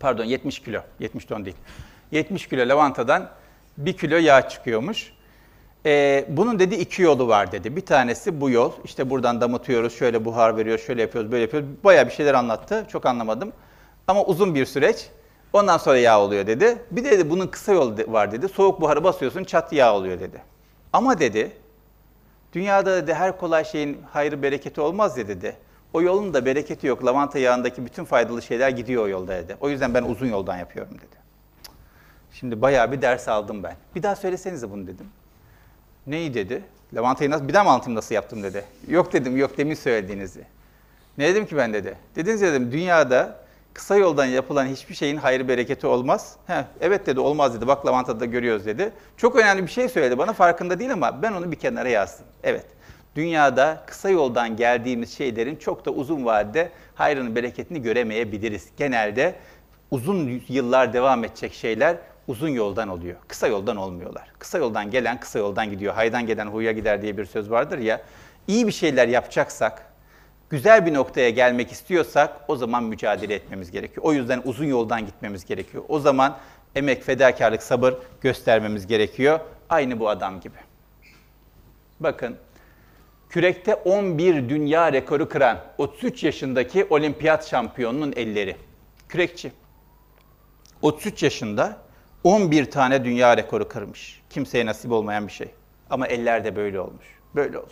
Pardon 0.00 0.24
70 0.24 0.60
kilo, 0.60 0.80
70 1.00 1.24
ton 1.24 1.44
değil. 1.44 1.56
70 2.10 2.48
kilo 2.48 2.68
lavantadan 2.68 3.30
bir 3.78 3.96
kilo 3.96 4.16
yağ 4.16 4.48
çıkıyormuş. 4.48 5.12
Ee, 5.86 6.24
bunun 6.28 6.58
dedi 6.58 6.74
iki 6.74 7.02
yolu 7.02 7.28
var 7.28 7.52
dedi. 7.52 7.76
Bir 7.76 7.86
tanesi 7.86 8.40
bu 8.40 8.50
yol. 8.50 8.72
İşte 8.84 9.10
buradan 9.10 9.40
damıtıyoruz, 9.40 9.98
şöyle 9.98 10.24
buhar 10.24 10.56
veriyor, 10.56 10.78
şöyle 10.78 11.02
yapıyoruz, 11.02 11.32
böyle 11.32 11.42
yapıyoruz. 11.42 11.68
Bayağı 11.84 12.06
bir 12.06 12.12
şeyler 12.12 12.34
anlattı. 12.34 12.86
Çok 12.88 13.06
anlamadım. 13.06 13.52
Ama 14.08 14.24
uzun 14.24 14.54
bir 14.54 14.66
süreç. 14.66 15.08
Ondan 15.52 15.78
sonra 15.78 15.98
yağ 15.98 16.20
oluyor 16.20 16.46
dedi. 16.46 16.78
Bir 16.90 17.04
de 17.04 17.10
dedi, 17.10 17.30
bunun 17.30 17.46
kısa 17.46 17.72
yolu 17.72 17.96
var 18.08 18.32
dedi. 18.32 18.48
Soğuk 18.48 18.80
buharı 18.80 19.04
basıyorsun 19.04 19.44
çat 19.44 19.72
yağ 19.72 19.94
oluyor 19.94 20.20
dedi. 20.20 20.42
Ama 20.92 21.18
dedi 21.18 21.52
dünyada 22.52 22.96
dedi 22.96 23.14
her 23.14 23.38
kolay 23.38 23.64
şeyin 23.64 23.98
hayrı 24.12 24.42
bereketi 24.42 24.80
olmaz 24.80 25.18
ya 25.18 25.28
dedi. 25.28 25.56
O 25.92 26.02
yolun 26.02 26.34
da 26.34 26.44
bereketi 26.44 26.86
yok. 26.86 27.06
Lavanta 27.06 27.38
yağındaki 27.38 27.86
bütün 27.86 28.04
faydalı 28.04 28.42
şeyler 28.42 28.68
gidiyor 28.68 29.04
o 29.04 29.08
yolda 29.08 29.32
dedi. 29.32 29.56
O 29.60 29.68
yüzden 29.68 29.94
ben 29.94 30.02
uzun 30.02 30.26
yoldan 30.26 30.56
yapıyorum 30.56 30.94
dedi. 30.94 31.25
Şimdi 32.40 32.62
bayağı 32.62 32.92
bir 32.92 33.02
ders 33.02 33.28
aldım 33.28 33.62
ben. 33.62 33.76
Bir 33.94 34.02
daha 34.02 34.16
söylesenize 34.16 34.70
bunu 34.70 34.86
dedim. 34.86 35.06
Neyi 36.06 36.34
dedi? 36.34 36.62
Lavantayı 36.94 37.30
nasıl, 37.30 37.48
bir 37.48 37.54
daha 37.54 37.78
mı 37.78 37.94
nasıl 37.94 38.14
yaptım 38.14 38.42
dedi. 38.42 38.64
Yok 38.88 39.12
dedim, 39.12 39.36
yok 39.36 39.58
demin 39.58 39.74
söylediğinizi. 39.74 40.44
Ne 41.18 41.28
dedim 41.28 41.46
ki 41.46 41.56
ben 41.56 41.72
dedi. 41.72 41.96
Dediniz 42.16 42.42
dedim, 42.42 42.72
dünyada 42.72 43.36
kısa 43.74 43.96
yoldan 43.96 44.24
yapılan 44.24 44.66
hiçbir 44.66 44.94
şeyin 44.94 45.16
hayrı 45.16 45.48
bereketi 45.48 45.86
olmaz. 45.86 46.36
Heh, 46.46 46.64
evet 46.80 47.06
dedi, 47.06 47.20
olmaz 47.20 47.54
dedi. 47.54 47.66
Bak 47.66 47.86
lavantada 47.86 48.24
görüyoruz 48.24 48.66
dedi. 48.66 48.92
Çok 49.16 49.36
önemli 49.36 49.62
bir 49.62 49.70
şey 49.70 49.88
söyledi 49.88 50.18
bana, 50.18 50.32
farkında 50.32 50.78
değil 50.78 50.92
ama 50.92 51.22
ben 51.22 51.32
onu 51.32 51.52
bir 51.52 51.56
kenara 51.56 51.88
yazdım. 51.88 52.26
Evet, 52.42 52.66
dünyada 53.14 53.84
kısa 53.86 54.10
yoldan 54.10 54.56
geldiğimiz 54.56 55.16
şeylerin 55.16 55.56
çok 55.56 55.86
da 55.86 55.90
uzun 55.90 56.24
vadede 56.24 56.70
hayrını, 56.94 57.36
bereketini 57.36 57.82
göremeyebiliriz. 57.82 58.68
Genelde 58.76 59.34
uzun 59.90 60.42
yıllar 60.48 60.92
devam 60.92 61.24
edecek 61.24 61.54
şeyler 61.54 61.96
uzun 62.28 62.48
yoldan 62.48 62.88
oluyor. 62.88 63.16
Kısa 63.28 63.46
yoldan 63.46 63.76
olmuyorlar. 63.76 64.28
Kısa 64.38 64.58
yoldan 64.58 64.90
gelen 64.90 65.20
kısa 65.20 65.38
yoldan 65.38 65.70
gidiyor. 65.70 65.94
Haydan 65.94 66.26
gelen 66.26 66.46
huya 66.46 66.72
gider 66.72 67.02
diye 67.02 67.16
bir 67.16 67.24
söz 67.24 67.50
vardır 67.50 67.78
ya. 67.78 68.02
İyi 68.48 68.66
bir 68.66 68.72
şeyler 68.72 69.08
yapacaksak, 69.08 69.92
güzel 70.50 70.86
bir 70.86 70.94
noktaya 70.94 71.30
gelmek 71.30 71.72
istiyorsak 71.72 72.40
o 72.48 72.56
zaman 72.56 72.84
mücadele 72.84 73.34
etmemiz 73.34 73.70
gerekiyor. 73.70 74.06
O 74.06 74.12
yüzden 74.12 74.42
uzun 74.44 74.64
yoldan 74.64 75.06
gitmemiz 75.06 75.44
gerekiyor. 75.44 75.84
O 75.88 75.98
zaman 75.98 76.38
emek, 76.74 77.02
fedakarlık, 77.02 77.62
sabır 77.62 77.94
göstermemiz 78.20 78.86
gerekiyor. 78.86 79.40
Aynı 79.68 80.00
bu 80.00 80.08
adam 80.08 80.40
gibi. 80.40 80.56
Bakın, 82.00 82.36
kürekte 83.28 83.74
11 83.74 84.48
dünya 84.48 84.92
rekoru 84.92 85.28
kıran 85.28 85.58
33 85.78 86.24
yaşındaki 86.24 86.86
olimpiyat 86.90 87.48
şampiyonunun 87.48 88.12
elleri. 88.16 88.56
Kürekçi. 89.08 89.52
33 90.82 91.22
yaşında 91.22 91.85
11 92.26 92.70
tane 92.70 93.04
dünya 93.04 93.36
rekoru 93.36 93.68
kırmış. 93.68 94.22
Kimseye 94.30 94.66
nasip 94.66 94.92
olmayan 94.92 95.26
bir 95.26 95.32
şey. 95.32 95.48
Ama 95.90 96.06
eller 96.06 96.44
de 96.44 96.56
böyle 96.56 96.80
olmuş. 96.80 97.04
Böyle 97.34 97.58
olur. 97.58 97.68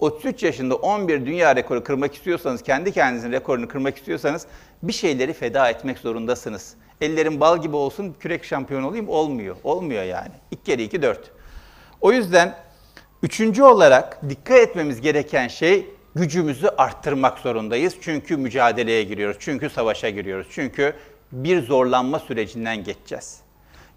33 0.00 0.42
yaşında 0.42 0.74
11 0.74 1.26
dünya 1.26 1.56
rekoru 1.56 1.84
kırmak 1.84 2.14
istiyorsanız, 2.14 2.62
kendi 2.62 2.92
kendinizin 2.92 3.32
rekorunu 3.32 3.68
kırmak 3.68 3.96
istiyorsanız 3.96 4.46
bir 4.82 4.92
şeyleri 4.92 5.32
feda 5.32 5.70
etmek 5.70 5.98
zorundasınız. 5.98 6.74
Ellerim 7.00 7.40
bal 7.40 7.62
gibi 7.62 7.76
olsun, 7.76 8.16
kürek 8.20 8.44
şampiyonu 8.44 8.88
olayım 8.88 9.08
olmuyor. 9.08 9.56
Olmuyor 9.64 10.02
yani. 10.02 10.32
İlk 10.50 10.64
kere 10.64 10.82
2 10.82 11.02
4. 11.02 11.30
O 12.00 12.12
yüzden 12.12 12.56
üçüncü 13.22 13.62
olarak 13.62 14.28
dikkat 14.28 14.58
etmemiz 14.58 15.00
gereken 15.00 15.48
şey 15.48 15.86
gücümüzü 16.14 16.68
arttırmak 16.68 17.38
zorundayız. 17.38 17.94
Çünkü 18.00 18.36
mücadeleye 18.36 19.02
giriyoruz. 19.02 19.36
Çünkü 19.40 19.70
savaşa 19.70 20.10
giriyoruz. 20.10 20.46
Çünkü 20.50 20.94
bir 21.32 21.62
zorlanma 21.62 22.18
sürecinden 22.18 22.84
geçeceğiz. 22.84 23.47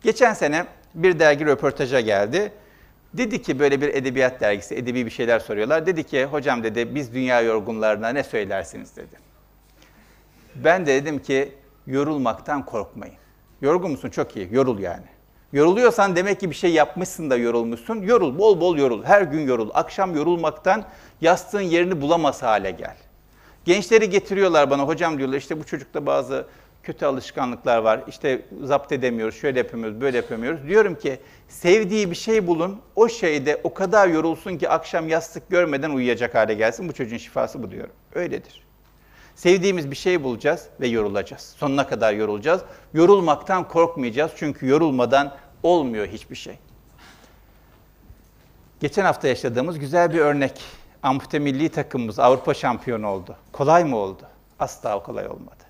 Geçen 0.01 0.33
sene 0.33 0.65
bir 0.95 1.19
dergi 1.19 1.45
röportaja 1.45 1.99
geldi. 1.99 2.51
Dedi 3.13 3.41
ki 3.41 3.59
böyle 3.59 3.81
bir 3.81 3.87
edebiyat 3.87 4.41
dergisi, 4.41 4.75
edebi 4.75 5.05
bir 5.05 5.11
şeyler 5.11 5.39
soruyorlar. 5.39 5.85
Dedi 5.85 6.03
ki 6.03 6.25
hocam 6.25 6.63
dedi 6.63 6.95
biz 6.95 7.13
dünya 7.13 7.41
yorgunlarına 7.41 8.09
ne 8.09 8.23
söylersiniz 8.23 8.95
dedi. 8.95 9.15
Ben 10.55 10.85
de 10.85 11.01
dedim 11.01 11.19
ki 11.19 11.51
yorulmaktan 11.87 12.65
korkmayın. 12.65 13.15
Yorgun 13.61 13.91
musun? 13.91 14.09
Çok 14.09 14.37
iyi. 14.37 14.49
Yorul 14.51 14.79
yani. 14.79 15.05
Yoruluyorsan 15.53 16.15
demek 16.15 16.39
ki 16.39 16.49
bir 16.49 16.55
şey 16.55 16.71
yapmışsın 16.71 17.29
da 17.29 17.37
yorulmuşsun. 17.37 18.01
Yorul, 18.01 18.39
bol 18.39 18.61
bol 18.61 18.77
yorul. 18.77 19.03
Her 19.03 19.21
gün 19.21 19.47
yorul. 19.47 19.69
Akşam 19.73 20.15
yorulmaktan 20.15 20.85
yastığın 21.21 21.61
yerini 21.61 22.01
bulamaz 22.01 22.43
hale 22.43 22.71
gel. 22.71 22.95
Gençleri 23.65 24.09
getiriyorlar 24.09 24.69
bana, 24.69 24.83
hocam 24.83 25.17
diyorlar 25.17 25.37
işte 25.37 25.59
bu 25.59 25.63
çocukta 25.63 26.05
bazı 26.05 26.47
kötü 26.83 27.05
alışkanlıklar 27.05 27.77
var. 27.77 28.03
İşte 28.07 28.45
zapt 28.63 28.91
edemiyoruz, 28.91 29.35
şöyle 29.35 29.59
yapamıyoruz, 29.59 30.01
böyle 30.01 30.17
yapamıyoruz. 30.17 30.67
Diyorum 30.67 30.95
ki 30.95 31.19
sevdiği 31.47 32.11
bir 32.11 32.15
şey 32.15 32.47
bulun, 32.47 32.81
o 32.95 33.09
şeyde 33.09 33.61
o 33.63 33.73
kadar 33.73 34.07
yorulsun 34.07 34.57
ki 34.57 34.69
akşam 34.69 35.09
yastık 35.09 35.49
görmeden 35.49 35.89
uyuyacak 35.89 36.35
hale 36.35 36.53
gelsin. 36.53 36.89
Bu 36.89 36.93
çocuğun 36.93 37.17
şifası 37.17 37.63
bu 37.63 37.71
diyorum. 37.71 37.93
Öyledir. 38.15 38.63
Sevdiğimiz 39.35 39.91
bir 39.91 39.95
şey 39.95 40.23
bulacağız 40.23 40.67
ve 40.79 40.87
yorulacağız. 40.87 41.55
Sonuna 41.57 41.87
kadar 41.87 42.13
yorulacağız. 42.13 42.61
Yorulmaktan 42.93 43.67
korkmayacağız 43.67 44.31
çünkü 44.35 44.67
yorulmadan 44.67 45.35
olmuyor 45.63 46.07
hiçbir 46.07 46.35
şey. 46.35 46.59
Geçen 48.79 49.05
hafta 49.05 49.27
yaşadığımız 49.27 49.79
güzel 49.79 50.13
bir 50.13 50.19
örnek. 50.19 50.61
Ampute 51.03 51.39
milli 51.39 51.69
takımımız 51.69 52.19
Avrupa 52.19 52.53
şampiyonu 52.53 53.07
oldu. 53.07 53.35
Kolay 53.51 53.83
mı 53.83 53.97
oldu? 53.97 54.23
Asla 54.59 55.03
kolay 55.03 55.27
olmadı. 55.27 55.60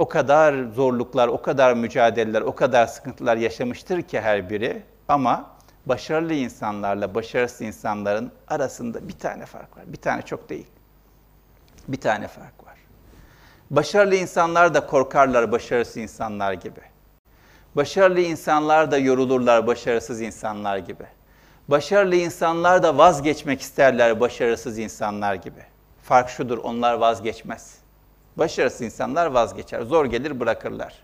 O 0.00 0.08
kadar 0.08 0.64
zorluklar, 0.74 1.28
o 1.28 1.42
kadar 1.42 1.74
mücadeleler, 1.74 2.40
o 2.40 2.54
kadar 2.54 2.86
sıkıntılar 2.86 3.36
yaşamıştır 3.36 4.02
ki 4.02 4.20
her 4.20 4.50
biri. 4.50 4.82
Ama 5.08 5.50
başarılı 5.86 6.34
insanlarla 6.34 7.14
başarısız 7.14 7.60
insanların 7.60 8.32
arasında 8.48 9.08
bir 9.08 9.18
tane 9.18 9.46
fark 9.46 9.76
var. 9.76 9.84
Bir 9.86 9.96
tane 9.96 10.22
çok 10.22 10.48
değil. 10.48 10.66
Bir 11.88 12.00
tane 12.00 12.28
fark 12.28 12.66
var. 12.66 12.74
Başarılı 13.70 14.14
insanlar 14.14 14.74
da 14.74 14.86
korkarlar 14.86 15.52
başarısız 15.52 15.96
insanlar 15.96 16.52
gibi. 16.52 16.80
Başarılı 17.76 18.20
insanlar 18.20 18.90
da 18.90 18.98
yorulurlar 18.98 19.66
başarısız 19.66 20.20
insanlar 20.20 20.78
gibi. 20.78 21.04
Başarılı 21.68 22.16
insanlar 22.16 22.82
da 22.82 22.98
vazgeçmek 22.98 23.60
isterler 23.60 24.20
başarısız 24.20 24.78
insanlar 24.78 25.34
gibi. 25.34 25.62
Fark 26.02 26.28
şudur, 26.28 26.58
onlar 26.58 26.94
vazgeçmez. 26.94 27.79
Başarısız 28.36 28.80
insanlar 28.80 29.26
vazgeçer. 29.26 29.82
Zor 29.82 30.04
gelir 30.06 30.40
bırakırlar. 30.40 30.94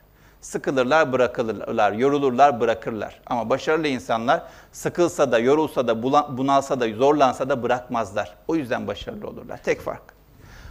Sıkılırlar 0.41 1.13
bırakırlar, 1.13 1.93
yorulurlar 1.93 2.61
bırakırlar. 2.61 3.21
Ama 3.27 3.51
başarılı 3.51 3.89
insanlar 3.89 4.43
sıkılsa 4.73 5.33
da, 5.33 5.39
yorulsa 5.39 5.89
da, 5.89 6.03
bunalsa 6.39 6.81
da, 6.81 6.89
zorlansa 6.89 7.49
da 7.49 7.63
bırakmazlar. 7.63 8.35
O 8.49 8.57
yüzden 8.57 8.87
başarılı 8.87 9.29
olurlar. 9.29 9.63
Tek 9.63 9.81
fark. 9.81 10.03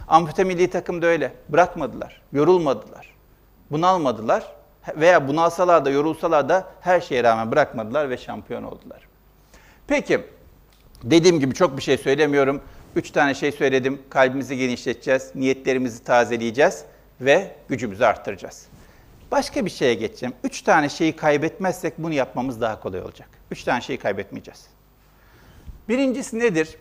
Ampute 0.08 0.44
milli 0.44 0.70
takım 0.70 1.02
da 1.02 1.06
öyle. 1.06 1.32
Bırakmadılar, 1.48 2.20
yorulmadılar, 2.32 3.14
bunalmadılar 3.70 4.52
veya 4.96 5.28
bunalsalar 5.28 5.84
da, 5.84 5.90
yorulsalar 5.90 6.48
da 6.48 6.64
her 6.80 7.00
şeye 7.00 7.24
rağmen 7.24 7.52
bırakmadılar 7.52 8.10
ve 8.10 8.16
şampiyon 8.16 8.62
oldular. 8.62 9.00
Peki, 9.86 10.20
dediğim 11.02 11.40
gibi 11.40 11.54
çok 11.54 11.76
bir 11.76 11.82
şey 11.82 11.98
söylemiyorum. 11.98 12.60
Üç 12.96 13.10
tane 13.10 13.34
şey 13.34 13.52
söyledim. 13.52 14.02
Kalbimizi 14.10 14.56
genişleteceğiz, 14.56 15.30
niyetlerimizi 15.34 16.04
tazeleyeceğiz 16.04 16.84
ve 17.20 17.56
gücümüzü 17.68 18.04
arttıracağız. 18.04 18.66
Başka 19.30 19.64
bir 19.64 19.70
şeye 19.70 19.94
geçeceğim. 19.94 20.34
Üç 20.44 20.62
tane 20.62 20.88
şeyi 20.88 21.16
kaybetmezsek 21.16 21.98
bunu 21.98 22.12
yapmamız 22.14 22.60
daha 22.60 22.80
kolay 22.80 23.00
olacak. 23.00 23.28
Üç 23.50 23.64
tane 23.64 23.80
şeyi 23.80 23.98
kaybetmeyeceğiz. 23.98 24.66
Birincisi 25.88 26.38
nedir? 26.38 26.76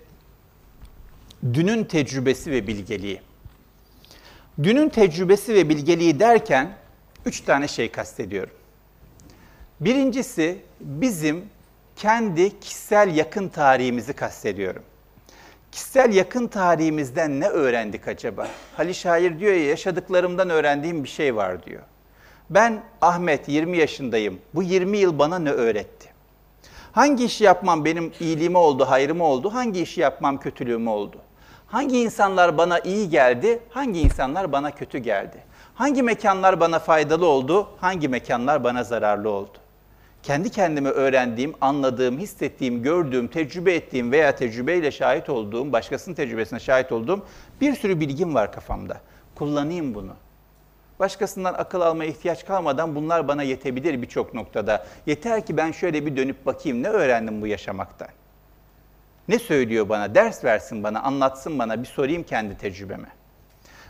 Dünün 1.54 1.84
tecrübesi 1.84 2.52
ve 2.52 2.68
bilgeliği. 2.68 3.22
Dünün 4.64 4.90
tecrübesi 4.90 5.54
ve 5.54 5.70
bilgeliği 5.70 6.20
derken 6.20 6.78
üç 7.26 7.42
tane 7.42 7.68
şey 7.68 7.92
kastediyorum. 7.92 8.54
Birincisi 9.80 10.62
bizim 10.80 11.46
kendi 11.96 12.60
kişisel 12.60 13.16
yakın 13.16 13.50
tarihimizi 13.50 14.14
kastediyorum. 14.14 14.84
Kişisel 15.76 16.14
yakın 16.14 16.48
tarihimizden 16.48 17.40
ne 17.40 17.48
öğrendik 17.48 18.08
acaba? 18.08 18.48
Halil 18.78 18.94
Şair 18.94 19.40
diyor 19.40 19.54
ya 19.54 19.66
yaşadıklarımdan 19.66 20.50
öğrendiğim 20.50 21.04
bir 21.04 21.10
şey 21.10 21.36
var 21.36 21.66
diyor. 21.66 21.82
Ben 22.50 22.84
Ahmet 23.02 23.50
20 23.50 23.78
yaşındayım. 23.78 24.40
Bu 24.54 24.64
20 24.64 24.98
yıl 24.98 25.20
bana 25.20 25.40
ne 25.40 25.50
öğretti? 25.50 26.10
Hangi 26.92 27.26
işi 27.26 27.44
yapmam 27.44 27.86
benim 27.86 28.12
iyiliğime 28.20 28.58
oldu, 28.58 28.86
hayrıma 28.86 29.26
oldu? 29.26 29.54
Hangi 29.54 29.82
işi 29.82 30.02
yapmam 30.02 30.40
kötülüğüme 30.40 30.90
oldu? 30.90 31.18
Hangi 31.68 32.00
insanlar 32.00 32.58
bana 32.58 32.80
iyi 32.80 33.10
geldi, 33.10 33.60
hangi 33.70 34.02
insanlar 34.02 34.52
bana 34.52 34.72
kötü 34.72 34.98
geldi? 34.98 35.38
Hangi 35.74 36.04
mekanlar 36.04 36.60
bana 36.60 36.80
faydalı 36.80 37.26
oldu, 37.26 37.68
hangi 37.82 38.08
mekanlar 38.08 38.64
bana 38.64 38.84
zararlı 38.84 39.30
oldu? 39.30 39.58
Kendi 40.26 40.50
kendime 40.50 40.90
öğrendiğim, 40.90 41.54
anladığım, 41.62 42.18
hissettiğim, 42.18 42.84
gördüğüm, 42.84 43.28
tecrübe 43.28 43.74
ettiğim 43.74 44.12
veya 44.12 44.36
tecrübeyle 44.36 44.92
şahit 44.92 45.30
olduğum, 45.30 45.72
başkasının 45.72 46.16
tecrübesine 46.16 46.60
şahit 46.60 46.92
olduğum 46.92 47.26
bir 47.62 47.76
sürü 47.76 48.00
bilgim 48.00 48.36
var 48.36 48.52
kafamda. 48.52 48.98
Kullanayım 49.36 49.96
bunu. 49.96 50.14
Başkasından 51.00 51.54
akıl 51.54 51.82
almaya 51.82 52.10
ihtiyaç 52.10 52.46
kalmadan 52.46 52.96
bunlar 52.96 53.28
bana 53.28 53.44
yetebilir 53.44 54.02
birçok 54.02 54.34
noktada. 54.34 54.86
Yeter 55.06 55.46
ki 55.46 55.58
ben 55.58 55.72
şöyle 55.72 56.06
bir 56.06 56.18
dönüp 56.18 56.46
bakayım 56.46 56.84
ne 56.84 56.90
öğrendim 56.90 57.42
bu 57.42 57.48
yaşamaktan. 57.48 58.10
Ne 59.28 59.40
söylüyor 59.40 59.90
bana? 59.90 60.16
Ders 60.16 60.44
versin 60.44 60.84
bana, 60.84 61.02
anlatsın 61.02 61.60
bana, 61.60 61.82
bir 61.82 61.88
sorayım 61.88 62.24
kendi 62.24 62.58
tecrübeme. 62.58 63.08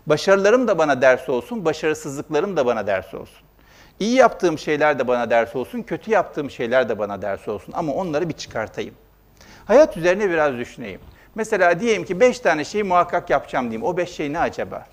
Başarılarım 0.08 0.68
da 0.68 0.78
bana 0.78 1.02
ders 1.02 1.30
olsun, 1.30 1.66
başarısızlıklarım 1.66 2.58
da 2.58 2.66
bana 2.66 2.88
ders 2.88 3.14
olsun. 3.14 3.46
İyi 4.00 4.16
yaptığım 4.16 4.58
şeyler 4.58 5.00
de 5.00 5.08
bana 5.08 5.30
ders 5.30 5.56
olsun, 5.56 5.82
kötü 5.82 6.12
yaptığım 6.12 6.52
şeyler 6.52 6.90
de 6.90 7.00
bana 7.00 7.22
ders 7.22 7.48
olsun. 7.48 7.74
Ama 7.78 7.94
onları 7.94 8.30
bir 8.30 8.34
çıkartayım. 8.34 8.94
Hayat 9.66 9.98
üzerine 9.98 10.30
biraz 10.30 10.58
düşüneyim. 10.58 11.00
Mesela 11.36 11.80
diyelim 11.80 12.06
ki 12.06 12.20
beş 12.20 12.40
tane 12.40 12.66
şeyi 12.66 12.84
muhakkak 12.84 13.30
yapacağım 13.30 13.66
diyeyim. 13.66 13.84
O 13.84 13.98
beş 13.98 14.10
şey 14.10 14.34
ne 14.34 14.40
acaba? 14.40 14.86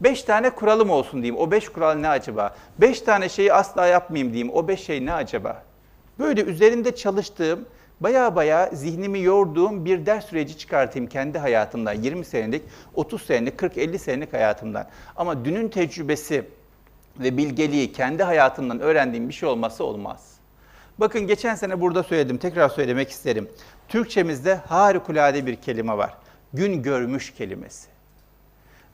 Beş 0.00 0.22
tane 0.22 0.50
kuralım 0.50 0.90
olsun 0.90 1.22
diyeyim. 1.22 1.36
O 1.36 1.50
beş 1.50 1.68
kural 1.68 1.94
ne 1.94 2.08
acaba? 2.08 2.54
Beş 2.78 3.00
tane 3.00 3.28
şeyi 3.28 3.52
asla 3.52 3.86
yapmayayım 3.86 4.32
diyeyim. 4.32 4.54
O 4.54 4.68
beş 4.68 4.80
şey 4.80 5.06
ne 5.06 5.12
acaba? 5.12 5.62
Böyle 6.18 6.42
üzerinde 6.42 6.94
çalıştığım, 6.94 7.66
baya 8.00 8.36
baya 8.36 8.70
zihnimi 8.72 9.20
yorduğum 9.20 9.84
bir 9.84 10.06
ders 10.06 10.24
süreci 10.26 10.58
çıkartayım 10.58 11.08
kendi 11.08 11.38
hayatımdan. 11.38 11.92
20 11.92 12.24
senelik, 12.24 12.62
30 12.94 13.22
senelik, 13.22 13.60
40-50 13.60 13.98
senelik 13.98 14.32
hayatımdan. 14.32 14.86
Ama 15.16 15.44
dünün 15.44 15.68
tecrübesi 15.68 16.44
ve 17.18 17.36
bilgeliği 17.36 17.92
kendi 17.92 18.22
hayatımdan 18.22 18.80
öğrendiğim 18.80 19.28
bir 19.28 19.34
şey 19.34 19.48
olması 19.48 19.84
olmaz. 19.84 20.30
Bakın 20.98 21.26
geçen 21.26 21.54
sene 21.54 21.80
burada 21.80 22.02
söyledim, 22.02 22.38
tekrar 22.38 22.68
söylemek 22.68 23.10
isterim. 23.10 23.48
Türkçemizde 23.88 24.54
harikulade 24.54 25.46
bir 25.46 25.56
kelime 25.56 25.96
var. 25.96 26.14
Gün 26.52 26.82
görmüş 26.82 27.34
kelimesi. 27.34 27.88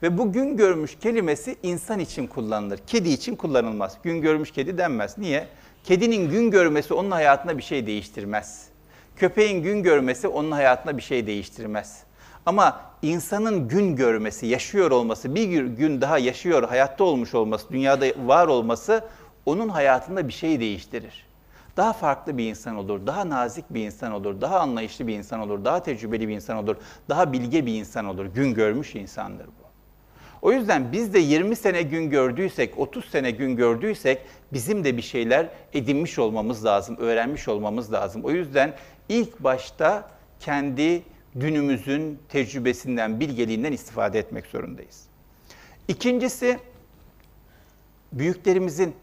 Ve 0.03 0.17
bu 0.17 0.31
gün 0.33 0.57
görmüş 0.57 0.97
kelimesi 0.99 1.55
insan 1.63 1.99
için 1.99 2.27
kullanılır. 2.27 2.79
Kedi 2.87 3.09
için 3.09 3.35
kullanılmaz. 3.35 3.97
Gün 4.03 4.21
görmüş 4.21 4.51
kedi 4.51 4.77
denmez. 4.77 5.17
Niye? 5.17 5.47
Kedinin 5.83 6.29
gün 6.29 6.51
görmesi 6.51 6.93
onun 6.93 7.11
hayatında 7.11 7.57
bir 7.57 7.63
şey 7.63 7.87
değiştirmez. 7.87 8.67
Köpeğin 9.15 9.63
gün 9.63 9.83
görmesi 9.83 10.27
onun 10.27 10.51
hayatında 10.51 10.97
bir 10.97 11.01
şey 11.01 11.27
değiştirmez. 11.27 12.03
Ama 12.47 12.81
insanın 13.01 13.67
gün 13.67 13.95
görmesi, 13.95 14.47
yaşıyor 14.47 14.91
olması, 14.91 15.35
bir 15.35 15.65
gün 15.65 16.01
daha 16.01 16.17
yaşıyor, 16.17 16.63
hayatta 16.63 17.03
olmuş 17.03 17.35
olması, 17.35 17.69
dünyada 17.71 18.05
var 18.25 18.47
olması 18.47 19.05
onun 19.45 19.69
hayatında 19.69 20.27
bir 20.27 20.33
şey 20.33 20.59
değiştirir. 20.59 21.27
Daha 21.77 21.93
farklı 21.93 22.37
bir 22.37 22.49
insan 22.49 22.75
olur, 22.75 23.07
daha 23.07 23.29
nazik 23.29 23.65
bir 23.69 23.85
insan 23.85 24.11
olur, 24.11 24.41
daha 24.41 24.59
anlayışlı 24.59 25.07
bir 25.07 25.13
insan 25.15 25.39
olur, 25.39 25.65
daha 25.65 25.83
tecrübeli 25.83 26.27
bir 26.27 26.33
insan 26.33 26.57
olur, 26.57 26.75
daha 27.09 27.33
bilge 27.33 27.65
bir 27.65 27.73
insan 27.73 28.05
olur. 28.05 28.25
Gün 28.25 28.53
görmüş 28.53 28.95
insandır 28.95 29.47
bu. 29.47 29.67
O 30.41 30.51
yüzden 30.51 30.91
biz 30.91 31.13
de 31.13 31.19
20 31.19 31.55
sene 31.55 31.81
gün 31.81 32.09
gördüysek, 32.09 32.79
30 32.79 33.05
sene 33.05 33.31
gün 33.31 33.55
gördüysek 33.55 34.21
bizim 34.53 34.83
de 34.83 34.97
bir 34.97 35.01
şeyler 35.01 35.49
edinmiş 35.73 36.19
olmamız 36.19 36.65
lazım, 36.65 36.97
öğrenmiş 36.97 37.47
olmamız 37.47 37.93
lazım. 37.93 38.21
O 38.25 38.31
yüzden 38.31 38.73
ilk 39.09 39.43
başta 39.43 40.09
kendi 40.39 41.03
dünümüzün 41.39 42.19
tecrübesinden, 42.29 43.19
bilgeliğinden 43.19 43.71
istifade 43.71 44.19
etmek 44.19 44.45
zorundayız. 44.45 45.03
İkincisi, 45.87 46.59
büyüklerimizin 48.11 48.95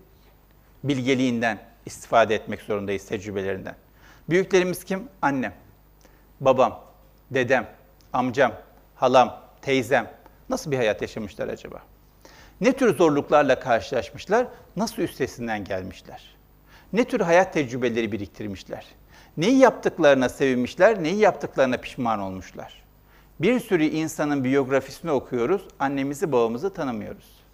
bilgeliğinden 0.84 1.58
istifade 1.86 2.34
etmek 2.34 2.60
zorundayız, 2.62 3.06
tecrübelerinden. 3.06 3.76
Büyüklerimiz 4.28 4.84
kim? 4.84 5.08
Annem, 5.22 5.54
babam, 6.40 6.84
dedem, 7.30 7.68
amcam, 8.12 8.52
halam, 8.94 9.40
teyzem. 9.62 10.10
Nasıl 10.48 10.70
bir 10.70 10.76
hayat 10.76 11.02
yaşamışlar 11.02 11.48
acaba? 11.48 11.82
Ne 12.60 12.72
tür 12.72 12.96
zorluklarla 12.96 13.60
karşılaşmışlar? 13.60 14.46
Nasıl 14.76 15.02
üstesinden 15.02 15.64
gelmişler? 15.64 16.36
Ne 16.92 17.04
tür 17.04 17.20
hayat 17.20 17.52
tecrübeleri 17.52 18.12
biriktirmişler? 18.12 18.86
Neyi 19.36 19.58
yaptıklarına 19.58 20.28
sevinmişler, 20.28 21.02
neyi 21.02 21.16
yaptıklarına 21.16 21.76
pişman 21.76 22.20
olmuşlar? 22.20 22.82
Bir 23.40 23.60
sürü 23.60 23.84
insanın 23.84 24.44
biyografisini 24.44 25.10
okuyoruz, 25.10 25.62
annemizi 25.78 26.32
babamızı 26.32 26.74
tanımıyoruz. 26.74 27.44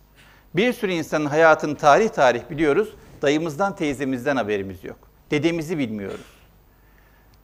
Bir 0.56 0.72
sürü 0.72 0.92
insanın 0.92 1.26
hayatını 1.26 1.76
tarih 1.76 2.08
tarih 2.08 2.50
biliyoruz, 2.50 2.94
dayımızdan 3.22 3.76
teyzemizden 3.76 4.36
haberimiz 4.36 4.84
yok. 4.84 4.98
Dedemizi 5.30 5.78
bilmiyoruz. 5.78 6.26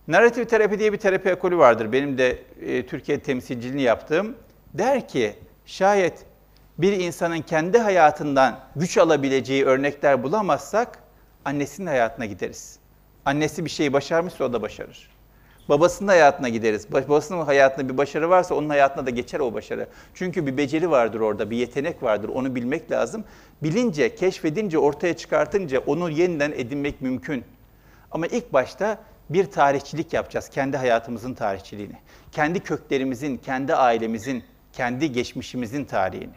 Narratif 0.09 0.51
terapi 0.51 0.79
diye 0.79 0.93
bir 0.93 0.99
terapi 0.99 1.29
ekolü 1.29 1.59
vardır. 1.59 1.93
Benim 1.93 2.19
de 2.19 2.39
e, 2.61 2.87
Türkiye 2.87 3.21
temsilciliğini 3.21 3.83
yaptığım. 3.83 4.37
Der 4.75 5.09
ki 5.09 5.35
şayet 5.67 6.27
bir 6.79 6.93
insanın 6.93 7.41
kendi 7.41 7.79
hayatından 7.79 8.59
güç 8.77 8.99
alabileceği 8.99 9.65
örnekler 9.65 10.23
bulamazsak 10.23 10.99
annesinin 11.45 11.87
hayatına 11.87 12.27
gideriz. 12.27 12.79
Annesi 13.27 13.65
bir 13.65 13.71
şeyi 13.71 13.93
başarmışsa 13.93 14.45
o 14.45 14.53
da 14.53 14.63
başarır. 14.63 15.09
Babasının 15.69 16.09
hayatına 16.09 16.49
gideriz. 16.49 16.93
Babasının 16.93 17.45
hayatında 17.45 17.89
bir 17.89 17.99
başarı 17.99 18.31
varsa 18.31 18.55
onun 18.55 18.69
hayatına 18.69 19.07
da 19.07 19.11
geçer 19.11 19.41
o 19.41 19.55
başarı. 19.55 19.89
Çünkü 20.15 20.47
bir 20.47 20.57
beceri 20.57 20.91
vardır 20.91 21.21
orada, 21.21 21.51
bir 21.51 21.57
yetenek 21.57 22.03
vardır. 22.03 22.29
Onu 22.29 22.55
bilmek 22.55 22.91
lazım. 22.91 23.25
Bilince, 23.63 24.15
keşfedince, 24.15 24.79
ortaya 24.79 25.17
çıkartınca 25.17 25.81
onu 25.81 26.11
yeniden 26.11 26.53
edinmek 26.53 27.01
mümkün. 27.01 27.45
Ama 28.11 28.27
ilk 28.27 28.53
başta 28.53 28.99
bir 29.31 29.51
tarihçilik 29.51 30.13
yapacağız. 30.13 30.49
Kendi 30.49 30.77
hayatımızın 30.77 31.35
tarihçiliğini. 31.35 31.97
Kendi 32.33 32.61
köklerimizin, 32.61 33.37
kendi 33.37 33.75
ailemizin, 33.75 34.45
kendi 34.73 35.13
geçmişimizin 35.13 35.85
tarihini. 35.85 36.35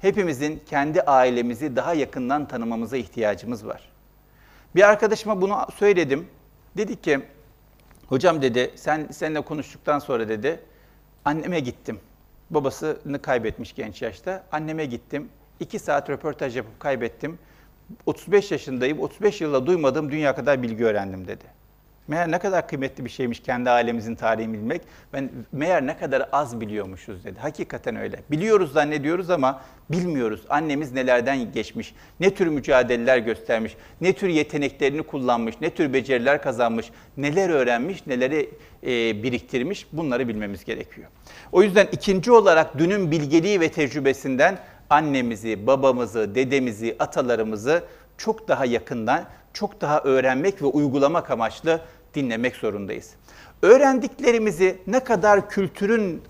Hepimizin 0.00 0.62
kendi 0.66 1.02
ailemizi 1.02 1.76
daha 1.76 1.94
yakından 1.94 2.48
tanımamıza 2.48 2.96
ihtiyacımız 2.96 3.66
var. 3.66 3.93
Bir 4.74 4.88
arkadaşıma 4.88 5.40
bunu 5.40 5.66
söyledim. 5.76 6.26
Dedi 6.76 7.00
ki, 7.00 7.20
hocam 8.06 8.42
dedi, 8.42 8.70
sen 8.76 9.08
seninle 9.12 9.40
konuştuktan 9.40 9.98
sonra 9.98 10.28
dedi, 10.28 10.60
anneme 11.24 11.60
gittim. 11.60 12.00
Babasını 12.50 13.22
kaybetmiş 13.22 13.74
genç 13.74 14.02
yaşta. 14.02 14.44
Anneme 14.52 14.86
gittim. 14.86 15.28
İki 15.60 15.78
saat 15.78 16.10
röportaj 16.10 16.56
yapıp 16.56 16.80
kaybettim. 16.80 17.38
35 18.06 18.50
yaşındayım, 18.50 19.00
35 19.00 19.40
yılda 19.40 19.66
duymadığım 19.66 20.10
dünya 20.10 20.34
kadar 20.34 20.62
bilgi 20.62 20.84
öğrendim 20.84 21.28
dedi. 21.28 21.44
Meğer 22.08 22.30
ne 22.30 22.38
kadar 22.38 22.68
kıymetli 22.68 23.04
bir 23.04 23.10
şeymiş 23.10 23.40
kendi 23.40 23.70
ailemizin 23.70 24.14
tarihini 24.14 24.52
bilmek. 24.52 24.82
Ben 25.12 25.30
meğer 25.52 25.86
ne 25.86 25.98
kadar 25.98 26.28
az 26.32 26.60
biliyormuşuz 26.60 27.24
dedi. 27.24 27.40
Hakikaten 27.40 27.96
öyle. 27.96 28.20
Biliyoruz 28.30 28.72
zannediyoruz 28.72 29.30
ama 29.30 29.60
bilmiyoruz. 29.90 30.40
Annemiz 30.48 30.92
nelerden 30.92 31.52
geçmiş, 31.52 31.94
ne 32.20 32.34
tür 32.34 32.46
mücadeleler 32.46 33.18
göstermiş, 33.18 33.76
ne 34.00 34.12
tür 34.12 34.28
yeteneklerini 34.28 35.02
kullanmış, 35.02 35.60
ne 35.60 35.70
tür 35.70 35.92
beceriler 35.92 36.42
kazanmış, 36.42 36.90
neler 37.16 37.48
öğrenmiş, 37.48 38.06
neleri 38.06 38.50
e, 38.82 39.22
biriktirmiş 39.22 39.86
bunları 39.92 40.28
bilmemiz 40.28 40.64
gerekiyor. 40.64 41.08
O 41.52 41.62
yüzden 41.62 41.88
ikinci 41.92 42.32
olarak 42.32 42.78
dünün 42.78 43.10
bilgeliği 43.10 43.60
ve 43.60 43.68
tecrübesinden 43.68 44.58
annemizi, 44.90 45.66
babamızı, 45.66 46.34
dedemizi, 46.34 46.96
atalarımızı 46.98 47.82
çok 48.18 48.48
daha 48.48 48.64
yakından, 48.64 49.24
çok 49.52 49.80
daha 49.80 50.00
öğrenmek 50.00 50.62
ve 50.62 50.66
uygulamak 50.66 51.30
amaçlı 51.30 51.80
dinlemek 52.14 52.56
zorundayız. 52.56 53.10
Öğrendiklerimizi 53.62 54.78
ne 54.86 55.04
kadar 55.04 55.50
kültürün 55.50 56.22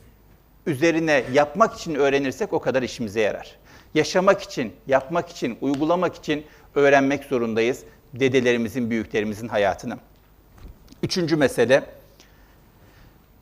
üzerine 0.66 1.24
yapmak 1.32 1.74
için 1.74 1.94
öğrenirsek 1.94 2.52
o 2.52 2.60
kadar 2.60 2.82
işimize 2.82 3.20
yarar. 3.20 3.56
Yaşamak 3.94 4.42
için, 4.42 4.72
yapmak 4.86 5.28
için, 5.28 5.58
uygulamak 5.60 6.14
için 6.14 6.46
öğrenmek 6.74 7.24
zorundayız 7.24 7.84
dedelerimizin, 8.14 8.90
büyüklerimizin 8.90 9.48
hayatını. 9.48 9.98
Üçüncü 11.02 11.36
mesele, 11.36 11.84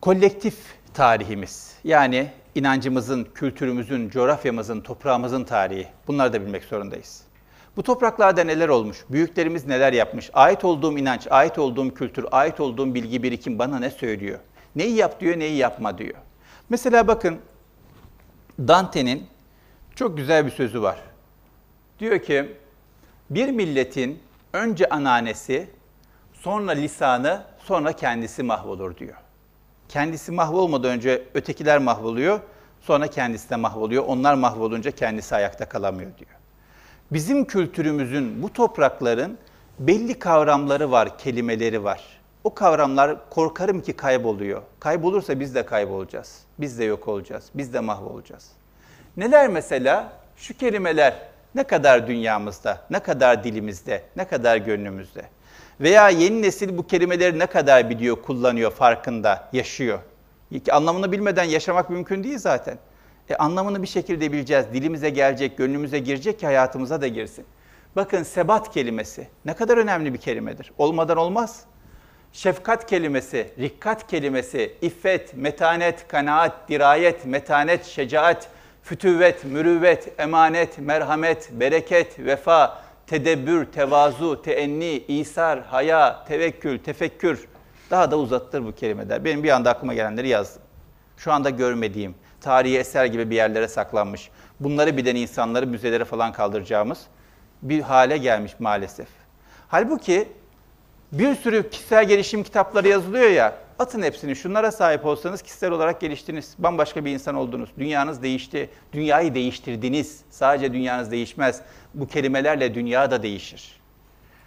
kolektif 0.01 0.57
tarihimiz. 0.95 1.75
Yani 1.85 2.31
inancımızın, 2.55 3.25
kültürümüzün, 3.35 4.09
coğrafyamızın, 4.09 4.81
toprağımızın 4.81 5.45
tarihi. 5.45 5.89
Bunları 6.07 6.33
da 6.33 6.41
bilmek 6.41 6.65
zorundayız. 6.65 7.23
Bu 7.77 7.83
topraklarda 7.83 8.45
neler 8.45 8.69
olmuş, 8.69 9.05
büyüklerimiz 9.11 9.67
neler 9.67 9.93
yapmış, 9.93 10.31
ait 10.35 10.65
olduğum 10.65 10.99
inanç, 10.99 11.27
ait 11.31 11.59
olduğum 11.59 11.95
kültür, 11.95 12.27
ait 12.33 12.61
olduğum 12.61 12.95
bilgi 12.95 13.23
birikim 13.23 13.59
bana 13.59 13.79
ne 13.79 13.91
söylüyor? 13.91 14.39
Neyi 14.77 14.95
yap 14.95 15.21
diyor, 15.21 15.39
neyi 15.39 15.57
yapma 15.57 15.99
diyor. 15.99 16.15
Mesela 16.69 17.09
bakın 17.09 17.39
Dante'nin 18.59 19.27
çok 19.95 20.17
güzel 20.17 20.47
bir 20.47 20.51
sözü 20.51 20.83
var. 20.83 20.99
Diyor 21.99 22.19
ki 22.19 22.57
bir 23.31 23.49
milletin 23.49 24.23
önce 24.53 24.89
ananesi, 24.89 25.71
sonra 26.33 26.73
lisanı, 26.73 27.43
sonra 27.59 27.93
kendisi 27.93 28.43
mahvolur 28.43 28.97
diyor. 28.97 29.17
Kendisi 29.89 30.33
mahvolmadan 30.33 30.91
önce 30.91 31.23
ötekiler 31.35 31.79
mahvoluyor, 31.79 32.41
sonra 32.81 33.07
kendisi 33.07 33.51
de 33.51 33.57
mahvoluyor. 33.57 34.05
Onlar 34.07 34.35
mahvolunca 34.35 34.91
kendisi 34.91 35.35
ayakta 35.35 35.69
kalamıyor 35.69 36.11
diyor 36.19 36.42
bizim 37.13 37.45
kültürümüzün, 37.45 38.43
bu 38.43 38.53
toprakların 38.53 39.39
belli 39.79 40.19
kavramları 40.19 40.91
var, 40.91 41.19
kelimeleri 41.19 41.85
var. 41.85 42.03
O 42.45 42.55
kavramlar 42.55 43.31
korkarım 43.31 43.81
ki 43.81 43.93
kayboluyor. 43.93 44.63
Kaybolursa 44.81 45.41
biz 45.41 45.55
de 45.55 45.67
kaybolacağız. 45.67 46.39
Biz 46.59 46.79
de 46.79 46.85
yok 46.85 47.09
olacağız. 47.09 47.45
Biz 47.55 47.75
de 47.75 47.81
mahvolacağız. 47.81 48.49
Neler 49.17 49.49
mesela? 49.49 50.13
Şu 50.37 50.57
kelimeler 50.57 51.15
ne 51.55 51.65
kadar 51.65 52.07
dünyamızda, 52.07 52.81
ne 52.91 52.99
kadar 52.99 53.45
dilimizde, 53.45 54.03
ne 54.17 54.25
kadar 54.25 54.57
gönlümüzde? 54.57 55.23
Veya 55.81 56.09
yeni 56.09 56.43
nesil 56.43 56.79
bu 56.79 56.87
kelimeleri 56.87 57.39
ne 57.39 57.47
kadar 57.47 57.91
biliyor, 57.91 58.23
kullanıyor, 58.23 58.71
farkında, 58.71 59.49
yaşıyor? 59.53 59.99
Anlamını 60.71 61.13
bilmeden 61.13 61.45
yaşamak 61.45 61.91
mümkün 61.91 62.25
değil 62.25 62.39
zaten. 62.39 62.79
E, 63.29 63.35
anlamını 63.37 63.83
bir 63.83 63.87
şekilde 63.87 64.33
bileceğiz. 64.33 64.67
Dilimize 64.73 65.11
gelecek, 65.11 65.59
gönlümüze 65.59 65.99
girecek 65.99 66.41
ki 66.41 66.47
hayatımıza 66.47 67.01
da 67.01 67.09
girsin. 67.09 67.45
Bakın 67.97 68.23
sebat 68.23 68.75
kelimesi 68.75 69.29
ne 69.45 69.55
kadar 69.55 69.77
önemli 69.77 70.15
bir 70.15 70.19
kelimedir. 70.19 70.73
Olmadan 70.79 71.17
olmaz. 71.17 71.65
Şefkat 72.33 72.87
kelimesi, 72.87 73.51
rikkat 73.59 74.07
kelimesi, 74.07 74.75
iffet, 74.83 75.35
metanet, 75.37 76.09
kanaat, 76.09 76.69
dirayet, 76.69 77.27
metanet, 77.27 77.85
şecaat, 77.85 78.49
fütüvvet, 78.83 79.45
mürüvvet, 79.45 80.21
emanet, 80.21 80.79
merhamet, 80.79 81.51
bereket, 81.53 82.19
vefa, 82.19 82.83
tedebbür, 83.07 83.65
tevazu, 83.65 84.43
teenni, 84.43 85.05
isar, 85.09 85.63
haya, 85.63 86.25
tevekkül, 86.25 86.79
tefekkür. 86.79 87.49
Daha 87.91 88.11
da 88.11 88.19
uzattır 88.19 88.65
bu 88.65 88.75
kelimeler. 88.75 89.25
Benim 89.25 89.43
bir 89.43 89.51
anda 89.51 89.71
aklıma 89.71 89.95
gelenleri 89.95 90.29
yazdım. 90.29 90.63
Şu 91.17 91.33
anda 91.33 91.51
görmediğim, 91.51 92.15
tarihi 92.43 92.79
eser 92.79 93.07
gibi 93.07 93.31
bir 93.31 93.37
yerlere 93.37 93.69
saklanmış. 93.69 94.31
Bunları 94.61 94.97
bilen 94.97 95.17
insanları 95.17 95.67
müzelere 95.67 96.05
falan 96.05 96.33
kaldıracağımız 96.33 96.99
bir 97.63 97.81
hale 97.81 98.19
gelmiş 98.19 98.53
maalesef. 98.59 99.09
Halbuki 99.69 100.29
bir 101.13 101.35
sürü 101.35 101.71
kişisel 101.71 102.09
gelişim 102.09 102.43
kitapları 102.43 102.89
yazılıyor 102.89 103.31
ya, 103.31 103.57
atın 103.79 104.03
hepsini. 104.03 104.37
Şunlara 104.37 104.73
sahip 104.73 105.07
olsanız 105.07 105.43
kişisel 105.43 105.71
olarak 105.71 106.01
geliştiniz. 106.01 106.55
Bambaşka 106.59 107.05
bir 107.05 107.11
insan 107.11 107.35
oldunuz. 107.35 107.71
Dünyanız 107.79 108.23
değişti. 108.23 108.71
Dünyayı 108.93 109.35
değiştirdiniz. 109.35 110.21
Sadece 110.31 110.73
dünyanız 110.73 111.11
değişmez. 111.11 111.61
Bu 111.95 112.07
kelimelerle 112.07 112.75
dünya 112.75 113.11
da 113.11 113.23
değişir. 113.23 113.81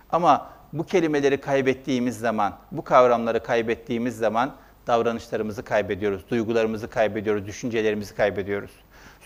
Ama 0.09 0.49
bu 0.73 0.85
kelimeleri 0.85 1.41
kaybettiğimiz 1.41 2.19
zaman, 2.19 2.57
bu 2.71 2.83
kavramları 2.83 3.43
kaybettiğimiz 3.43 4.17
zaman 4.17 4.55
davranışlarımızı 4.87 5.63
kaybediyoruz, 5.63 6.21
duygularımızı 6.29 6.89
kaybediyoruz, 6.89 7.47
düşüncelerimizi 7.47 8.15
kaybediyoruz. 8.15 8.71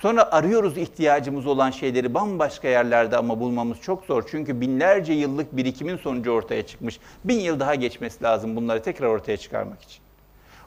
Sonra 0.01 0.32
arıyoruz 0.32 0.78
ihtiyacımız 0.78 1.47
olan 1.47 1.72
şeyleri 1.72 2.14
bambaşka 2.14 2.68
yerlerde 2.68 3.18
ama 3.18 3.39
bulmamız 3.39 3.82
çok 3.82 4.05
zor. 4.05 4.24
Çünkü 4.32 4.62
binlerce 4.62 5.14
yıllık 5.14 5.57
birikimin 5.57 5.97
sonucu 5.97 6.32
ortaya 6.32 6.68
çıkmış. 6.68 6.99
Bin 7.24 7.39
yıl 7.39 7.60
daha 7.60 7.76
geçmesi 7.76 8.24
lazım 8.24 8.55
bunları 8.55 8.84
tekrar 8.84 9.07
ortaya 9.07 9.38
çıkarmak 9.38 9.82
için. 9.82 10.01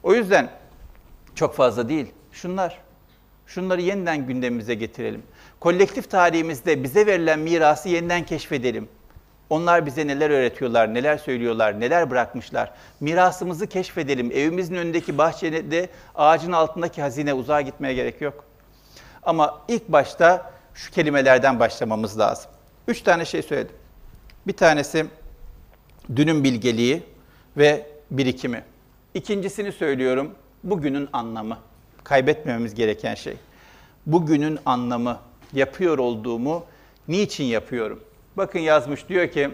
O 0.02 0.14
yüzden 0.14 0.50
çok 1.34 1.54
fazla 1.54 1.88
değil. 1.88 2.06
Şunlar. 2.32 2.78
Şunları 3.46 3.80
yeniden 3.80 4.26
gündemimize 4.26 4.74
getirelim. 4.74 5.22
Kolektif 5.60 6.10
tarihimizde 6.10 6.82
bize 6.82 7.06
verilen 7.06 7.38
mirası 7.38 7.88
yeniden 7.88 8.26
keşfedelim. 8.26 8.88
Onlar 9.50 9.86
bize 9.86 10.06
neler 10.06 10.30
öğretiyorlar, 10.30 10.94
neler 10.94 11.18
söylüyorlar, 11.18 11.80
neler 11.80 12.10
bırakmışlar. 12.10 12.70
Mirasımızı 13.00 13.66
keşfedelim. 13.66 14.32
Evimizin 14.32 14.74
önündeki 14.74 15.18
bahçede 15.18 15.88
ağacın 16.14 16.52
altındaki 16.52 17.02
hazine 17.02 17.34
uzağa 17.34 17.60
gitmeye 17.60 17.94
gerek 17.94 18.20
yok. 18.20 18.44
Ama 19.22 19.60
ilk 19.68 19.88
başta 19.88 20.52
şu 20.74 20.90
kelimelerden 20.90 21.60
başlamamız 21.60 22.18
lazım. 22.18 22.50
Üç 22.88 23.02
tane 23.02 23.24
şey 23.24 23.42
söyledim. 23.42 23.76
Bir 24.46 24.52
tanesi 24.52 25.06
dünün 26.16 26.44
bilgeliği 26.44 27.02
ve 27.56 27.86
birikimi. 28.10 28.64
İkincisini 29.14 29.72
söylüyorum, 29.72 30.34
bugünün 30.64 31.08
anlamı. 31.12 31.58
Kaybetmememiz 32.04 32.74
gereken 32.74 33.14
şey. 33.14 33.36
Bugünün 34.06 34.58
anlamı, 34.66 35.18
yapıyor 35.52 35.98
olduğumu 35.98 36.64
niçin 37.08 37.44
yapıyorum? 37.44 38.00
Bakın 38.36 38.58
yazmış 38.58 39.08
diyor 39.08 39.28
ki, 39.28 39.50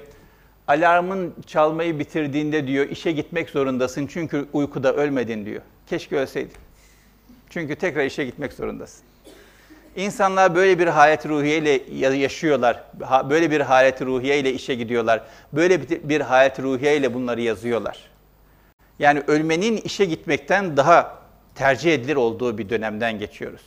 alarmın 0.68 1.34
çalmayı 1.46 1.98
bitirdiğinde 1.98 2.66
diyor 2.66 2.88
işe 2.88 3.12
gitmek 3.12 3.50
zorundasın 3.50 4.06
çünkü 4.06 4.46
uykuda 4.52 4.94
ölmedin 4.94 5.46
diyor. 5.46 5.62
Keşke 5.86 6.16
ölseydin. 6.16 6.56
Çünkü 7.50 7.76
tekrar 7.76 8.04
işe 8.04 8.24
gitmek 8.24 8.52
zorundasın. 8.52 9.04
İnsanlar 9.96 10.54
böyle 10.54 10.78
bir 10.78 10.86
halet 10.86 11.26
ruhiyeyle 11.26 12.16
yaşıyorlar. 12.16 12.84
Böyle 13.30 13.50
bir 13.50 13.60
halet 13.60 14.02
ruhiyeyle 14.02 14.52
işe 14.52 14.74
gidiyorlar. 14.74 15.22
Böyle 15.52 16.08
bir 16.08 16.20
halet 16.20 16.60
ruhiyeyle 16.60 17.14
bunları 17.14 17.40
yazıyorlar. 17.40 18.10
Yani 18.98 19.22
ölmenin 19.26 19.76
işe 19.76 20.04
gitmekten 20.04 20.76
daha 20.76 21.18
tercih 21.54 21.94
edilir 21.94 22.16
olduğu 22.16 22.58
bir 22.58 22.68
dönemden 22.68 23.18
geçiyoruz. 23.18 23.62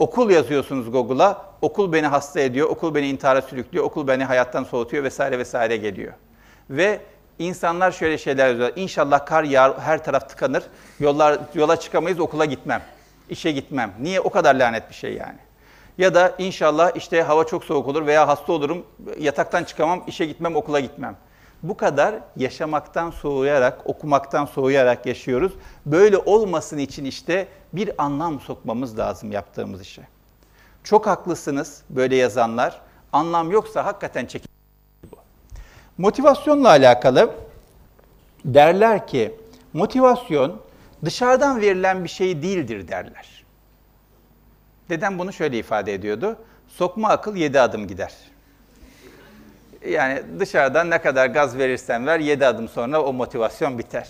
Okul 0.00 0.30
yazıyorsunuz 0.30 0.92
Google'a, 0.92 1.42
okul 1.62 1.92
beni 1.92 2.06
hasta 2.06 2.40
ediyor, 2.40 2.68
okul 2.68 2.94
beni 2.94 3.08
intihara 3.08 3.42
sürüklüyor, 3.42 3.84
okul 3.84 4.06
beni 4.06 4.24
hayattan 4.24 4.64
soğutuyor 4.64 5.04
vesaire 5.04 5.38
vesaire 5.38 5.76
geliyor. 5.76 6.12
Ve 6.70 7.00
insanlar 7.38 7.92
şöyle 7.92 8.18
şeyler 8.18 8.48
yazıyorlar. 8.48 8.76
İnşallah 8.76 9.26
kar 9.26 9.44
yağar, 9.44 9.80
her 9.80 10.04
taraf 10.04 10.28
tıkanır, 10.28 10.62
yollar, 11.00 11.38
yola 11.54 11.76
çıkamayız, 11.76 12.20
okula 12.20 12.44
gitmem, 12.44 12.82
işe 13.30 13.52
gitmem. 13.52 13.92
Niye? 14.00 14.20
O 14.20 14.30
kadar 14.30 14.54
lanet 14.54 14.90
bir 14.90 14.94
şey 14.94 15.14
yani. 15.14 15.38
Ya 15.98 16.14
da 16.14 16.34
inşallah 16.38 16.96
işte 16.96 17.22
hava 17.22 17.44
çok 17.46 17.64
soğuk 17.64 17.88
olur 17.88 18.06
veya 18.06 18.28
hasta 18.28 18.52
olurum, 18.52 18.86
yataktan 19.18 19.64
çıkamam, 19.64 20.04
işe 20.06 20.26
gitmem, 20.26 20.56
okula 20.56 20.80
gitmem. 20.80 21.16
Bu 21.62 21.76
kadar 21.76 22.14
yaşamaktan 22.36 23.10
soğuyarak, 23.10 23.80
okumaktan 23.84 24.44
soğuyarak 24.44 25.06
yaşıyoruz. 25.06 25.52
Böyle 25.86 26.18
olmasın 26.18 26.78
için 26.78 27.04
işte 27.04 27.48
bir 27.72 28.02
anlam 28.04 28.40
sokmamız 28.40 28.98
lazım 28.98 29.32
yaptığımız 29.32 29.80
işe. 29.80 30.02
Çok 30.84 31.06
haklısınız 31.06 31.82
böyle 31.90 32.16
yazanlar. 32.16 32.80
Anlam 33.12 33.50
yoksa 33.50 33.84
hakikaten 33.84 34.26
çekin. 34.26 34.50
Motivasyonla 35.98 36.68
alakalı 36.68 37.34
derler 38.44 39.06
ki 39.06 39.34
motivasyon 39.72 40.60
dışarıdan 41.04 41.60
verilen 41.60 42.04
bir 42.04 42.08
şey 42.08 42.42
değildir 42.42 42.88
derler. 42.88 43.44
Dedem 44.88 45.18
bunu 45.18 45.32
şöyle 45.32 45.58
ifade 45.58 45.94
ediyordu. 45.94 46.36
Sokma 46.68 47.08
akıl 47.08 47.36
yedi 47.36 47.60
adım 47.60 47.86
gider. 47.86 48.12
Yani 49.88 50.22
dışarıdan 50.38 50.90
ne 50.90 50.98
kadar 50.98 51.26
gaz 51.26 51.58
verirsen 51.58 52.06
ver 52.06 52.20
yedi 52.20 52.46
adım 52.46 52.68
sonra 52.68 53.02
o 53.02 53.12
motivasyon 53.12 53.78
biter. 53.78 54.08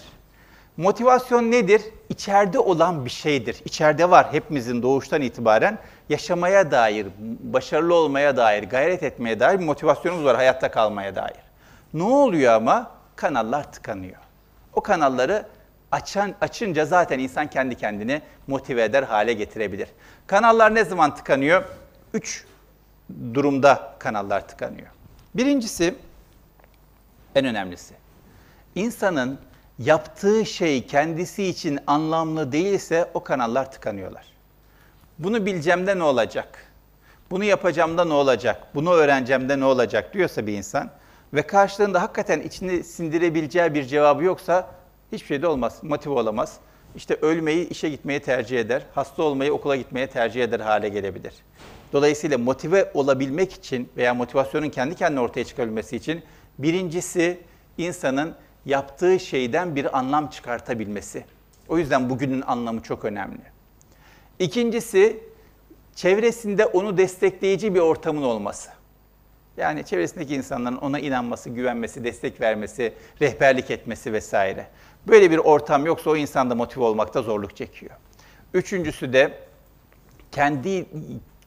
Motivasyon 0.76 1.50
nedir? 1.50 1.82
İçeride 2.08 2.58
olan 2.58 3.04
bir 3.04 3.10
şeydir. 3.10 3.62
İçeride 3.64 4.10
var 4.10 4.32
hepimizin 4.32 4.82
doğuştan 4.82 5.22
itibaren 5.22 5.78
yaşamaya 6.08 6.70
dair, 6.70 7.06
başarılı 7.40 7.94
olmaya 7.94 8.36
dair, 8.36 8.62
gayret 8.62 9.02
etmeye 9.02 9.40
dair 9.40 9.58
bir 9.58 9.64
motivasyonumuz 9.64 10.24
var 10.24 10.36
hayatta 10.36 10.70
kalmaya 10.70 11.14
dair. 11.16 11.40
Ne 11.94 12.02
oluyor 12.02 12.52
ama? 12.52 12.90
Kanallar 13.16 13.72
tıkanıyor. 13.72 14.16
O 14.74 14.80
kanalları 14.80 15.46
açan, 15.92 16.34
açınca 16.40 16.84
zaten 16.84 17.18
insan 17.18 17.46
kendi 17.50 17.74
kendini 17.74 18.22
motive 18.46 18.84
eder 18.84 19.02
hale 19.02 19.32
getirebilir. 19.32 19.88
Kanallar 20.26 20.74
ne 20.74 20.84
zaman 20.84 21.14
tıkanıyor? 21.14 21.64
Üç 22.14 22.44
durumda 23.34 23.94
kanallar 23.98 24.48
tıkanıyor. 24.48 24.88
Birincisi, 25.34 25.94
en 27.34 27.44
önemlisi, 27.44 27.94
insanın 28.74 29.38
yaptığı 29.78 30.46
şey 30.46 30.86
kendisi 30.86 31.44
için 31.44 31.78
anlamlı 31.86 32.52
değilse 32.52 33.10
o 33.14 33.24
kanallar 33.24 33.72
tıkanıyorlar. 33.72 34.26
Bunu 35.18 35.46
bileceğimde 35.46 35.98
ne 35.98 36.02
olacak? 36.02 36.66
Bunu 37.30 37.44
yapacağımda 37.44 38.04
ne 38.04 38.12
olacak? 38.12 38.66
Bunu 38.74 38.92
öğreneceğimde 38.92 39.60
ne 39.60 39.64
olacak 39.64 40.14
diyorsa 40.14 40.46
bir 40.46 40.52
insan 40.52 40.90
ve 41.34 41.42
karşılığında 41.42 42.02
hakikaten 42.02 42.40
içini 42.40 42.84
sindirebileceği 42.84 43.74
bir 43.74 43.84
cevabı 43.84 44.24
yoksa 44.24 44.70
hiçbir 45.12 45.26
şey 45.26 45.42
de 45.42 45.46
olmaz, 45.46 45.78
motive 45.82 46.14
olamaz. 46.14 46.58
İşte 46.96 47.14
ölmeyi, 47.14 47.68
işe 47.68 47.88
gitmeyi 47.88 48.20
tercih 48.20 48.60
eder, 48.60 48.82
hasta 48.94 49.22
olmayı, 49.22 49.52
okula 49.52 49.76
gitmeye 49.76 50.06
tercih 50.06 50.44
eder 50.44 50.60
hale 50.60 50.88
gelebilir. 50.88 51.34
Dolayısıyla 51.92 52.38
motive 52.38 52.90
olabilmek 52.94 53.52
için 53.52 53.88
veya 53.96 54.14
motivasyonun 54.14 54.70
kendi 54.70 54.94
kendine 54.94 55.20
ortaya 55.20 55.44
çıkabilmesi 55.44 55.96
için 55.96 56.22
birincisi 56.58 57.38
insanın 57.78 58.34
yaptığı 58.66 59.20
şeyden 59.20 59.76
bir 59.76 59.98
anlam 59.98 60.30
çıkartabilmesi. 60.30 61.24
O 61.68 61.78
yüzden 61.78 62.10
bugünün 62.10 62.42
anlamı 62.46 62.82
çok 62.82 63.04
önemli. 63.04 63.42
İkincisi 64.38 65.20
çevresinde 65.94 66.66
onu 66.66 66.98
destekleyici 66.98 67.74
bir 67.74 67.80
ortamın 67.80 68.22
olması. 68.22 68.70
Yani 69.56 69.84
çevresindeki 69.84 70.34
insanların 70.34 70.76
ona 70.76 70.98
inanması, 70.98 71.50
güvenmesi, 71.50 72.04
destek 72.04 72.40
vermesi, 72.40 72.94
rehberlik 73.20 73.70
etmesi 73.70 74.12
vesaire. 74.12 74.66
Böyle 75.08 75.30
bir 75.30 75.38
ortam 75.38 75.86
yoksa 75.86 76.10
o 76.10 76.16
insan 76.16 76.50
da 76.50 76.54
motive 76.54 76.84
olmakta 76.84 77.22
zorluk 77.22 77.56
çekiyor. 77.56 77.92
Üçüncüsü 78.54 79.12
de 79.12 79.38
kendi 80.32 80.86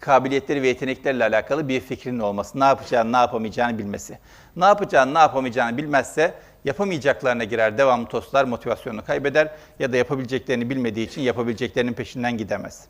kabiliyetleri 0.03 0.61
ve 0.61 0.67
yeteneklerle 0.67 1.23
alakalı 1.23 1.67
bir 1.67 1.79
fikrinin 1.79 2.19
olması. 2.19 2.59
Ne 2.59 2.63
yapacağını, 2.63 3.11
ne 3.11 3.17
yapamayacağını 3.17 3.77
bilmesi. 3.77 4.19
Ne 4.55 4.65
yapacağını, 4.65 5.13
ne 5.13 5.19
yapamayacağını 5.19 5.77
bilmezse 5.77 6.33
yapamayacaklarına 6.65 7.43
girer, 7.43 7.77
devamlı 7.77 8.07
toslar, 8.07 8.45
motivasyonunu 8.45 9.05
kaybeder 9.05 9.51
ya 9.79 9.93
da 9.93 9.97
yapabileceklerini 9.97 10.69
bilmediği 10.69 11.07
için 11.07 11.21
yapabileceklerinin 11.21 11.93
peşinden 11.93 12.37
gidemez. 12.37 12.85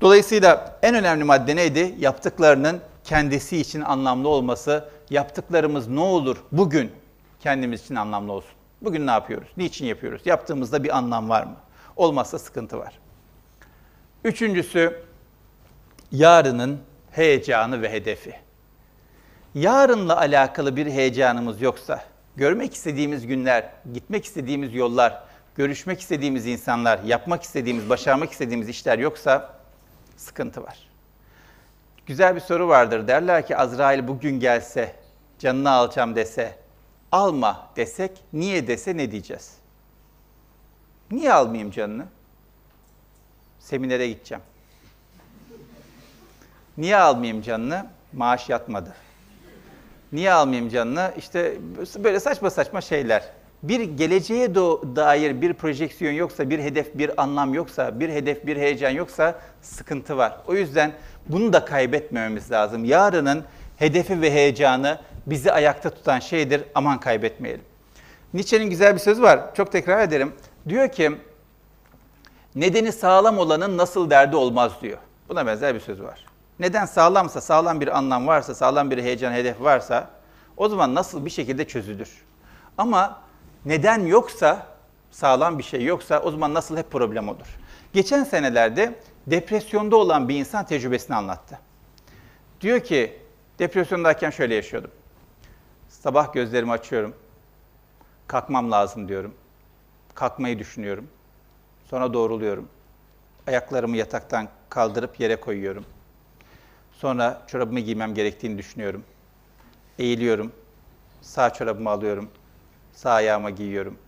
Dolayısıyla 0.00 0.78
en 0.82 0.94
önemli 0.94 1.24
madde 1.24 1.56
neydi? 1.56 1.94
Yaptıklarının 1.98 2.80
kendisi 3.04 3.56
için 3.56 3.80
anlamlı 3.80 4.28
olması. 4.28 4.88
Yaptıklarımız 5.10 5.88
ne 5.88 6.00
olur 6.00 6.36
bugün 6.52 6.92
kendimiz 7.40 7.84
için 7.84 7.94
anlamlı 7.94 8.32
olsun. 8.32 8.52
Bugün 8.82 9.06
ne 9.06 9.10
yapıyoruz? 9.10 9.48
Niçin 9.56 9.86
yapıyoruz? 9.86 10.22
Yaptığımızda 10.24 10.84
bir 10.84 10.96
anlam 10.96 11.28
var 11.28 11.44
mı? 11.44 11.56
Olmazsa 11.96 12.38
sıkıntı 12.38 12.78
var. 12.78 12.98
Üçüncüsü, 14.24 15.05
yarının 16.12 16.80
heyecanı 17.10 17.82
ve 17.82 17.92
hedefi. 17.92 18.34
Yarınla 19.54 20.18
alakalı 20.18 20.76
bir 20.76 20.86
heyecanımız 20.86 21.62
yoksa, 21.62 22.04
görmek 22.36 22.74
istediğimiz 22.74 23.26
günler, 23.26 23.70
gitmek 23.92 24.24
istediğimiz 24.24 24.74
yollar, 24.74 25.24
görüşmek 25.54 26.00
istediğimiz 26.00 26.46
insanlar, 26.46 27.02
yapmak 27.02 27.42
istediğimiz, 27.42 27.88
başarmak 27.88 28.32
istediğimiz 28.32 28.68
işler 28.68 28.98
yoksa 28.98 29.56
sıkıntı 30.16 30.62
var. 30.62 30.78
Güzel 32.06 32.34
bir 32.34 32.40
soru 32.40 32.68
vardır. 32.68 33.08
Derler 33.08 33.46
ki 33.46 33.56
Azrail 33.56 34.08
bugün 34.08 34.40
gelse, 34.40 34.94
canını 35.38 35.70
alacağım 35.70 36.16
dese, 36.16 36.58
alma 37.12 37.70
desek, 37.76 38.10
niye 38.32 38.66
dese 38.66 38.96
ne 38.96 39.10
diyeceğiz? 39.10 39.54
Niye 41.10 41.32
almayayım 41.32 41.70
canını? 41.70 42.06
Seminere 43.58 44.08
gideceğim. 44.08 44.42
Niye 46.78 46.96
almayayım 46.96 47.42
canını? 47.42 47.86
Maaş 48.12 48.48
yatmadı. 48.48 48.94
Niye 50.12 50.32
almayayım 50.32 50.68
canını? 50.68 51.12
İşte 51.18 51.54
böyle 51.98 52.20
saçma 52.20 52.50
saçma 52.50 52.80
şeyler. 52.80 53.22
Bir 53.62 53.80
geleceğe 53.80 54.54
dair 54.54 55.42
bir 55.42 55.54
projeksiyon 55.54 56.12
yoksa, 56.12 56.50
bir 56.50 56.58
hedef, 56.58 56.98
bir 56.98 57.22
anlam 57.22 57.54
yoksa, 57.54 58.00
bir 58.00 58.08
hedef, 58.08 58.46
bir 58.46 58.56
heyecan 58.56 58.90
yoksa 58.90 59.38
sıkıntı 59.62 60.16
var. 60.16 60.36
O 60.46 60.54
yüzden 60.54 60.92
bunu 61.28 61.52
da 61.52 61.64
kaybetmememiz 61.64 62.50
lazım. 62.50 62.84
Yarının 62.84 63.44
hedefi 63.76 64.22
ve 64.22 64.32
heyecanı 64.32 64.98
bizi 65.26 65.52
ayakta 65.52 65.90
tutan 65.90 66.18
şeydir. 66.18 66.62
Aman 66.74 67.00
kaybetmeyelim. 67.00 67.64
Nietzsche'nin 68.34 68.70
güzel 68.70 68.94
bir 68.94 69.00
sözü 69.00 69.22
var. 69.22 69.54
Çok 69.54 69.72
tekrar 69.72 70.02
ederim. 70.02 70.32
Diyor 70.68 70.88
ki, 70.88 71.12
nedeni 72.54 72.92
sağlam 72.92 73.38
olanın 73.38 73.76
nasıl 73.76 74.10
derdi 74.10 74.36
olmaz 74.36 74.72
diyor. 74.82 74.98
Buna 75.28 75.46
benzer 75.46 75.74
bir 75.74 75.80
söz 75.80 76.02
var. 76.02 76.25
Neden 76.58 76.84
sağlamsa, 76.84 77.40
sağlam 77.40 77.80
bir 77.80 77.98
anlam 77.98 78.26
varsa, 78.26 78.54
sağlam 78.54 78.90
bir 78.90 79.02
heyecan, 79.02 79.32
hedef 79.32 79.60
varsa 79.60 80.10
o 80.56 80.68
zaman 80.68 80.94
nasıl 80.94 81.24
bir 81.24 81.30
şekilde 81.30 81.64
çözülür. 81.64 82.24
Ama 82.78 83.22
neden 83.64 84.06
yoksa, 84.06 84.66
sağlam 85.10 85.58
bir 85.58 85.64
şey 85.64 85.84
yoksa 85.84 86.20
o 86.20 86.30
zaman 86.30 86.54
nasıl 86.54 86.76
hep 86.76 86.90
problem 86.90 87.28
olur. 87.28 87.46
Geçen 87.92 88.24
senelerde 88.24 88.98
depresyonda 89.26 89.96
olan 89.96 90.28
bir 90.28 90.34
insan 90.34 90.66
tecrübesini 90.66 91.16
anlattı. 91.16 91.58
Diyor 92.60 92.80
ki, 92.80 93.20
depresyondayken 93.58 94.30
şöyle 94.30 94.54
yaşıyordum. 94.54 94.90
Sabah 95.88 96.32
gözlerimi 96.32 96.72
açıyorum. 96.72 97.14
Kalkmam 98.26 98.72
lazım 98.72 99.08
diyorum. 99.08 99.34
Kalkmayı 100.14 100.58
düşünüyorum. 100.58 101.08
Sonra 101.84 102.12
doğruluyorum. 102.14 102.68
Ayaklarımı 103.46 103.96
yataktan 103.96 104.48
kaldırıp 104.68 105.20
yere 105.20 105.40
koyuyorum. 105.40 105.84
Sonra 107.00 107.42
çorabımı 107.46 107.80
giymem 107.80 108.14
gerektiğini 108.14 108.58
düşünüyorum. 108.58 109.04
Eğiliyorum. 109.98 110.52
Sağ 111.20 111.52
çorabımı 111.52 111.90
alıyorum. 111.90 112.28
Sağ 112.92 113.10
ayağıma 113.10 113.50
giyiyorum. 113.50 113.98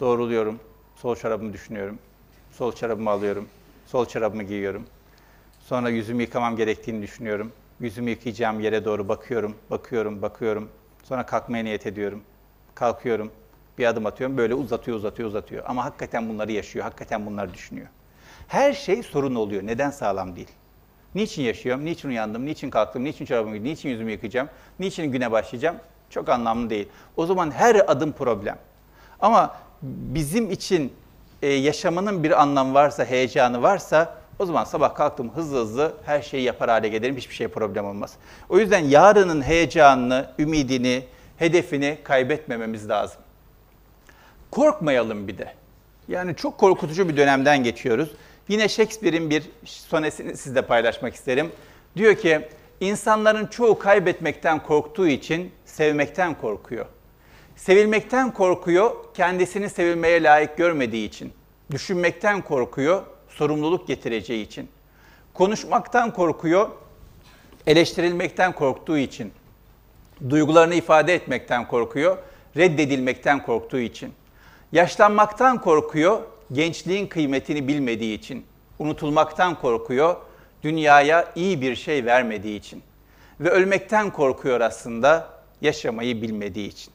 Doğruluyorum. 0.00 0.60
Sol 0.96 1.16
çorabımı 1.16 1.52
düşünüyorum. 1.52 1.98
Sol 2.52 2.72
çorabımı 2.72 3.10
alıyorum. 3.10 3.48
Sol 3.86 4.06
çorabımı 4.06 4.42
giyiyorum. 4.42 4.86
Sonra 5.60 5.88
yüzümü 5.88 6.22
yıkamam 6.22 6.56
gerektiğini 6.56 7.02
düşünüyorum. 7.02 7.52
Yüzümü 7.80 8.10
yıkayacağım 8.10 8.60
yere 8.60 8.84
doğru 8.84 9.08
bakıyorum, 9.08 9.56
bakıyorum, 9.70 10.22
bakıyorum. 10.22 10.68
Sonra 11.02 11.26
kalkmaya 11.26 11.64
niyet 11.64 11.86
ediyorum. 11.86 12.22
Kalkıyorum, 12.74 13.30
bir 13.78 13.86
adım 13.86 14.06
atıyorum. 14.06 14.36
Böyle 14.36 14.54
uzatıyor, 14.54 14.96
uzatıyor, 14.96 15.28
uzatıyor. 15.28 15.64
Ama 15.66 15.84
hakikaten 15.84 16.28
bunları 16.28 16.52
yaşıyor, 16.52 16.84
hakikaten 16.84 17.26
bunları 17.26 17.54
düşünüyor. 17.54 17.86
Her 18.48 18.72
şey 18.72 19.02
sorun 19.02 19.34
oluyor. 19.34 19.66
Neden 19.66 19.90
sağlam 19.90 20.36
değil? 20.36 20.48
Niçin 21.16 21.42
yaşıyorum? 21.42 21.84
Niçin 21.84 22.08
uyandım? 22.08 22.46
Niçin 22.46 22.70
kalktım? 22.70 23.04
Niçin 23.04 23.24
çorabımı 23.24 23.56
giydim? 23.56 23.70
Niçin 23.72 23.88
yüzümü 23.88 24.10
yıkayacağım? 24.10 24.48
Niçin 24.78 25.12
güne 25.12 25.30
başlayacağım? 25.30 25.76
Çok 26.10 26.28
anlamlı 26.28 26.70
değil. 26.70 26.88
O 27.16 27.26
zaman 27.26 27.50
her 27.50 27.90
adım 27.90 28.12
problem. 28.12 28.58
Ama 29.20 29.56
bizim 29.82 30.50
için 30.50 30.92
e, 31.42 31.48
yaşamanın 31.48 32.22
bir 32.24 32.42
anlamı 32.42 32.74
varsa, 32.74 33.04
heyecanı 33.04 33.62
varsa 33.62 34.14
o 34.38 34.46
zaman 34.46 34.64
sabah 34.64 34.94
kalktım 34.94 35.30
hızlı 35.34 35.60
hızlı 35.60 35.94
her 36.04 36.22
şeyi 36.22 36.42
yapar 36.42 36.70
hale 36.70 36.88
gelirim. 36.88 37.16
Hiçbir 37.16 37.34
şey 37.34 37.48
problem 37.48 37.84
olmaz. 37.84 38.14
O 38.48 38.58
yüzden 38.58 38.84
yarının 38.84 39.42
heyecanını, 39.42 40.30
ümidini, 40.38 41.04
hedefini 41.36 41.98
kaybetmememiz 42.04 42.88
lazım. 42.88 43.20
Korkmayalım 44.50 45.28
bir 45.28 45.38
de. 45.38 45.52
Yani 46.08 46.36
çok 46.36 46.58
korkutucu 46.58 47.08
bir 47.08 47.16
dönemden 47.16 47.64
geçiyoruz. 47.64 48.10
Yine 48.48 48.68
Shakespeare'in 48.68 49.30
bir 49.30 49.42
sonesini 49.64 50.36
sizle 50.36 50.62
paylaşmak 50.62 51.14
isterim. 51.14 51.52
Diyor 51.96 52.14
ki, 52.14 52.48
insanların 52.80 53.46
çoğu 53.46 53.78
kaybetmekten 53.78 54.62
korktuğu 54.62 55.08
için 55.08 55.52
sevmekten 55.64 56.34
korkuyor. 56.34 56.86
Sevilmekten 57.56 58.32
korkuyor, 58.34 58.90
kendisini 59.14 59.70
sevilmeye 59.70 60.22
layık 60.22 60.56
görmediği 60.56 61.08
için. 61.08 61.32
Düşünmekten 61.70 62.42
korkuyor, 62.42 63.02
sorumluluk 63.28 63.88
getireceği 63.88 64.46
için. 64.46 64.68
Konuşmaktan 65.34 66.12
korkuyor, 66.12 66.68
eleştirilmekten 67.66 68.52
korktuğu 68.52 68.98
için. 68.98 69.32
Duygularını 70.30 70.74
ifade 70.74 71.14
etmekten 71.14 71.68
korkuyor, 71.68 72.18
reddedilmekten 72.56 73.42
korktuğu 73.42 73.78
için. 73.78 74.14
Yaşlanmaktan 74.72 75.60
korkuyor, 75.60 76.22
gençliğin 76.52 77.06
kıymetini 77.06 77.68
bilmediği 77.68 78.18
için. 78.18 78.46
Unutulmaktan 78.78 79.60
korkuyor, 79.60 80.16
dünyaya 80.62 81.32
iyi 81.34 81.60
bir 81.60 81.76
şey 81.76 82.04
vermediği 82.04 82.58
için. 82.58 82.82
Ve 83.40 83.50
ölmekten 83.50 84.10
korkuyor 84.10 84.60
aslında, 84.60 85.28
yaşamayı 85.60 86.22
bilmediği 86.22 86.68
için. 86.68 86.92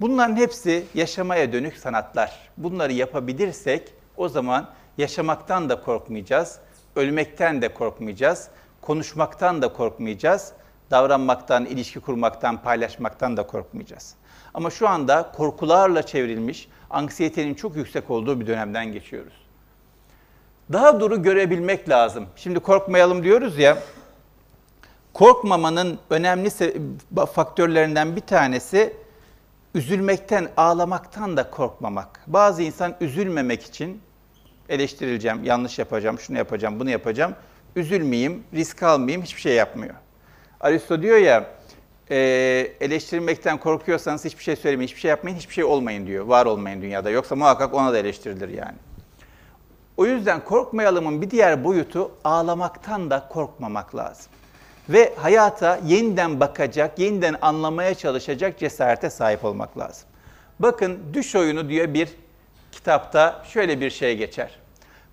Bunların 0.00 0.36
hepsi 0.36 0.84
yaşamaya 0.94 1.52
dönük 1.52 1.76
sanatlar. 1.76 2.38
Bunları 2.56 2.92
yapabilirsek 2.92 3.92
o 4.16 4.28
zaman 4.28 4.68
yaşamaktan 4.98 5.68
da 5.68 5.80
korkmayacağız, 5.80 6.58
ölmekten 6.96 7.62
de 7.62 7.74
korkmayacağız, 7.74 8.48
konuşmaktan 8.80 9.62
da 9.62 9.72
korkmayacağız, 9.72 10.52
davranmaktan, 10.90 11.64
ilişki 11.66 12.00
kurmaktan, 12.00 12.62
paylaşmaktan 12.62 13.36
da 13.36 13.46
korkmayacağız. 13.46 14.14
Ama 14.54 14.70
şu 14.70 14.88
anda 14.88 15.32
korkularla 15.36 16.02
çevrilmiş, 16.02 16.68
anksiyetenin 16.92 17.54
çok 17.54 17.76
yüksek 17.76 18.10
olduğu 18.10 18.40
bir 18.40 18.46
dönemden 18.46 18.92
geçiyoruz. 18.92 19.32
Daha 20.72 21.00
duru 21.00 21.22
görebilmek 21.22 21.88
lazım. 21.88 22.26
Şimdi 22.36 22.60
korkmayalım 22.60 23.24
diyoruz 23.24 23.58
ya, 23.58 23.78
korkmamanın 25.12 25.98
önemli 26.10 26.50
faktörlerinden 27.34 28.16
bir 28.16 28.20
tanesi 28.20 28.96
üzülmekten, 29.74 30.48
ağlamaktan 30.56 31.36
da 31.36 31.50
korkmamak. 31.50 32.20
Bazı 32.26 32.62
insan 32.62 32.94
üzülmemek 33.00 33.62
için 33.62 34.02
eleştirileceğim, 34.68 35.44
yanlış 35.44 35.78
yapacağım, 35.78 36.18
şunu 36.18 36.38
yapacağım, 36.38 36.80
bunu 36.80 36.90
yapacağım. 36.90 37.34
Üzülmeyeyim, 37.76 38.44
risk 38.54 38.82
almayayım, 38.82 39.22
hiçbir 39.22 39.40
şey 39.40 39.54
yapmıyor. 39.54 39.94
Aristo 40.60 41.02
diyor 41.02 41.18
ya, 41.18 41.46
e, 42.12 42.16
eleştirilmekten 42.80 43.58
korkuyorsanız 43.58 44.24
hiçbir 44.24 44.42
şey 44.42 44.56
söylemeyin, 44.56 44.88
hiçbir 44.88 45.00
şey 45.00 45.08
yapmayın, 45.08 45.36
hiçbir 45.36 45.54
şey 45.54 45.64
olmayın 45.64 46.06
diyor. 46.06 46.24
Var 46.24 46.46
olmayın 46.46 46.82
dünyada. 46.82 47.10
Yoksa 47.10 47.36
muhakkak 47.36 47.74
ona 47.74 47.92
da 47.92 47.98
eleştirilir 47.98 48.48
yani. 48.48 48.76
O 49.96 50.06
yüzden 50.06 50.44
korkmayalımın 50.44 51.22
bir 51.22 51.30
diğer 51.30 51.64
boyutu 51.64 52.10
ağlamaktan 52.24 53.10
da 53.10 53.28
korkmamak 53.28 53.96
lazım. 53.96 54.32
Ve 54.88 55.14
hayata 55.16 55.80
yeniden 55.86 56.40
bakacak, 56.40 56.98
yeniden 56.98 57.36
anlamaya 57.42 57.94
çalışacak 57.94 58.58
cesarete 58.58 59.10
sahip 59.10 59.44
olmak 59.44 59.78
lazım. 59.78 60.08
Bakın 60.58 60.98
Düş 61.12 61.34
Oyunu 61.34 61.68
diye 61.68 61.94
bir 61.94 62.08
kitapta 62.72 63.44
şöyle 63.48 63.80
bir 63.80 63.90
şey 63.90 64.16
geçer. 64.16 64.58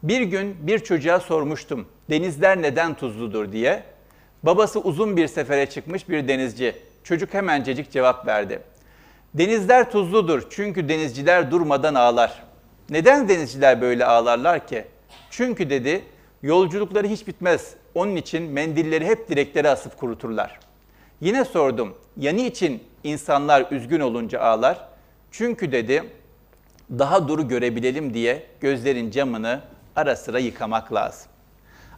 Bir 0.04 0.22
gün 0.22 0.68
bir 0.68 0.80
çocuğa 0.80 1.20
sormuştum, 1.20 1.88
denizler 2.10 2.62
neden 2.62 2.94
tuzludur 2.94 3.52
diye. 3.52 3.84
Babası 4.44 4.80
uzun 4.80 5.18
bir 5.18 5.28
sefere 5.28 5.70
çıkmış 5.70 6.10
bir 6.10 6.28
denizci. 6.28 6.89
Çocuk 7.04 7.34
hemencecik 7.34 7.92
cevap 7.92 8.28
verdi. 8.28 8.62
Denizler 9.34 9.92
tuzludur 9.92 10.48
çünkü 10.50 10.90
denizciler 10.90 11.52
durmadan 11.52 11.96
ağlar. 11.96 12.44
Neden 12.90 13.30
denizciler 13.30 13.82
böyle 13.82 14.06
ağlarlar 14.06 14.68
ki? 14.68 14.86
Çünkü 15.30 15.70
dedi, 15.70 16.04
yolculukları 16.42 17.08
hiç 17.08 17.28
bitmez. 17.28 17.74
Onun 17.96 18.16
için 18.16 18.44
mendilleri 18.44 19.06
hep 19.06 19.30
direklere 19.30 19.70
asıp 19.70 19.98
kuruturlar. 19.98 20.60
Yine 21.22 21.46
sordum, 21.46 21.98
ya 22.18 22.32
niçin 22.32 22.84
insanlar 23.04 23.72
üzgün 23.72 24.00
olunca 24.00 24.42
ağlar? 24.42 24.88
Çünkü 25.32 25.72
dedi, 25.72 26.04
daha 26.90 27.28
duru 27.28 27.48
görebilelim 27.48 28.14
diye 28.14 28.46
gözlerin 28.60 29.12
camını 29.12 29.62
ara 29.96 30.16
sıra 30.16 30.40
yıkamak 30.40 30.94
lazım. 30.94 31.32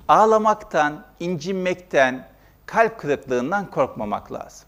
Ağlamaktan, 0.08 1.06
incinmekten, 1.20 2.28
kalp 2.66 3.00
kırıklığından 3.00 3.72
korkmamak 3.72 4.32
lazım. 4.32 4.68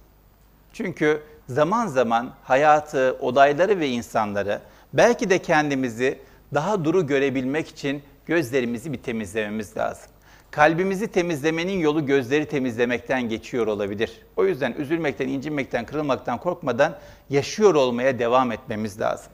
Çünkü 0.73 1.21
zaman 1.49 1.87
zaman 1.87 2.33
hayatı, 2.43 3.17
olayları 3.19 3.79
ve 3.79 3.89
insanları 3.89 4.61
belki 4.93 5.29
de 5.29 5.39
kendimizi 5.39 6.19
daha 6.53 6.85
duru 6.85 7.07
görebilmek 7.07 7.67
için 7.67 8.03
gözlerimizi 8.25 8.93
bir 8.93 8.97
temizlememiz 8.97 9.77
lazım. 9.77 10.09
Kalbimizi 10.51 11.07
temizlemenin 11.07 11.79
yolu 11.79 12.05
gözleri 12.05 12.45
temizlemekten 12.45 13.29
geçiyor 13.29 13.67
olabilir. 13.67 14.21
O 14.35 14.45
yüzden 14.45 14.73
üzülmekten, 14.73 15.27
incinmekten, 15.27 15.85
kırılmaktan 15.85 16.39
korkmadan 16.39 16.97
yaşıyor 17.29 17.75
olmaya 17.75 18.19
devam 18.19 18.51
etmemiz 18.51 19.01
lazım. 19.01 19.31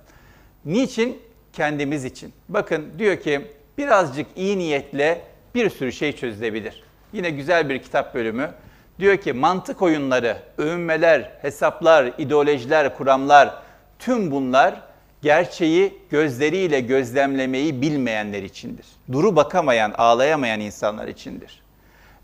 Niçin? 0.65 1.21
Kendimiz 1.53 2.05
için. 2.05 2.33
Bakın 2.49 2.85
diyor 2.97 3.17
ki 3.19 3.41
birazcık 3.77 4.27
iyi 4.35 4.57
niyetle 4.57 5.21
bir 5.55 5.69
sürü 5.69 5.91
şey 5.91 6.15
çözülebilir. 6.15 6.83
Yine 7.13 7.29
güzel 7.29 7.69
bir 7.69 7.79
kitap 7.81 8.15
bölümü. 8.15 8.51
Diyor 8.99 9.17
ki 9.17 9.33
mantık 9.33 9.81
oyunları, 9.81 10.37
övünmeler, 10.57 11.31
hesaplar, 11.41 12.13
ideolojiler, 12.17 12.97
kuramlar 12.97 13.55
tüm 13.99 14.31
bunlar 14.31 14.81
gerçeği 15.21 15.97
gözleriyle 16.09 16.79
gözlemlemeyi 16.79 17.81
bilmeyenler 17.81 18.43
içindir. 18.43 18.85
Duru 19.11 19.35
bakamayan, 19.35 19.93
ağlayamayan 19.97 20.59
insanlar 20.59 21.07
içindir. 21.07 21.61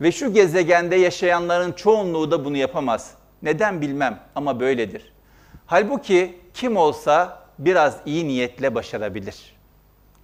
Ve 0.02 0.12
şu 0.12 0.34
gezegende 0.34 0.96
yaşayanların 0.96 1.72
çoğunluğu 1.72 2.32
da 2.32 2.46
bunu 2.46 2.58
yapamaz. 2.58 3.12
Neden 3.42 3.82
bilmem 3.82 4.20
ama 4.36 4.60
böyledir. 4.60 5.14
Halbuki 5.66 6.40
kim 6.54 6.78
olsa 6.78 7.44
biraz 7.60 7.98
iyi 8.06 8.28
niyetle 8.28 8.76
başarabilir. 8.76 9.56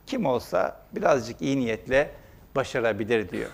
Kim 0.06 0.26
olsa 0.26 0.78
birazcık 0.91 1.41
iyi 1.41 1.60
niyetle 1.60 2.12
başarabilir 2.56 3.30
diyor. 3.30 3.49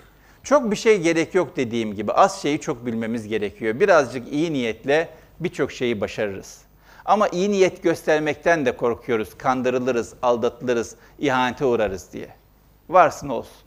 Çok 0.48 0.72
bir 0.72 0.76
şey 0.76 1.02
gerek 1.02 1.36
yok 1.36 1.58
dediğim 1.58 1.96
gibi 1.96 2.12
az 2.12 2.42
şeyi 2.42 2.60
çok 2.60 2.86
bilmemiz 2.86 3.28
gerekiyor. 3.28 3.80
Birazcık 3.80 4.34
iyi 4.34 4.54
niyetle 4.54 5.10
birçok 5.40 5.72
şeyi 5.72 6.02
başarırız. 6.02 6.62
Ama 7.06 7.28
iyi 7.28 7.52
niyet 7.52 7.84
göstermekten 7.84 8.66
de 8.66 8.78
korkuyoruz. 8.78 9.38
Kandırılırız, 9.38 10.14
aldatılırız, 10.22 10.96
ihanete 11.20 11.66
uğrarız 11.66 12.14
diye. 12.14 12.28
Varsın 12.90 13.30
olsun. 13.30 13.58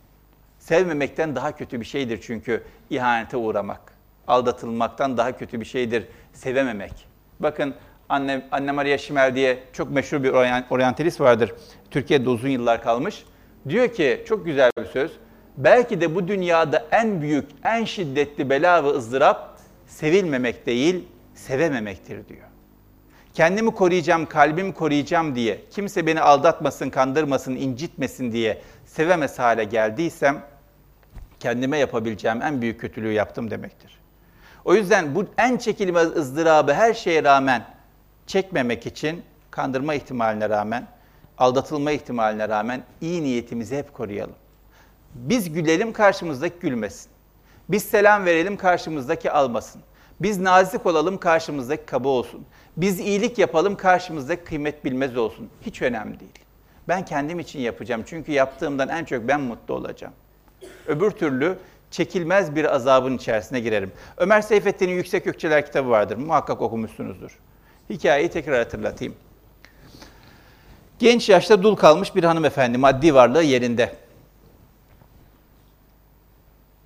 Sevmemekten 0.58 1.36
daha 1.36 1.56
kötü 1.56 1.80
bir 1.80 1.84
şeydir 1.84 2.20
çünkü 2.22 2.64
ihanete 2.90 3.36
uğramak. 3.36 3.80
Aldatılmaktan 4.26 5.16
daha 5.16 5.38
kötü 5.38 5.60
bir 5.60 5.66
şeydir 5.66 6.06
sevememek. 6.32 6.92
Bakın 7.40 7.74
Anne, 8.08 8.48
Anne 8.50 8.72
Maria 8.72 8.98
Schimmel 8.98 9.34
diye 9.34 9.58
çok 9.72 9.90
meşhur 9.90 10.22
bir 10.22 10.30
oryantalist 10.70 11.20
vardır. 11.20 11.54
Türkiye'de 11.90 12.28
uzun 12.28 12.48
yıllar 12.48 12.82
kalmış. 12.82 13.24
Diyor 13.68 13.92
ki 13.92 14.24
çok 14.28 14.44
güzel 14.44 14.70
bir 14.78 14.86
söz. 14.86 15.12
Belki 15.56 16.00
de 16.00 16.14
bu 16.14 16.28
dünyada 16.28 16.86
en 16.90 17.20
büyük, 17.20 17.48
en 17.64 17.84
şiddetli 17.84 18.50
bela 18.50 18.84
ve 18.84 18.88
ızdırap 18.88 19.58
sevilmemek 19.86 20.66
değil, 20.66 21.04
sevememektir 21.34 22.28
diyor. 22.28 22.46
Kendimi 23.34 23.70
koruyacağım, 23.70 24.26
kalbimi 24.26 24.74
koruyacağım 24.74 25.34
diye, 25.34 25.60
kimse 25.70 26.06
beni 26.06 26.20
aldatmasın, 26.20 26.90
kandırmasın, 26.90 27.56
incitmesin 27.56 28.32
diye 28.32 28.62
sevemez 28.86 29.38
hale 29.38 29.64
geldiysem, 29.64 30.42
kendime 31.40 31.78
yapabileceğim 31.78 32.42
en 32.42 32.62
büyük 32.62 32.80
kötülüğü 32.80 33.12
yaptım 33.12 33.50
demektir. 33.50 34.00
O 34.64 34.74
yüzden 34.74 35.14
bu 35.14 35.24
en 35.38 35.56
çekilmez 35.56 36.16
ızdırabı 36.16 36.74
her 36.74 36.94
şeye 36.94 37.24
rağmen 37.24 37.64
çekmemek 38.26 38.86
için 38.86 39.22
kandırma 39.50 39.94
ihtimaline 39.94 40.48
rağmen, 40.48 40.86
aldatılma 41.38 41.90
ihtimaline 41.90 42.48
rağmen 42.48 42.82
iyi 43.00 43.22
niyetimizi 43.22 43.76
hep 43.76 43.94
koruyalım. 43.94 44.34
Biz 45.14 45.52
gülelim 45.52 45.92
karşımızdaki 45.92 46.60
gülmesin. 46.60 47.10
Biz 47.68 47.82
selam 47.82 48.24
verelim 48.24 48.56
karşımızdaki 48.56 49.30
almasın. 49.30 49.82
Biz 50.20 50.38
nazik 50.38 50.86
olalım 50.86 51.18
karşımızdaki 51.18 51.86
kaba 51.86 52.08
olsun. 52.08 52.46
Biz 52.76 53.00
iyilik 53.00 53.38
yapalım 53.38 53.76
karşımızdaki 53.76 54.44
kıymet 54.44 54.84
bilmez 54.84 55.16
olsun. 55.16 55.48
Hiç 55.62 55.82
önemli 55.82 56.20
değil. 56.20 56.32
Ben 56.88 57.04
kendim 57.04 57.40
için 57.40 57.60
yapacağım. 57.60 58.02
Çünkü 58.06 58.32
yaptığımdan 58.32 58.88
en 58.88 59.04
çok 59.04 59.28
ben 59.28 59.40
mutlu 59.40 59.74
olacağım. 59.74 60.12
Öbür 60.86 61.10
türlü 61.10 61.58
çekilmez 61.90 62.54
bir 62.56 62.74
azabın 62.74 63.16
içerisine 63.16 63.60
girerim. 63.60 63.92
Ömer 64.16 64.40
Seyfettin'in 64.40 64.92
Yüksek 64.92 65.24
Gökçeler 65.24 65.66
kitabı 65.66 65.90
vardır. 65.90 66.16
Muhakkak 66.16 66.62
okumuşsunuzdur. 66.62 67.38
Hikayeyi 67.90 68.30
tekrar 68.30 68.58
hatırlatayım. 68.58 69.14
Genç 70.98 71.28
yaşta 71.28 71.62
dul 71.62 71.76
kalmış 71.76 72.14
bir 72.16 72.24
hanımefendi, 72.24 72.78
maddi 72.78 73.14
varlığı 73.14 73.42
yerinde. 73.42 73.92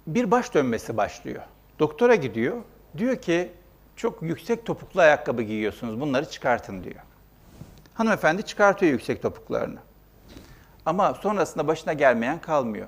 Bir 0.06 0.30
baş 0.30 0.54
dönmesi 0.54 0.96
başlıyor. 0.96 1.42
Doktora 1.78 2.14
gidiyor. 2.14 2.62
Diyor 2.98 3.16
ki 3.16 3.52
çok 3.96 4.22
yüksek 4.22 4.66
topuklu 4.66 5.00
ayakkabı 5.00 5.42
giyiyorsunuz. 5.42 6.00
Bunları 6.00 6.30
çıkartın 6.30 6.84
diyor. 6.84 7.00
Hanımefendi 7.94 8.42
çıkartıyor 8.42 8.92
yüksek 8.92 9.22
topuklarını. 9.22 9.78
Ama 10.86 11.14
sonrasında 11.14 11.66
başına 11.66 11.92
gelmeyen 11.92 12.40
kalmıyor. 12.40 12.86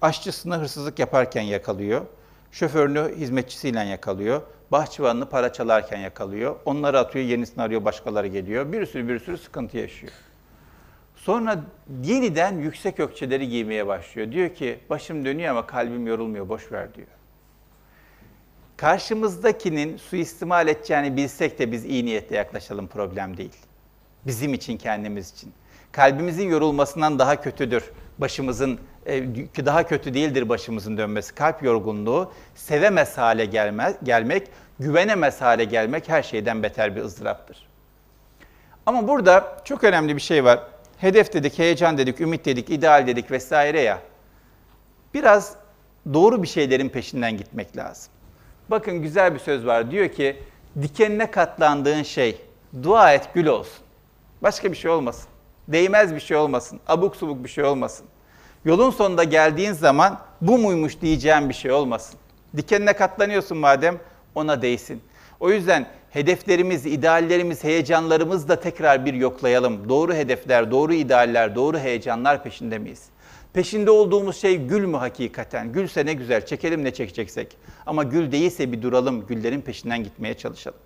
Aşçısını 0.00 0.56
hırsızlık 0.56 0.98
yaparken 0.98 1.42
yakalıyor. 1.42 2.00
Şoförünü 2.52 3.16
hizmetçisiyle 3.16 3.80
yakalıyor. 3.80 4.42
Bahçıvanını 4.72 5.28
para 5.28 5.52
çalarken 5.52 5.98
yakalıyor. 5.98 6.56
Onları 6.64 6.98
atıyor, 6.98 7.24
yenisini 7.24 7.62
arıyor, 7.62 7.84
başkaları 7.84 8.26
geliyor. 8.26 8.72
Bir 8.72 8.86
sürü 8.86 9.08
bir 9.08 9.18
sürü 9.18 9.38
sıkıntı 9.38 9.78
yaşıyor. 9.78 10.12
Sonra 11.24 11.60
yeniden 12.02 12.58
yüksek 12.58 13.00
ökçeleri 13.00 13.48
giymeye 13.48 13.86
başlıyor. 13.86 14.32
Diyor 14.32 14.54
ki 14.54 14.78
başım 14.90 15.24
dönüyor 15.24 15.50
ama 15.50 15.66
kalbim 15.66 16.06
yorulmuyor, 16.06 16.48
boş 16.48 16.72
ver 16.72 16.94
diyor. 16.94 17.06
Karşımızdakinin 18.76 19.96
suistimal 19.96 20.68
edeceğini 20.68 21.16
bilsek 21.16 21.58
de 21.58 21.72
biz 21.72 21.84
iyi 21.84 22.04
niyetle 22.04 22.36
yaklaşalım 22.36 22.86
problem 22.86 23.36
değil. 23.36 23.56
Bizim 24.26 24.54
için, 24.54 24.78
kendimiz 24.78 25.32
için. 25.32 25.52
Kalbimizin 25.92 26.48
yorulmasından 26.48 27.18
daha 27.18 27.40
kötüdür. 27.40 27.84
Başımızın 28.18 28.78
e, 29.06 29.22
daha 29.66 29.86
kötü 29.86 30.14
değildir 30.14 30.48
başımızın 30.48 30.98
dönmesi. 30.98 31.34
Kalp 31.34 31.62
yorgunluğu, 31.62 32.32
sevemez 32.54 33.18
hale 33.18 33.44
gelmez, 33.44 33.96
gelmek, 34.02 34.48
güvenemez 34.78 35.40
hale 35.40 35.64
gelmek 35.64 36.08
her 36.08 36.22
şeyden 36.22 36.62
beter 36.62 36.96
bir 36.96 37.00
ızdıraptır. 37.00 37.68
Ama 38.86 39.08
burada 39.08 39.56
çok 39.64 39.84
önemli 39.84 40.16
bir 40.16 40.20
şey 40.20 40.44
var. 40.44 40.73
Hedef 41.04 41.32
dedik, 41.32 41.58
heyecan 41.58 41.98
dedik, 41.98 42.20
ümit 42.20 42.44
dedik, 42.44 42.70
ideal 42.70 43.06
dedik 43.06 43.30
vesaire 43.30 43.80
ya. 43.80 43.98
Biraz 45.14 45.56
doğru 46.14 46.42
bir 46.42 46.48
şeylerin 46.48 46.88
peşinden 46.88 47.36
gitmek 47.36 47.76
lazım. 47.76 48.12
Bakın 48.68 49.02
güzel 49.02 49.34
bir 49.34 49.38
söz 49.38 49.66
var. 49.66 49.90
Diyor 49.90 50.08
ki 50.08 50.36
dikenine 50.82 51.30
katlandığın 51.30 52.02
şey 52.02 52.40
dua 52.82 53.12
et 53.12 53.28
gül 53.34 53.46
olsun. 53.46 53.84
Başka 54.42 54.72
bir 54.72 54.76
şey 54.76 54.90
olmasın. 54.90 55.28
Değmez 55.68 56.14
bir 56.14 56.20
şey 56.20 56.36
olmasın. 56.36 56.80
Abuk 56.86 57.16
subuk 57.16 57.44
bir 57.44 57.48
şey 57.48 57.64
olmasın. 57.64 58.06
Yolun 58.64 58.90
sonunda 58.90 59.24
geldiğin 59.24 59.72
zaman 59.72 60.20
bu 60.40 60.58
muymuş 60.58 61.00
diyeceğim 61.00 61.48
bir 61.48 61.54
şey 61.54 61.72
olmasın. 61.72 62.18
Dikenine 62.56 62.92
katlanıyorsun 62.92 63.58
madem 63.58 63.98
ona 64.34 64.62
değsin. 64.62 65.02
O 65.40 65.50
yüzden 65.50 65.86
hedeflerimiz, 66.14 66.86
ideallerimiz, 66.86 67.64
heyecanlarımız 67.64 68.48
da 68.48 68.60
tekrar 68.60 69.04
bir 69.06 69.14
yoklayalım. 69.14 69.88
Doğru 69.88 70.14
hedefler, 70.14 70.70
doğru 70.70 70.94
idealler, 70.94 71.54
doğru 71.54 71.78
heyecanlar 71.78 72.42
peşinde 72.42 72.78
miyiz? 72.78 73.04
Peşinde 73.52 73.90
olduğumuz 73.90 74.36
şey 74.36 74.56
gül 74.56 74.84
mü 74.84 74.96
hakikaten? 74.96 75.72
Gülse 75.72 76.06
ne 76.06 76.12
güzel, 76.12 76.46
çekelim 76.46 76.84
ne 76.84 76.94
çekeceksek. 76.94 77.56
Ama 77.86 78.02
gül 78.02 78.32
değilse 78.32 78.72
bir 78.72 78.82
duralım, 78.82 79.26
güllerin 79.26 79.60
peşinden 79.60 80.04
gitmeye 80.04 80.34
çalışalım. 80.34 80.78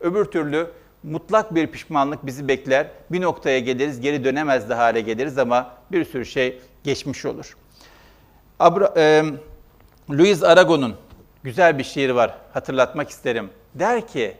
Öbür 0.00 0.24
türlü 0.24 0.66
mutlak 1.02 1.54
bir 1.54 1.66
pişmanlık 1.66 2.26
bizi 2.26 2.48
bekler. 2.48 2.86
Bir 3.10 3.20
noktaya 3.20 3.58
geliriz, 3.58 4.00
geri 4.00 4.24
dönemez 4.24 4.68
de 4.68 4.74
hale 4.74 5.00
geliriz 5.00 5.38
ama 5.38 5.70
bir 5.92 6.04
sürü 6.04 6.26
şey 6.26 6.60
geçmiş 6.84 7.24
olur. 7.24 7.56
Abra, 8.58 8.94
e, 8.96 9.24
Louis 10.10 10.42
Aragon'un 10.42 10.94
güzel 11.42 11.78
bir 11.78 11.84
şiiri 11.84 12.14
var, 12.14 12.34
hatırlatmak 12.52 13.10
isterim. 13.10 13.50
Der 13.74 14.06
ki, 14.06 14.36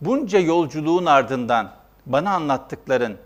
bunca 0.00 0.38
yolculuğun 0.38 1.06
ardından 1.06 1.70
bana 2.06 2.30
anlattıkların 2.30 3.16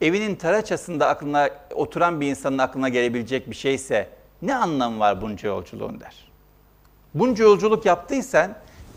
evinin 0.00 0.34
taraçasında 0.34 1.08
aklına 1.08 1.48
oturan 1.74 2.20
bir 2.20 2.26
insanın 2.26 2.58
aklına 2.58 2.88
gelebilecek 2.88 3.50
bir 3.50 3.56
şeyse 3.56 4.08
ne 4.42 4.54
anlamı 4.54 4.98
var 4.98 5.22
bunca 5.22 5.48
yolculuğun 5.48 6.00
der. 6.00 6.26
Bunca 7.14 7.44
yolculuk 7.44 7.86
yaptıysan 7.86 8.54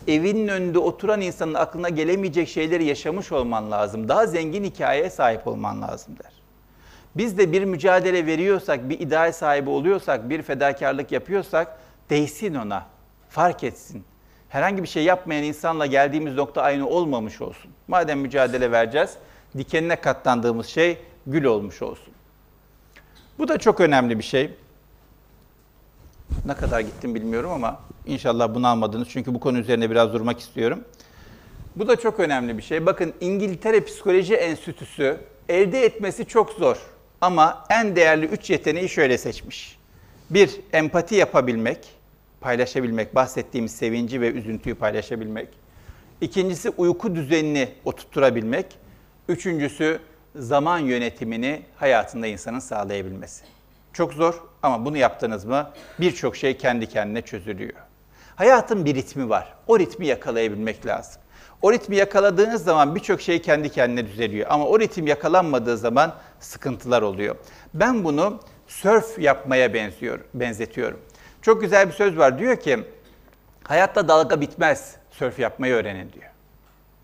evinin 0.08 0.48
önünde 0.48 0.78
oturan 0.78 1.20
insanın 1.20 1.54
aklına 1.54 1.88
gelemeyecek 1.88 2.48
şeyleri 2.48 2.84
yaşamış 2.84 3.32
olman 3.32 3.70
lazım. 3.70 4.08
Daha 4.08 4.26
zengin 4.26 4.64
hikayeye 4.64 5.10
sahip 5.10 5.46
olman 5.46 5.82
lazım 5.82 6.14
der. 6.24 6.32
Biz 7.16 7.38
de 7.38 7.52
bir 7.52 7.64
mücadele 7.64 8.26
veriyorsak, 8.26 8.88
bir 8.88 9.00
ideal 9.00 9.32
sahibi 9.32 9.70
oluyorsak, 9.70 10.30
bir 10.30 10.42
fedakarlık 10.42 11.12
yapıyorsak 11.12 11.78
değsin 12.10 12.54
ona, 12.54 12.86
fark 13.28 13.64
etsin. 13.64 14.04
Herhangi 14.50 14.82
bir 14.82 14.88
şey 14.88 15.04
yapmayan 15.04 15.42
insanla 15.42 15.86
geldiğimiz 15.86 16.34
nokta 16.34 16.62
aynı 16.62 16.88
olmamış 16.88 17.40
olsun. 17.40 17.70
Madem 17.88 18.20
mücadele 18.20 18.72
vereceğiz, 18.72 19.10
dikenine 19.58 19.96
katlandığımız 19.96 20.66
şey 20.66 20.98
gül 21.26 21.44
olmuş 21.44 21.82
olsun. 21.82 22.12
Bu 23.38 23.48
da 23.48 23.58
çok 23.58 23.80
önemli 23.80 24.18
bir 24.18 24.24
şey. 24.24 24.50
Ne 26.46 26.54
kadar 26.54 26.80
gittim 26.80 27.14
bilmiyorum 27.14 27.50
ama 27.50 27.80
inşallah 28.06 28.54
bunu 28.54 28.68
almadınız. 28.68 29.08
Çünkü 29.10 29.34
bu 29.34 29.40
konu 29.40 29.58
üzerine 29.58 29.90
biraz 29.90 30.12
durmak 30.12 30.40
istiyorum. 30.40 30.84
Bu 31.76 31.88
da 31.88 31.96
çok 31.96 32.20
önemli 32.20 32.58
bir 32.58 32.62
şey. 32.62 32.86
Bakın 32.86 33.12
İngiltere 33.20 33.84
Psikoloji 33.84 34.34
Enstitüsü 34.34 35.20
elde 35.48 35.84
etmesi 35.84 36.26
çok 36.26 36.50
zor. 36.50 36.76
Ama 37.20 37.64
en 37.70 37.96
değerli 37.96 38.26
üç 38.26 38.50
yeteneği 38.50 38.88
şöyle 38.88 39.18
seçmiş. 39.18 39.78
Bir, 40.30 40.60
empati 40.72 41.14
yapabilmek, 41.14 41.99
paylaşabilmek, 42.40 43.14
bahsettiğimiz 43.14 43.72
sevinci 43.72 44.20
ve 44.20 44.30
üzüntüyü 44.30 44.74
paylaşabilmek. 44.74 45.48
İkincisi 46.20 46.70
uyku 46.70 47.14
düzenini 47.14 47.68
oturtturabilmek. 47.84 48.66
Üçüncüsü 49.28 50.00
zaman 50.36 50.78
yönetimini 50.78 51.62
hayatında 51.76 52.26
insanın 52.26 52.58
sağlayabilmesi. 52.58 53.44
Çok 53.92 54.12
zor 54.12 54.34
ama 54.62 54.84
bunu 54.84 54.96
yaptınız 54.96 55.44
mı 55.44 55.70
birçok 56.00 56.36
şey 56.36 56.56
kendi 56.56 56.86
kendine 56.86 57.22
çözülüyor. 57.22 57.74
Hayatın 58.36 58.84
bir 58.84 58.94
ritmi 58.94 59.28
var. 59.28 59.54
O 59.66 59.78
ritmi 59.78 60.06
yakalayabilmek 60.06 60.86
lazım. 60.86 61.22
O 61.62 61.72
ritmi 61.72 61.96
yakaladığınız 61.96 62.64
zaman 62.64 62.94
birçok 62.94 63.20
şey 63.20 63.42
kendi 63.42 63.68
kendine 63.68 64.06
düzeliyor. 64.06 64.46
Ama 64.50 64.66
o 64.66 64.80
ritim 64.80 65.06
yakalanmadığı 65.06 65.76
zaman 65.76 66.14
sıkıntılar 66.40 67.02
oluyor. 67.02 67.36
Ben 67.74 68.04
bunu 68.04 68.40
sörf 68.66 69.18
yapmaya 69.18 69.74
benziyor, 69.74 70.20
benzetiyorum. 70.34 71.00
Çok 71.42 71.60
güzel 71.60 71.88
bir 71.88 71.92
söz 71.92 72.18
var. 72.18 72.38
Diyor 72.38 72.56
ki 72.56 72.84
hayatta 73.64 74.08
dalga 74.08 74.40
bitmez. 74.40 74.96
Sörf 75.10 75.38
yapmayı 75.38 75.74
öğrenin 75.74 76.12
diyor. 76.12 76.30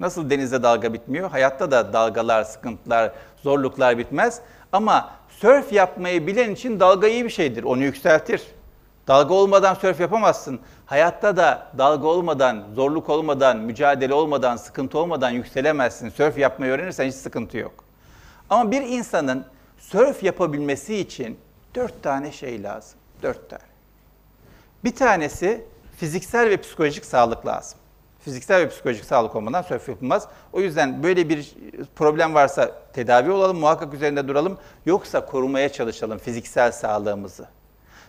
Nasıl 0.01 0.31
denizde 0.31 0.63
dalga 0.63 0.93
bitmiyor? 0.93 1.31
Hayatta 1.31 1.71
da 1.71 1.93
dalgalar, 1.93 2.45
sıkıntılar, 2.45 3.13
zorluklar 3.43 3.99
bitmez. 3.99 4.41
Ama 4.73 5.11
sörf 5.29 5.73
yapmayı 5.73 6.27
bilen 6.27 6.51
için 6.51 6.81
dalga 6.81 7.09
iyi 7.09 7.25
bir 7.25 7.31
şeydir. 7.31 7.65
Onu 7.65 7.83
yükseltir. 7.83 8.43
Dalga 9.09 9.35
olmadan 9.35 9.75
sörf 9.75 10.01
yapamazsın. 10.01 10.61
Hayatta 10.87 11.37
da 11.37 11.67
dalga 11.79 12.07
olmadan, 12.07 12.65
zorluk 12.75 13.09
olmadan, 13.11 13.57
mücadele 13.57 14.15
olmadan, 14.15 14.57
sıkıntı 14.57 14.99
olmadan 14.99 15.31
yükselemezsin. 15.31 16.09
Sörf 16.09 16.39
yapmayı 16.39 16.73
öğrenirsen 16.73 17.07
hiç 17.07 17.15
sıkıntı 17.15 17.59
yok. 17.59 17.85
Ama 18.51 18.71
bir 18.71 18.83
insanın 18.83 19.45
sörf 19.79 20.23
yapabilmesi 20.23 20.97
için 20.97 21.39
dört 21.75 22.03
tane 22.03 22.33
şey 22.33 22.63
lazım. 22.63 22.99
Dört 23.23 23.51
tane. 23.51 23.76
Bir 24.87 24.95
tanesi 24.95 25.65
fiziksel 25.97 26.51
ve 26.51 26.57
psikolojik 26.57 27.05
sağlık 27.05 27.47
lazım. 27.47 27.79
Fiziksel 28.21 28.61
ve 28.61 28.69
psikolojik 28.69 29.05
sağlık 29.05 29.37
olmadan 29.37 29.63
sörf 29.63 29.89
yapılmaz. 29.89 30.29
O 30.53 30.61
yüzden 30.61 31.03
böyle 31.03 31.29
bir 31.29 31.55
problem 31.97 32.35
varsa 32.35 32.73
tedavi 32.93 33.31
olalım, 33.31 33.59
muhakkak 33.59 33.95
üzerinde 33.95 34.29
duralım. 34.29 34.59
Yoksa 34.87 35.27
korumaya 35.27 35.73
çalışalım 35.73 36.19
fiziksel 36.19 36.73
sağlığımızı. 36.73 37.47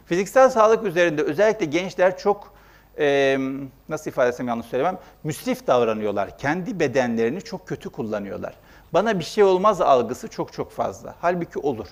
Fiziksel 0.06 0.50
sağlık 0.50 0.84
üzerinde 0.84 1.22
özellikle 1.22 1.66
gençler 1.66 2.18
çok 2.18 2.54
e, 3.00 3.38
nasıl 3.90 4.12
ifade 4.12 4.30
etsem 4.30 4.48
yanlış 4.48 4.68
söylemem, 4.68 4.98
müsrif 5.24 5.68
davranıyorlar. 5.68 6.38
Kendi 6.38 6.80
bedenlerini 6.80 7.42
çok 7.42 7.68
kötü 7.68 7.90
kullanıyorlar. 7.90 8.54
Bana 8.94 9.20
bir 9.20 9.24
şey 9.24 9.44
olmaz 9.44 9.82
algısı 9.82 10.28
çok 10.28 10.54
çok 10.54 10.72
fazla. 10.72 11.16
Halbuki 11.22 11.60
olur. 11.60 11.88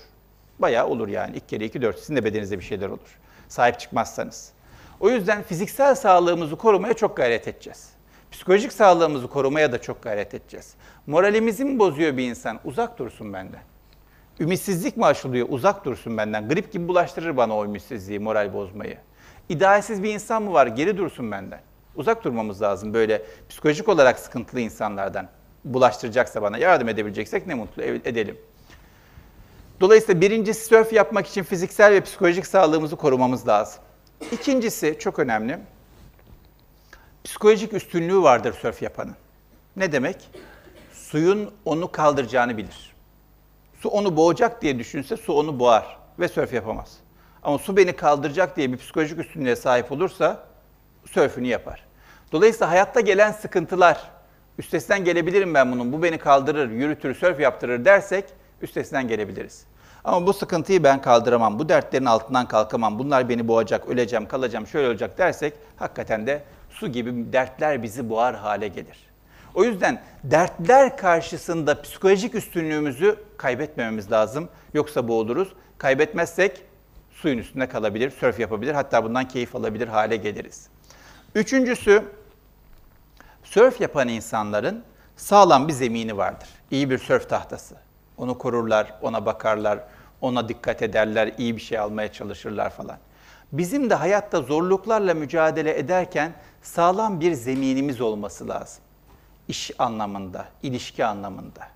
Bayağı 0.59 0.87
olur 0.87 1.07
yani. 1.07 1.35
İlk 1.35 1.49
kere 1.49 1.65
iki 1.65 1.81
dört. 1.81 1.99
Sizin 1.99 2.15
de 2.15 2.23
bedeninizde 2.23 2.59
bir 2.59 2.63
şeyler 2.63 2.89
olur. 2.89 3.19
Sahip 3.47 3.79
çıkmazsanız. 3.79 4.54
O 4.99 5.09
yüzden 5.09 5.43
fiziksel 5.43 5.95
sağlığımızı 5.95 6.55
korumaya 6.55 6.93
çok 6.93 7.17
gayret 7.17 7.47
edeceğiz. 7.47 7.89
Psikolojik 8.31 8.73
sağlığımızı 8.73 9.27
korumaya 9.27 9.71
da 9.71 9.81
çok 9.81 10.03
gayret 10.03 10.33
edeceğiz. 10.33 10.73
Moralimizi 11.07 11.65
mi 11.65 11.79
bozuyor 11.79 12.17
bir 12.17 12.29
insan? 12.29 12.59
Uzak 12.65 12.99
dursun 12.99 13.33
benden. 13.33 13.61
Ümitsizlik 14.39 14.97
mi 14.97 15.05
aşılıyor? 15.05 15.47
Uzak 15.49 15.85
dursun 15.85 16.17
benden. 16.17 16.49
Grip 16.49 16.71
gibi 16.71 16.87
bulaştırır 16.87 17.37
bana 17.37 17.57
o 17.57 17.65
ümitsizliği, 17.65 18.19
moral 18.19 18.53
bozmayı. 18.53 18.97
İdealsiz 19.49 20.03
bir 20.03 20.13
insan 20.13 20.43
mı 20.43 20.53
var? 20.53 20.67
Geri 20.67 20.97
dursun 20.97 21.31
benden. 21.31 21.59
Uzak 21.95 22.23
durmamız 22.23 22.61
lazım 22.61 22.93
böyle 22.93 23.21
psikolojik 23.49 23.89
olarak 23.89 24.19
sıkıntılı 24.19 24.59
insanlardan. 24.59 25.27
Bulaştıracaksa 25.65 26.41
bana 26.41 26.57
yardım 26.57 26.89
edebileceksek 26.89 27.47
ne 27.47 27.53
mutlu 27.53 27.83
edelim. 27.83 28.37
Dolayısıyla 29.81 30.21
birincisi 30.21 30.65
sörf 30.65 30.93
yapmak 30.93 31.27
için 31.27 31.43
fiziksel 31.43 31.91
ve 31.91 32.01
psikolojik 32.01 32.47
sağlığımızı 32.47 32.95
korumamız 32.95 33.47
lazım. 33.47 33.84
İkincisi 34.31 34.97
çok 34.99 35.19
önemli. 35.19 35.59
Psikolojik 37.23 37.73
üstünlüğü 37.73 38.21
vardır 38.21 38.53
sörf 38.61 38.81
yapanın. 38.81 39.15
Ne 39.75 39.91
demek? 39.91 40.29
Suyun 40.93 41.51
onu 41.65 41.91
kaldıracağını 41.91 42.57
bilir. 42.57 42.95
Su 43.79 43.89
onu 43.89 44.17
boğacak 44.17 44.61
diye 44.61 44.79
düşünse 44.79 45.17
su 45.17 45.33
onu 45.33 45.59
boğar 45.59 45.97
ve 46.19 46.27
sörf 46.27 46.53
yapamaz. 46.53 46.97
Ama 47.43 47.57
su 47.57 47.77
beni 47.77 47.95
kaldıracak 47.95 48.57
diye 48.57 48.71
bir 48.71 48.77
psikolojik 48.77 49.19
üstünlüğe 49.19 49.55
sahip 49.55 49.91
olursa 49.91 50.43
sörfünü 51.11 51.47
yapar. 51.47 51.85
Dolayısıyla 52.31 52.69
hayatta 52.69 52.99
gelen 52.99 53.31
sıkıntılar, 53.31 54.11
üstesinden 54.57 55.03
gelebilirim 55.03 55.53
ben 55.53 55.71
bunun, 55.71 55.93
bu 55.93 56.03
beni 56.03 56.17
kaldırır, 56.17 56.69
yürütür, 56.69 57.15
sörf 57.15 57.39
yaptırır 57.39 57.85
dersek 57.85 58.25
üstesinden 58.61 59.07
gelebiliriz. 59.07 59.65
Ama 60.05 60.27
bu 60.27 60.33
sıkıntıyı 60.33 60.83
ben 60.83 61.01
kaldıramam, 61.01 61.59
bu 61.59 61.69
dertlerin 61.69 62.05
altından 62.05 62.47
kalkamam, 62.47 62.99
bunlar 62.99 63.29
beni 63.29 63.47
boğacak, 63.47 63.87
öleceğim, 63.87 64.27
kalacağım, 64.27 64.67
şöyle 64.67 64.87
olacak 64.87 65.17
dersek 65.17 65.53
hakikaten 65.75 66.27
de 66.27 66.43
su 66.69 66.87
gibi 66.87 67.33
dertler 67.33 67.83
bizi 67.83 68.09
boğar 68.09 68.35
hale 68.35 68.67
gelir. 68.67 68.97
O 69.55 69.63
yüzden 69.63 70.01
dertler 70.23 70.97
karşısında 70.97 71.81
psikolojik 71.81 72.35
üstünlüğümüzü 72.35 73.15
kaybetmememiz 73.37 74.11
lazım. 74.11 74.49
Yoksa 74.73 75.07
boğuluruz. 75.07 75.53
Kaybetmezsek 75.77 76.61
suyun 77.11 77.37
üstünde 77.37 77.67
kalabilir, 77.67 78.09
sörf 78.11 78.39
yapabilir, 78.39 78.73
hatta 78.73 79.03
bundan 79.03 79.27
keyif 79.27 79.55
alabilir 79.55 79.87
hale 79.87 80.15
geliriz. 80.15 80.67
Üçüncüsü, 81.35 82.03
sörf 83.43 83.81
yapan 83.81 84.07
insanların 84.07 84.83
sağlam 85.15 85.67
bir 85.67 85.73
zemini 85.73 86.17
vardır. 86.17 86.47
İyi 86.71 86.89
bir 86.89 86.97
sörf 86.97 87.29
tahtası. 87.29 87.75
Onu 88.17 88.37
korurlar, 88.37 88.93
ona 89.01 89.25
bakarlar, 89.25 89.79
ona 90.25 90.49
dikkat 90.49 90.81
ederler, 90.81 91.31
iyi 91.37 91.55
bir 91.55 91.61
şey 91.61 91.79
almaya 91.79 92.11
çalışırlar 92.11 92.69
falan. 92.69 92.97
Bizim 93.51 93.89
de 93.89 93.95
hayatta 93.95 94.41
zorluklarla 94.41 95.13
mücadele 95.13 95.79
ederken 95.79 96.33
sağlam 96.61 97.19
bir 97.19 97.33
zeminimiz 97.33 98.01
olması 98.01 98.47
lazım. 98.47 98.83
İş 99.47 99.71
anlamında, 99.79 100.45
ilişki 100.63 101.05
anlamında. 101.05 101.67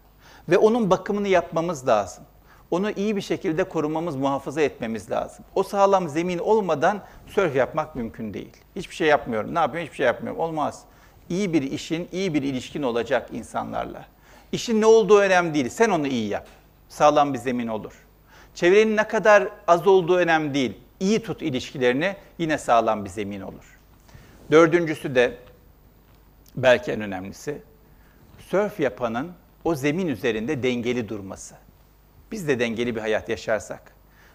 Ve 0.50 0.58
onun 0.58 0.90
bakımını 0.90 1.28
yapmamız 1.28 1.88
lazım. 1.88 2.24
Onu 2.72 2.92
iyi 2.92 3.16
bir 3.16 3.22
şekilde 3.22 3.64
korumamız, 3.64 4.16
muhafaza 4.16 4.62
etmemiz 4.62 5.12
lazım. 5.12 5.46
O 5.56 5.64
sağlam 5.64 6.10
zemin 6.10 6.38
olmadan 6.38 7.02
sörf 7.28 7.56
yapmak 7.56 7.96
mümkün 7.96 8.34
değil. 8.34 8.58
Hiçbir 8.76 8.96
şey 8.96 9.08
yapmıyorum. 9.08 9.56
Ne 9.56 9.60
yapıyorum? 9.60 9.86
Hiçbir 9.86 9.98
şey 9.98 10.06
yapmıyorum. 10.06 10.42
Olmaz. 10.42 10.84
İyi 11.30 11.54
bir 11.54 11.62
işin, 11.62 12.10
iyi 12.12 12.34
bir 12.34 12.44
ilişkin 12.44 12.84
olacak 12.84 13.30
insanlarla. 13.34 14.06
İşin 14.52 14.82
ne 14.82 14.86
olduğu 14.86 15.20
önemli 15.20 15.54
değil. 15.54 15.70
Sen 15.70 15.90
onu 15.90 16.08
iyi 16.08 16.30
yap. 16.30 16.48
Sağlam 16.90 17.34
bir 17.34 17.40
zemin 17.40 17.68
olur. 17.68 17.94
Çevrenin 18.56 18.98
ne 18.98 19.08
kadar 19.08 19.48
az 19.68 19.88
olduğu 19.88 20.18
önemli 20.18 20.54
değil. 20.54 20.78
İyi 21.00 21.24
tut 21.24 21.42
ilişkilerini 21.42 22.16
yine 22.38 22.58
sağlam 22.58 23.06
bir 23.06 23.10
zemin 23.10 23.42
olur. 23.42 23.80
Dördüncüsü 24.52 25.16
de 25.16 25.38
belki 26.56 26.92
en 26.92 27.02
önemlisi 27.02 27.62
sörf 28.40 28.80
yapanın 28.80 29.32
o 29.64 29.76
zemin 29.76 30.08
üzerinde 30.08 30.64
dengeli 30.64 31.10
durması. 31.10 31.56
Biz 32.32 32.48
de 32.48 32.60
dengeli 32.60 32.96
bir 32.96 33.02
hayat 33.02 33.30
yaşarsak, 33.30 33.82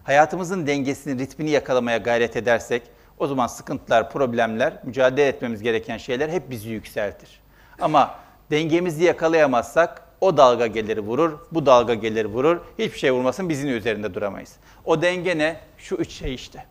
hayatımızın 0.04 0.66
dengesini, 0.66 1.18
ritmini 1.20 1.50
yakalamaya 1.50 1.98
gayret 1.98 2.36
edersek 2.36 2.82
o 3.18 3.26
zaman 3.26 3.46
sıkıntılar, 3.46 4.10
problemler, 4.10 4.80
mücadele 4.84 5.28
etmemiz 5.28 5.62
gereken 5.62 5.96
şeyler 5.96 6.28
hep 6.28 6.50
bizi 6.50 6.68
yükseltir. 6.68 7.40
Ama 7.80 8.14
dengemizi 8.50 9.04
yakalayamazsak 9.04 10.02
o 10.24 10.36
dalga 10.36 10.66
gelir 10.66 10.98
vurur, 10.98 11.38
bu 11.52 11.66
dalga 11.66 11.94
gelir 11.94 12.24
vurur. 12.24 12.60
Hiçbir 12.78 12.98
şey 12.98 13.12
vurmasın 13.12 13.48
bizim 13.48 13.68
üzerinde 13.68 14.14
duramayız. 14.14 14.56
O 14.84 15.02
denge 15.02 15.38
ne? 15.38 15.60
Şu 15.78 15.94
üç 15.94 16.10
şey 16.10 16.34
işte. 16.34 16.64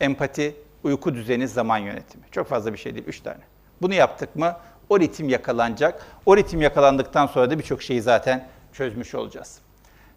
Empati, 0.00 0.56
uyku 0.84 1.14
düzeni, 1.14 1.48
zaman 1.48 1.78
yönetimi. 1.78 2.24
Çok 2.30 2.46
fazla 2.46 2.72
bir 2.72 2.78
şey 2.78 2.94
değil, 2.94 3.06
üç 3.06 3.20
tane. 3.20 3.40
Bunu 3.82 3.94
yaptık 3.94 4.36
mı 4.36 4.56
o 4.88 5.00
ritim 5.00 5.28
yakalanacak. 5.28 6.06
O 6.26 6.36
ritim 6.36 6.62
yakalandıktan 6.62 7.26
sonra 7.26 7.50
da 7.50 7.58
birçok 7.58 7.82
şeyi 7.82 8.02
zaten 8.02 8.48
çözmüş 8.72 9.14
olacağız. 9.14 9.58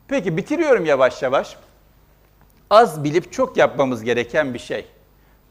Peki 0.07 0.37
bitiriyorum 0.37 0.85
yavaş 0.85 1.21
yavaş. 1.21 1.57
Az 2.69 3.03
bilip 3.03 3.33
çok 3.33 3.57
yapmamız 3.57 4.03
gereken 4.03 4.53
bir 4.53 4.59
şey. 4.59 4.85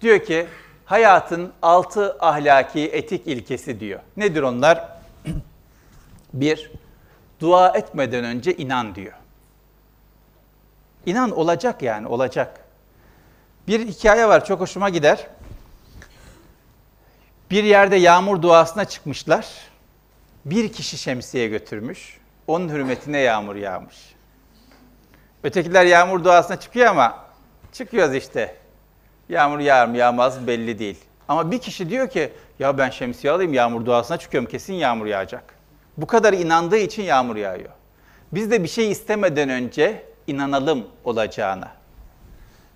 Diyor 0.00 0.18
ki 0.18 0.46
hayatın 0.84 1.52
altı 1.62 2.16
ahlaki 2.20 2.80
etik 2.80 3.26
ilkesi 3.26 3.80
diyor. 3.80 4.00
Nedir 4.16 4.42
onlar? 4.42 4.88
bir, 6.32 6.70
dua 7.42 7.68
etmeden 7.68 8.24
önce 8.24 8.56
inan 8.56 8.94
diyor. 8.94 9.12
İnan 11.06 11.30
olacak 11.30 11.82
yani 11.82 12.06
olacak. 12.06 12.60
Bir 13.68 13.86
hikaye 13.86 14.28
var 14.28 14.44
çok 14.44 14.60
hoşuma 14.60 14.88
gider. 14.88 15.26
Bir 17.50 17.64
yerde 17.64 17.96
yağmur 17.96 18.42
duasına 18.42 18.84
çıkmışlar. 18.84 19.46
Bir 20.44 20.72
kişi 20.72 20.98
şemsiye 20.98 21.48
götürmüş. 21.48 22.18
Onun 22.46 22.68
hürmetine 22.68 23.18
yağmur 23.18 23.56
yağmış. 23.56 23.96
Ötekiler 25.42 25.84
yağmur 25.84 26.24
duasına 26.24 26.60
çıkıyor 26.60 26.86
ama 26.86 27.24
çıkıyoruz 27.72 28.14
işte. 28.14 28.56
Yağmur 29.28 29.58
yağar 29.58 29.86
mı 29.86 29.96
yağmaz 29.96 30.46
belli 30.46 30.78
değil. 30.78 30.98
Ama 31.28 31.50
bir 31.50 31.58
kişi 31.58 31.90
diyor 31.90 32.10
ki 32.10 32.32
ya 32.58 32.78
ben 32.78 32.90
şemsiye 32.90 33.32
alayım 33.32 33.54
yağmur 33.54 33.86
duasına 33.86 34.16
çıkıyorum 34.16 34.50
kesin 34.50 34.74
yağmur 34.74 35.06
yağacak. 35.06 35.61
Bu 35.96 36.06
kadar 36.06 36.32
inandığı 36.32 36.76
için 36.76 37.02
yağmur 37.02 37.36
yağıyor. 37.36 37.70
Biz 38.32 38.50
de 38.50 38.62
bir 38.62 38.68
şey 38.68 38.90
istemeden 38.90 39.48
önce 39.48 40.02
inanalım 40.26 40.86
olacağına. 41.04 41.72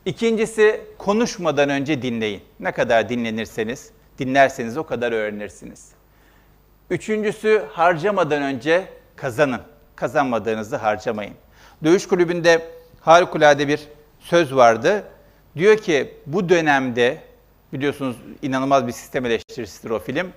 İkincisi 0.04 0.80
konuşmadan 0.98 1.68
önce 1.70 2.02
dinleyin. 2.02 2.42
Ne 2.60 2.72
kadar 2.72 3.08
dinlenirseniz, 3.08 3.90
dinlerseniz 4.18 4.76
o 4.76 4.86
kadar 4.86 5.12
öğrenirsiniz. 5.12 5.88
Üçüncüsü 6.90 7.64
harcamadan 7.72 8.42
önce 8.42 8.88
kazanın. 9.16 9.60
Kazanmadığınızı 9.96 10.76
harcamayın. 10.76 11.34
Dövüş 11.84 12.08
kulübünde 12.08 12.62
harikulade 13.00 13.68
bir 13.68 13.80
söz 14.20 14.54
vardı. 14.54 15.04
Diyor 15.56 15.76
ki 15.76 16.14
bu 16.26 16.48
dönemde 16.48 17.18
biliyorsunuz 17.72 18.16
inanılmaz 18.42 18.86
bir 18.86 18.92
sistem 18.92 19.26
eleştirisidir 19.26 19.90
o 19.90 19.98
film. 19.98 20.32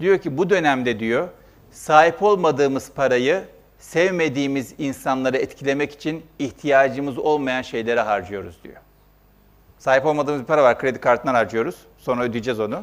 Diyor 0.00 0.18
ki 0.18 0.38
bu 0.38 0.50
dönemde 0.50 1.00
diyor 1.00 1.28
sahip 1.70 2.22
olmadığımız 2.22 2.90
parayı 2.92 3.44
sevmediğimiz 3.78 4.74
insanları 4.78 5.36
etkilemek 5.36 5.92
için 5.92 6.26
ihtiyacımız 6.38 7.18
olmayan 7.18 7.62
şeylere 7.62 8.00
harcıyoruz 8.00 8.58
diyor. 8.64 8.76
Sahip 9.78 10.06
olmadığımız 10.06 10.40
bir 10.40 10.46
para 10.46 10.62
var, 10.62 10.78
kredi 10.78 11.00
kartından 11.00 11.34
harcıyoruz. 11.34 11.76
Sonra 11.98 12.22
ödeyeceğiz 12.22 12.60
onu. 12.60 12.82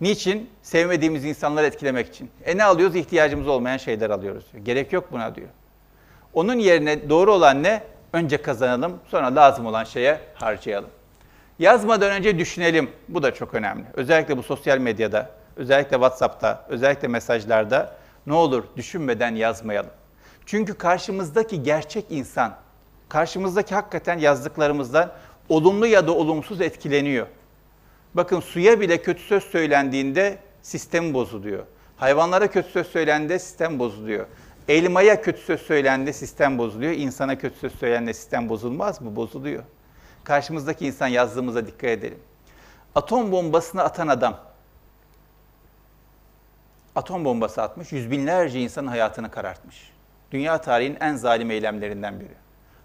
Niçin? 0.00 0.50
Sevmediğimiz 0.62 1.24
insanları 1.24 1.66
etkilemek 1.66 2.08
için. 2.08 2.30
E 2.44 2.56
ne 2.56 2.64
alıyoruz? 2.64 2.96
İhtiyacımız 2.96 3.48
olmayan 3.48 3.76
şeyler 3.76 4.10
alıyoruz 4.10 4.44
diyor. 4.52 4.64
Gerek 4.64 4.92
yok 4.92 5.12
buna 5.12 5.34
diyor. 5.34 5.48
Onun 6.34 6.58
yerine 6.58 7.08
doğru 7.08 7.32
olan 7.32 7.62
ne? 7.62 7.82
Önce 8.12 8.42
kazanalım, 8.42 8.98
sonra 9.08 9.36
lazım 9.36 9.66
olan 9.66 9.84
şeye 9.84 10.20
harcayalım. 10.34 10.90
Yazmadan 11.58 12.10
önce 12.10 12.38
düşünelim. 12.38 12.90
Bu 13.08 13.22
da 13.22 13.34
çok 13.34 13.54
önemli. 13.54 13.84
Özellikle 13.94 14.36
bu 14.36 14.42
sosyal 14.42 14.78
medyada, 14.78 15.30
özellikle 15.56 15.94
WhatsApp'ta, 15.94 16.66
özellikle 16.68 17.08
mesajlarda 17.08 17.92
ne 18.26 18.32
olur 18.32 18.64
düşünmeden 18.76 19.34
yazmayalım. 19.34 19.90
Çünkü 20.46 20.74
karşımızdaki 20.74 21.62
gerçek 21.62 22.04
insan, 22.10 22.56
karşımızdaki 23.08 23.74
hakikaten 23.74 24.18
yazdıklarımızdan 24.18 25.12
olumlu 25.48 25.86
ya 25.86 26.06
da 26.06 26.12
olumsuz 26.12 26.60
etkileniyor. 26.60 27.26
Bakın 28.14 28.40
suya 28.40 28.80
bile 28.80 29.02
kötü 29.02 29.22
söz 29.22 29.44
söylendiğinde 29.44 30.38
sistem 30.62 31.14
bozuluyor. 31.14 31.64
Hayvanlara 31.96 32.50
kötü 32.50 32.70
söz 32.70 32.86
söylendiğinde 32.86 33.38
sistem 33.38 33.78
bozuluyor. 33.78 34.26
Elmaya 34.68 35.22
kötü 35.22 35.40
söz 35.40 35.60
söylendiğinde 35.60 36.12
sistem 36.12 36.58
bozuluyor. 36.58 36.92
İnsana 36.92 37.38
kötü 37.38 37.58
söz 37.58 37.74
söylendiğinde 37.74 38.14
sistem 38.14 38.48
bozulmaz 38.48 39.00
mı? 39.00 39.16
Bozuluyor. 39.16 39.62
Karşımızdaki 40.24 40.86
insan 40.86 41.06
yazdığımıza 41.06 41.66
dikkat 41.66 41.90
edelim. 41.90 42.18
Atom 42.94 43.32
bombasını 43.32 43.82
atan 43.82 44.08
adam 44.08 44.40
atom 46.94 47.24
bombası 47.24 47.62
atmış, 47.62 47.92
yüz 47.92 48.10
binlerce 48.10 48.60
insanın 48.60 48.86
hayatını 48.86 49.30
karartmış. 49.30 49.92
Dünya 50.30 50.60
tarihinin 50.60 50.96
en 51.00 51.16
zalim 51.16 51.50
eylemlerinden 51.50 52.20
biri. 52.20 52.34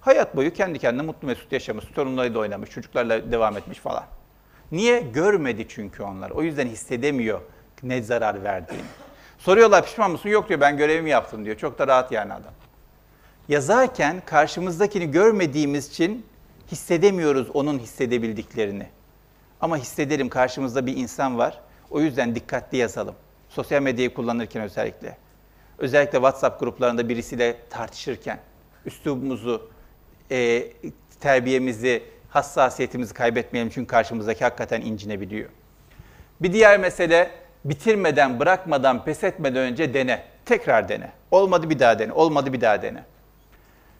Hayat 0.01 0.35
boyu 0.35 0.53
kendi 0.53 0.79
kendine 0.79 1.01
mutlu 1.01 1.27
mesut 1.27 1.51
yaşamış, 1.51 1.85
torunlarıyla 1.85 2.39
oynamış, 2.39 2.69
çocuklarla 2.69 3.31
devam 3.31 3.57
etmiş 3.57 3.79
falan. 3.79 4.03
Niye? 4.71 5.01
Görmedi 5.01 5.65
çünkü 5.69 6.03
onlar. 6.03 6.29
O 6.29 6.43
yüzden 6.43 6.67
hissedemiyor 6.67 7.41
ne 7.83 8.01
zarar 8.01 8.43
verdiğini. 8.43 8.81
Soruyorlar 9.37 9.85
pişman 9.85 10.11
mısın? 10.11 10.29
Yok 10.29 10.49
diyor 10.49 10.61
ben 10.61 10.77
görevimi 10.77 11.09
yaptım 11.09 11.45
diyor. 11.45 11.57
Çok 11.57 11.79
da 11.79 11.87
rahat 11.87 12.11
yani 12.11 12.33
adam. 12.33 12.53
Yazarken 13.47 14.21
karşımızdakini 14.25 15.11
görmediğimiz 15.11 15.89
için 15.89 16.25
hissedemiyoruz 16.71 17.49
onun 17.53 17.79
hissedebildiklerini. 17.79 18.87
Ama 19.61 19.77
hissedelim 19.77 20.29
karşımızda 20.29 20.85
bir 20.85 20.97
insan 20.97 21.37
var. 21.37 21.61
O 21.91 22.01
yüzden 22.01 22.35
dikkatli 22.35 22.77
yazalım. 22.77 23.15
Sosyal 23.49 23.81
medyayı 23.81 24.13
kullanırken 24.13 24.63
özellikle. 24.63 25.17
Özellikle 25.77 26.17
WhatsApp 26.17 26.59
gruplarında 26.59 27.09
birisiyle 27.09 27.57
tartışırken 27.69 28.39
üslubumuzu, 28.85 29.69
e, 30.31 30.67
terbiyemizi, 31.19 32.03
hassasiyetimizi 32.29 33.13
kaybetmeyelim 33.13 33.71
çünkü 33.71 33.87
karşımızdaki 33.87 34.43
hakikaten 34.43 34.81
incinebiliyor. 34.81 35.49
Bir 36.41 36.53
diğer 36.53 36.79
mesele 36.79 37.31
bitirmeden, 37.65 38.39
bırakmadan, 38.39 39.05
pes 39.05 39.23
etmeden 39.23 39.61
önce 39.61 39.93
dene. 39.93 40.23
Tekrar 40.45 40.89
dene. 40.89 41.11
Olmadı 41.31 41.69
bir 41.69 41.79
daha 41.79 41.99
dene. 41.99 42.13
Olmadı 42.13 42.53
bir 42.53 42.61
daha 42.61 42.81
dene. 42.81 43.03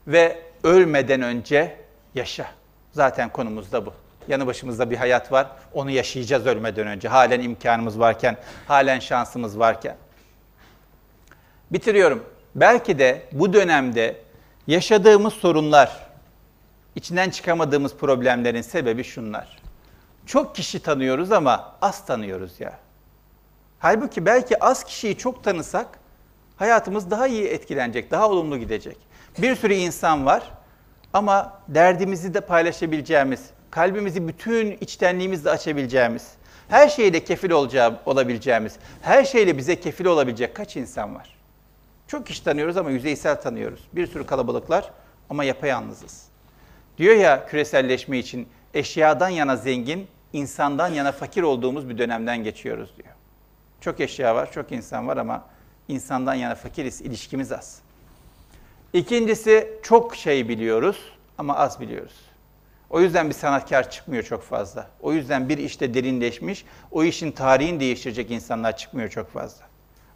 Ve 0.08 0.40
ölmeden 0.64 1.22
önce 1.22 1.76
yaşa. 2.16 2.46
Zaten 2.92 3.30
konumuz 3.30 3.72
da 3.72 3.86
bu. 3.86 3.94
Yanı 4.30 4.48
başımızda 4.48 4.90
bir 4.90 4.98
hayat 4.98 5.32
var. 5.32 5.48
Onu 5.74 5.92
yaşayacağız 5.92 6.46
ölmeden 6.46 6.88
önce. 6.88 7.08
Halen 7.08 7.40
imkanımız 7.40 8.00
varken, 8.00 8.38
halen 8.68 9.00
şansımız 9.00 9.60
varken. 9.60 9.96
Bitiriyorum. 11.72 12.24
Belki 12.56 13.00
de 13.00 13.26
bu 13.32 13.54
dönemde 13.54 14.16
yaşadığımız 14.68 15.34
sorunlar, 15.34 16.08
içinden 16.96 17.30
çıkamadığımız 17.30 17.96
problemlerin 17.96 18.62
sebebi 18.62 19.04
şunlar. 19.04 19.58
Çok 20.26 20.56
kişi 20.56 20.80
tanıyoruz 20.80 21.32
ama 21.32 21.76
az 21.82 22.06
tanıyoruz 22.06 22.60
ya. 22.60 22.74
Halbuki 23.80 24.26
belki 24.26 24.64
az 24.64 24.84
kişiyi 24.84 25.18
çok 25.18 25.44
tanısak 25.44 25.88
hayatımız 26.58 27.12
daha 27.12 27.28
iyi 27.28 27.48
etkilenecek, 27.48 28.12
daha 28.12 28.30
olumlu 28.30 28.58
gidecek. 28.58 28.98
Bir 29.38 29.56
sürü 29.56 29.74
insan 29.74 30.26
var 30.26 30.44
ama 31.14 31.60
derdimizi 31.68 32.34
de 32.34 32.42
paylaşabileceğimiz, 32.42 33.50
kalbimizi 33.72 34.28
bütün 34.28 34.72
içtenliğimizle 34.82 35.50
açabileceğimiz, 35.50 36.28
her 36.70 36.90
şeyle 36.90 37.24
kefil 37.24 37.52
olacağı, 37.52 38.00
olabileceğimiz, 38.06 38.76
her 39.02 39.24
şeyle 39.24 39.58
bize 39.58 39.80
kefil 39.80 40.06
olabilecek 40.06 40.56
kaç 40.56 40.76
insan 40.76 41.16
var? 41.16 41.36
Çok 42.08 42.28
kişi 42.28 42.44
tanıyoruz 42.44 42.78
ama 42.78 42.92
yüzeysel 42.92 43.42
tanıyoruz. 43.42 43.88
Bir 43.94 44.08
sürü 44.08 44.26
kalabalıklar 44.26 44.92
ama 45.30 45.44
yapayalnızız. 45.44 46.24
Diyor 46.98 47.16
ya 47.16 47.46
küreselleşme 47.46 48.18
için 48.18 48.48
eşyadan 48.74 49.30
yana 49.30 49.56
zengin, 49.56 50.08
insandan 50.34 50.88
yana 50.88 51.12
fakir 51.12 51.42
olduğumuz 51.42 51.90
bir 51.90 51.98
dönemden 51.98 52.44
geçiyoruz 52.44 52.94
diyor. 52.98 53.14
Çok 53.82 54.00
eşya 54.00 54.36
var, 54.36 54.52
çok 54.52 54.72
insan 54.72 55.08
var 55.08 55.18
ama 55.18 55.46
insandan 55.88 56.34
yana 56.34 56.56
fakiriz, 56.56 57.02
ilişkimiz 57.02 57.52
az. 57.52 57.82
İkincisi 58.94 59.80
çok 59.84 60.16
şey 60.16 60.50
biliyoruz 60.50 60.98
ama 61.38 61.56
az 61.56 61.80
biliyoruz. 61.80 62.29
O 62.90 63.02
yüzden 63.02 63.30
bir 63.30 63.34
sanatkar 63.34 63.92
çıkmıyor 63.92 64.24
çok 64.24 64.44
fazla. 64.44 64.88
O 65.02 65.14
yüzden 65.14 65.50
bir 65.50 65.58
işte 65.58 65.94
derinleşmiş, 65.94 66.66
o 66.92 67.04
işin 67.04 67.32
tarihini 67.32 67.80
değiştirecek 67.80 68.32
insanlar 68.32 68.78
çıkmıyor 68.78 69.10
çok 69.10 69.32
fazla. 69.32 69.66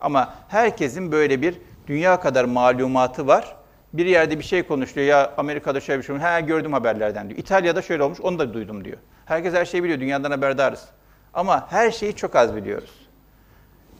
Ama 0.01 0.33
herkesin 0.47 1.11
böyle 1.11 1.41
bir 1.41 1.55
dünya 1.87 2.19
kadar 2.19 2.45
malumatı 2.45 3.27
var. 3.27 3.55
Bir 3.93 4.05
yerde 4.05 4.39
bir 4.39 4.43
şey 4.43 4.63
konuşuyor. 4.63 5.07
Ya 5.07 5.33
Amerika'da 5.37 5.79
şöyle 5.79 5.99
bir 5.99 6.05
şey 6.05 6.15
olmuş. 6.15 6.27
He 6.27 6.41
gördüm 6.41 6.73
haberlerden 6.73 7.29
diyor. 7.29 7.39
İtalya'da 7.39 7.81
şöyle 7.81 8.03
olmuş. 8.03 8.21
Onu 8.21 8.39
da 8.39 8.53
duydum 8.53 8.85
diyor. 8.85 8.97
Herkes 9.25 9.53
her 9.53 9.65
şeyi 9.65 9.83
biliyor. 9.83 9.99
Dünyadan 9.99 10.31
haberdarız. 10.31 10.85
Ama 11.33 11.71
her 11.71 11.91
şeyi 11.91 12.15
çok 12.15 12.35
az 12.35 12.55
biliyoruz. 12.55 12.91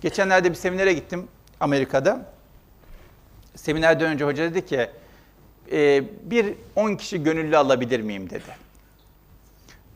Geçenlerde 0.01 0.49
bir 0.49 0.55
seminere 0.55 0.93
gittim 0.93 1.28
Amerika'da. 1.59 2.26
Seminerden 3.55 4.11
önce 4.11 4.26
hoca 4.26 4.43
dedi 4.43 4.65
ki 4.65 4.89
e, 5.71 6.03
bir 6.32 6.53
10 6.76 6.95
kişi 6.95 7.24
gönüllü 7.24 7.57
alabilir 7.57 7.99
miyim 7.99 8.30
dedi. 8.30 8.62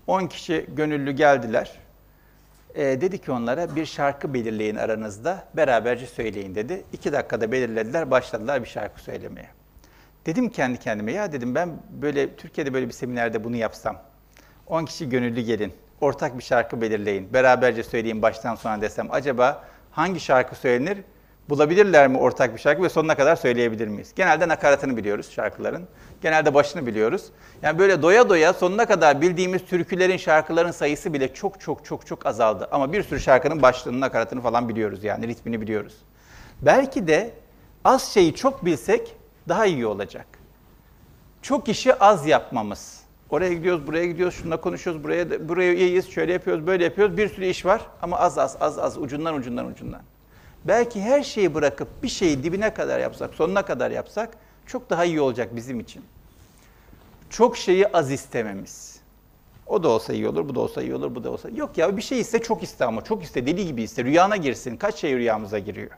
10 0.07 0.27
kişi 0.27 0.65
gönüllü 0.75 1.11
geldiler. 1.11 1.71
E, 2.75 3.01
dedi 3.01 3.21
ki 3.21 3.31
onlara 3.31 3.75
bir 3.75 3.85
şarkı 3.85 4.33
belirleyin 4.33 4.75
aranızda, 4.75 5.47
beraberce 5.53 6.05
söyleyin 6.05 6.55
dedi. 6.55 6.83
İki 6.93 7.13
dakikada 7.13 7.51
belirlediler, 7.51 8.11
başladılar 8.11 8.63
bir 8.63 8.67
şarkı 8.67 9.01
söylemeye. 9.01 9.49
Dedim 10.25 10.49
kendi 10.49 10.79
kendime, 10.79 11.11
ya 11.11 11.31
dedim 11.31 11.55
ben 11.55 11.69
böyle 11.89 12.35
Türkiye'de 12.35 12.73
böyle 12.73 12.87
bir 12.87 12.93
seminerde 12.93 13.43
bunu 13.43 13.55
yapsam, 13.55 14.01
10 14.67 14.85
kişi 14.85 15.09
gönüllü 15.09 15.41
gelin, 15.41 15.73
ortak 16.01 16.37
bir 16.37 16.43
şarkı 16.43 16.81
belirleyin, 16.81 17.33
beraberce 17.33 17.83
söyleyin 17.83 18.21
baştan 18.21 18.55
sona 18.55 18.81
desem, 18.81 19.07
acaba 19.11 19.63
hangi 19.91 20.19
şarkı 20.19 20.55
söylenir, 20.55 20.97
bulabilirler 21.49 22.07
mi 22.07 22.17
ortak 22.17 22.53
bir 22.53 22.59
şarkı 22.59 22.83
ve 22.83 22.89
sonuna 22.89 23.15
kadar 23.15 23.35
söyleyebilir 23.35 23.87
miyiz? 23.87 24.11
Genelde 24.15 24.47
nakaratını 24.47 24.97
biliyoruz 24.97 25.31
şarkıların. 25.31 25.87
Genelde 26.21 26.53
başını 26.53 26.85
biliyoruz. 26.87 27.25
Yani 27.61 27.79
böyle 27.79 28.01
doya 28.01 28.29
doya 28.29 28.53
sonuna 28.53 28.85
kadar 28.85 29.21
bildiğimiz 29.21 29.65
türkülerin, 29.65 30.17
şarkıların 30.17 30.71
sayısı 30.71 31.13
bile 31.13 31.33
çok 31.33 31.61
çok 31.61 31.85
çok 31.85 32.07
çok 32.07 32.25
azaldı. 32.25 32.67
Ama 32.71 32.93
bir 32.93 33.03
sürü 33.03 33.19
şarkının 33.19 33.61
başlığını, 33.61 33.99
nakaratını 33.99 34.41
falan 34.41 34.69
biliyoruz 34.69 35.03
yani 35.03 35.27
ritmini 35.27 35.61
biliyoruz. 35.61 35.93
Belki 36.61 37.07
de 37.07 37.31
az 37.85 38.03
şeyi 38.03 38.35
çok 38.35 38.65
bilsek 38.65 39.15
daha 39.47 39.65
iyi 39.65 39.85
olacak. 39.85 40.25
Çok 41.41 41.69
işi 41.69 41.95
az 41.95 42.27
yapmamız. 42.27 43.01
Oraya 43.29 43.53
gidiyoruz, 43.53 43.87
buraya 43.87 44.05
gidiyoruz, 44.05 44.35
şununla 44.35 44.61
konuşuyoruz, 44.61 45.03
buraya 45.03 45.49
buraya 45.49 45.73
iyiyiz, 45.73 46.09
şöyle 46.11 46.33
yapıyoruz, 46.33 46.67
böyle 46.67 46.83
yapıyoruz. 46.83 47.17
Bir 47.17 47.29
sürü 47.29 47.45
iş 47.45 47.65
var 47.65 47.81
ama 48.01 48.19
az 48.19 48.37
az 48.37 48.57
az 48.59 48.79
az 48.79 48.97
ucundan 48.97 49.35
ucundan 49.35 49.65
ucundan. 49.65 50.01
Belki 50.67 51.01
her 51.01 51.23
şeyi 51.23 51.53
bırakıp 51.53 52.03
bir 52.03 52.07
şeyi 52.07 52.43
dibine 52.43 52.73
kadar 52.73 52.99
yapsak, 52.99 53.33
sonuna 53.33 53.65
kadar 53.65 53.91
yapsak 53.91 54.29
çok 54.65 54.89
daha 54.89 55.05
iyi 55.05 55.21
olacak 55.21 55.55
bizim 55.55 55.79
için. 55.79 56.05
Çok 57.29 57.57
şeyi 57.57 57.87
az 57.87 58.11
istememiz. 58.11 58.97
O 59.67 59.83
da 59.83 59.89
olsa 59.89 60.13
iyi 60.13 60.27
olur, 60.27 60.49
bu 60.49 60.55
da 60.55 60.59
olsa 60.59 60.81
iyi 60.81 60.95
olur, 60.95 61.15
bu 61.15 61.23
da 61.23 61.31
olsa. 61.31 61.49
Yok 61.49 61.77
ya 61.77 61.97
bir 61.97 62.01
şey 62.01 62.19
iste 62.19 62.41
çok 62.41 62.63
iste 62.63 62.85
ama 62.85 63.03
çok 63.03 63.23
iste 63.23 63.45
deli 63.45 63.65
gibi 63.65 63.83
iste. 63.83 64.03
Rüyana 64.03 64.35
girsin. 64.35 64.77
Kaç 64.77 64.95
şey 64.95 65.15
rüyamıza 65.15 65.59
giriyor? 65.59 65.91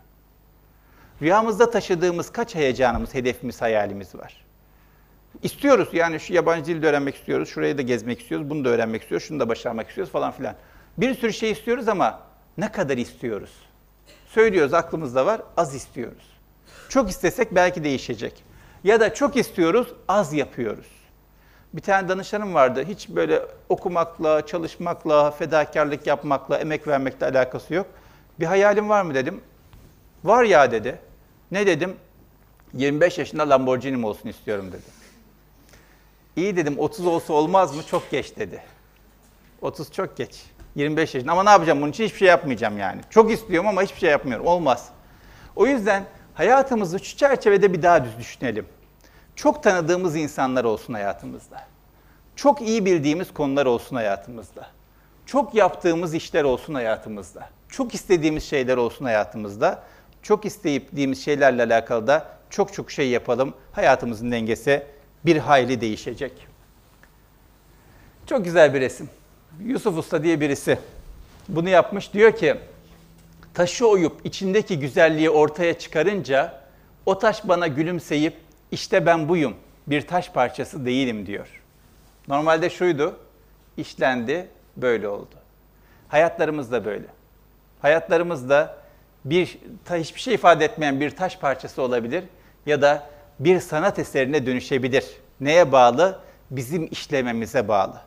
Rüyamızda 1.21 1.69
taşıdığımız 1.69 2.31
kaç 2.31 2.55
heyecanımız, 2.55 3.13
hedefimiz, 3.13 3.61
hayalimiz 3.61 4.15
var? 4.15 4.45
İstiyoruz 5.43 5.89
yani 5.93 6.19
şu 6.19 6.33
yabancı 6.33 6.65
dil 6.65 6.81
de 6.81 6.87
öğrenmek 6.87 7.15
istiyoruz, 7.15 7.49
şurayı 7.49 7.77
da 7.77 7.81
gezmek 7.81 8.21
istiyoruz, 8.21 8.49
bunu 8.49 8.65
da 8.65 8.69
öğrenmek 8.69 9.01
istiyoruz, 9.01 9.27
şunu 9.27 9.39
da 9.39 9.49
başarmak 9.49 9.87
istiyoruz 9.87 10.13
falan 10.13 10.31
filan. 10.31 10.55
Bir 10.97 11.15
sürü 11.15 11.33
şey 11.33 11.51
istiyoruz 11.51 11.87
ama 11.87 12.19
ne 12.57 12.71
kadar 12.71 12.97
istiyoruz? 12.97 13.68
Söylüyoruz 14.29 14.73
aklımızda 14.73 15.25
var, 15.25 15.41
az 15.57 15.75
istiyoruz. 15.75 16.37
Çok 16.89 17.09
istesek 17.09 17.55
belki 17.55 17.83
değişecek. 17.83 18.43
Ya 18.83 18.99
da 18.99 19.13
çok 19.13 19.35
istiyoruz, 19.35 19.87
az 20.07 20.33
yapıyoruz. 20.33 20.87
Bir 21.73 21.81
tane 21.81 22.09
danışanım 22.09 22.53
vardı. 22.53 22.83
Hiç 22.87 23.09
böyle 23.09 23.45
okumakla, 23.69 24.45
çalışmakla, 24.45 25.31
fedakarlık 25.31 26.07
yapmakla, 26.07 26.57
emek 26.57 26.87
vermekle 26.87 27.25
alakası 27.25 27.73
yok. 27.73 27.87
Bir 28.39 28.45
hayalim 28.45 28.89
var 28.89 29.01
mı 29.01 29.13
dedim. 29.13 29.41
Var 30.23 30.43
ya 30.43 30.71
dedi. 30.71 30.99
Ne 31.51 31.67
dedim? 31.67 31.95
25 32.73 33.17
yaşında 33.17 33.49
Lamborghini'm 33.49 34.03
olsun 34.03 34.29
istiyorum 34.29 34.71
dedi. 34.71 34.99
İyi 36.35 36.55
dedim 36.55 36.79
30 36.79 37.05
olsa 37.05 37.33
olmaz 37.33 37.75
mı? 37.75 37.83
Çok 37.83 38.11
geç 38.11 38.37
dedi. 38.37 38.63
30 39.61 39.91
çok 39.91 40.17
geç. 40.17 40.43
25 40.75 41.15
yaşında 41.15 41.31
ama 41.31 41.43
ne 41.43 41.49
yapacağım 41.49 41.81
bunun 41.81 41.91
için 41.91 42.03
hiçbir 42.03 42.17
şey 42.17 42.27
yapmayacağım 42.27 42.77
yani. 42.77 43.01
Çok 43.09 43.31
istiyorum 43.31 43.69
ama 43.69 43.81
hiçbir 43.81 43.99
şey 43.99 44.09
yapmıyorum. 44.09 44.45
Olmaz. 44.45 44.89
O 45.55 45.67
yüzden 45.67 46.03
hayatımızı 46.33 46.99
şu 46.99 47.17
çerçevede 47.17 47.73
bir 47.73 47.81
daha 47.81 48.05
düz 48.05 48.17
düşünelim. 48.19 48.65
Çok 49.35 49.63
tanıdığımız 49.63 50.15
insanlar 50.15 50.63
olsun 50.63 50.93
hayatımızda. 50.93 51.63
Çok 52.35 52.61
iyi 52.61 52.85
bildiğimiz 52.85 53.33
konular 53.33 53.65
olsun 53.65 53.95
hayatımızda. 53.95 54.67
Çok 55.25 55.55
yaptığımız 55.55 56.13
işler 56.13 56.43
olsun 56.43 56.73
hayatımızda. 56.73 57.49
Çok 57.69 57.93
istediğimiz 57.93 58.43
şeyler 58.43 58.77
olsun 58.77 59.05
hayatımızda. 59.05 59.83
Çok 60.21 60.45
istediğimiz 60.45 61.25
şeylerle 61.25 61.63
alakalı 61.63 62.07
da 62.07 62.27
çok 62.49 62.73
çok 62.73 62.91
şey 62.91 63.09
yapalım. 63.09 63.53
Hayatımızın 63.71 64.31
dengesi 64.31 64.85
bir 65.25 65.37
hayli 65.37 65.81
değişecek. 65.81 66.47
Çok 68.25 68.45
güzel 68.45 68.73
bir 68.73 68.81
resim. 68.81 69.09
Yusuf 69.65 69.97
Usta 69.97 70.23
diye 70.23 70.41
birisi 70.41 70.79
bunu 71.49 71.69
yapmış. 71.69 72.13
Diyor 72.13 72.35
ki 72.35 72.55
taşı 73.53 73.87
oyup 73.87 74.25
içindeki 74.25 74.79
güzelliği 74.79 75.29
ortaya 75.29 75.79
çıkarınca 75.79 76.61
o 77.05 77.19
taş 77.19 77.47
bana 77.47 77.67
gülümseyip 77.67 78.37
işte 78.71 79.05
ben 79.05 79.29
buyum 79.29 79.55
bir 79.87 80.07
taş 80.07 80.31
parçası 80.31 80.85
değilim 80.85 81.25
diyor. 81.25 81.61
Normalde 82.27 82.69
şuydu 82.69 83.19
işlendi 83.77 84.47
böyle 84.77 85.07
oldu. 85.07 85.35
Hayatlarımız 86.07 86.71
da 86.71 86.85
böyle. 86.85 87.05
Hayatlarımızda 87.81 88.77
bir 89.25 89.57
ta, 89.85 89.95
hiçbir 89.95 90.19
şey 90.19 90.33
ifade 90.33 90.65
etmeyen 90.65 90.99
bir 90.99 91.09
taş 91.09 91.37
parçası 91.37 91.81
olabilir 91.81 92.23
ya 92.65 92.81
da 92.81 93.09
bir 93.39 93.59
sanat 93.59 93.99
eserine 93.99 94.45
dönüşebilir. 94.45 95.05
Neye 95.39 95.71
bağlı? 95.71 96.19
Bizim 96.51 96.87
işlememize 96.91 97.67
bağlı. 97.67 98.01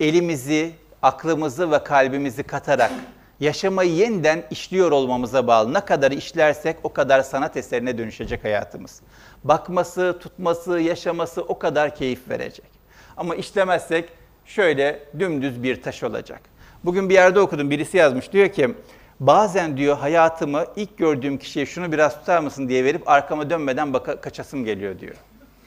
Elimizi, 0.00 0.72
aklımızı 1.02 1.70
ve 1.70 1.84
kalbimizi 1.84 2.42
katarak 2.42 2.92
yaşamayı 3.40 3.94
yeniden 3.94 4.44
işliyor 4.50 4.92
olmamıza 4.92 5.46
bağlı. 5.46 5.74
Ne 5.74 5.80
kadar 5.80 6.10
işlersek 6.10 6.76
o 6.82 6.92
kadar 6.92 7.22
sanat 7.22 7.56
eserine 7.56 7.98
dönüşecek 7.98 8.44
hayatımız. 8.44 9.00
Bakması, 9.44 10.18
tutması, 10.20 10.80
yaşaması 10.80 11.42
o 11.42 11.58
kadar 11.58 11.94
keyif 11.94 12.28
verecek. 12.28 12.70
Ama 13.16 13.34
işlemezsek 13.34 14.08
şöyle 14.44 15.04
dümdüz 15.18 15.62
bir 15.62 15.82
taş 15.82 16.02
olacak. 16.02 16.40
Bugün 16.84 17.08
bir 17.08 17.14
yerde 17.14 17.40
okudum 17.40 17.70
birisi 17.70 17.96
yazmış 17.96 18.32
diyor 18.32 18.48
ki 18.48 18.74
bazen 19.20 19.76
diyor 19.76 19.98
hayatımı 19.98 20.64
ilk 20.76 20.98
gördüğüm 20.98 21.38
kişiye 21.38 21.66
şunu 21.66 21.92
biraz 21.92 22.18
tutar 22.18 22.40
mısın 22.40 22.68
diye 22.68 22.84
verip 22.84 23.08
arkama 23.08 23.50
dönmeden 23.50 23.92
baka, 23.92 24.20
kaçasım 24.20 24.64
geliyor 24.64 24.98
diyor. 24.98 25.16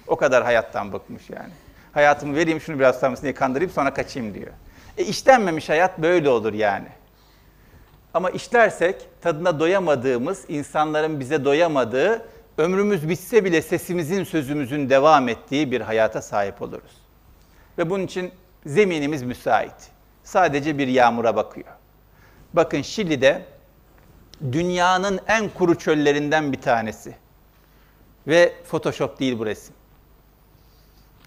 O 0.07 0.15
kadar 0.15 0.43
hayattan 0.43 0.93
bıkmış 0.93 1.29
yani. 1.29 1.53
Hayatımı 1.93 2.35
vereyim 2.35 2.61
şunu 2.61 2.79
biraz 2.79 2.95
tutar 2.95 3.09
mısın 3.09 3.23
diye 3.23 3.33
kandırayım 3.33 3.71
sonra 3.71 3.93
kaçayım 3.93 4.33
diyor. 4.33 4.51
E 4.97 5.03
işlenmemiş 5.03 5.69
hayat 5.69 5.97
böyle 5.97 6.29
olur 6.29 6.53
yani. 6.53 6.87
Ama 8.13 8.29
işlersek 8.29 9.07
tadına 9.21 9.59
doyamadığımız, 9.59 10.45
insanların 10.47 11.19
bize 11.19 11.45
doyamadığı, 11.45 12.25
ömrümüz 12.57 13.09
bitse 13.09 13.45
bile 13.45 13.61
sesimizin, 13.61 14.23
sözümüzün 14.23 14.89
devam 14.89 15.29
ettiği 15.29 15.71
bir 15.71 15.81
hayata 15.81 16.21
sahip 16.21 16.61
oluruz. 16.61 16.91
Ve 17.77 17.89
bunun 17.89 18.03
için 18.03 18.31
zeminimiz 18.65 19.23
müsait. 19.23 19.75
Sadece 20.23 20.77
bir 20.77 20.87
yağmura 20.87 21.35
bakıyor. 21.35 21.67
Bakın 22.53 22.81
Şili'de 22.81 23.45
dünyanın 24.51 25.19
en 25.27 25.49
kuru 25.49 25.77
çöllerinden 25.77 26.51
bir 26.51 26.61
tanesi. 26.61 27.15
Ve 28.27 28.53
Photoshop 28.69 29.19
değil 29.19 29.39
bu 29.39 29.45
resim. 29.45 29.75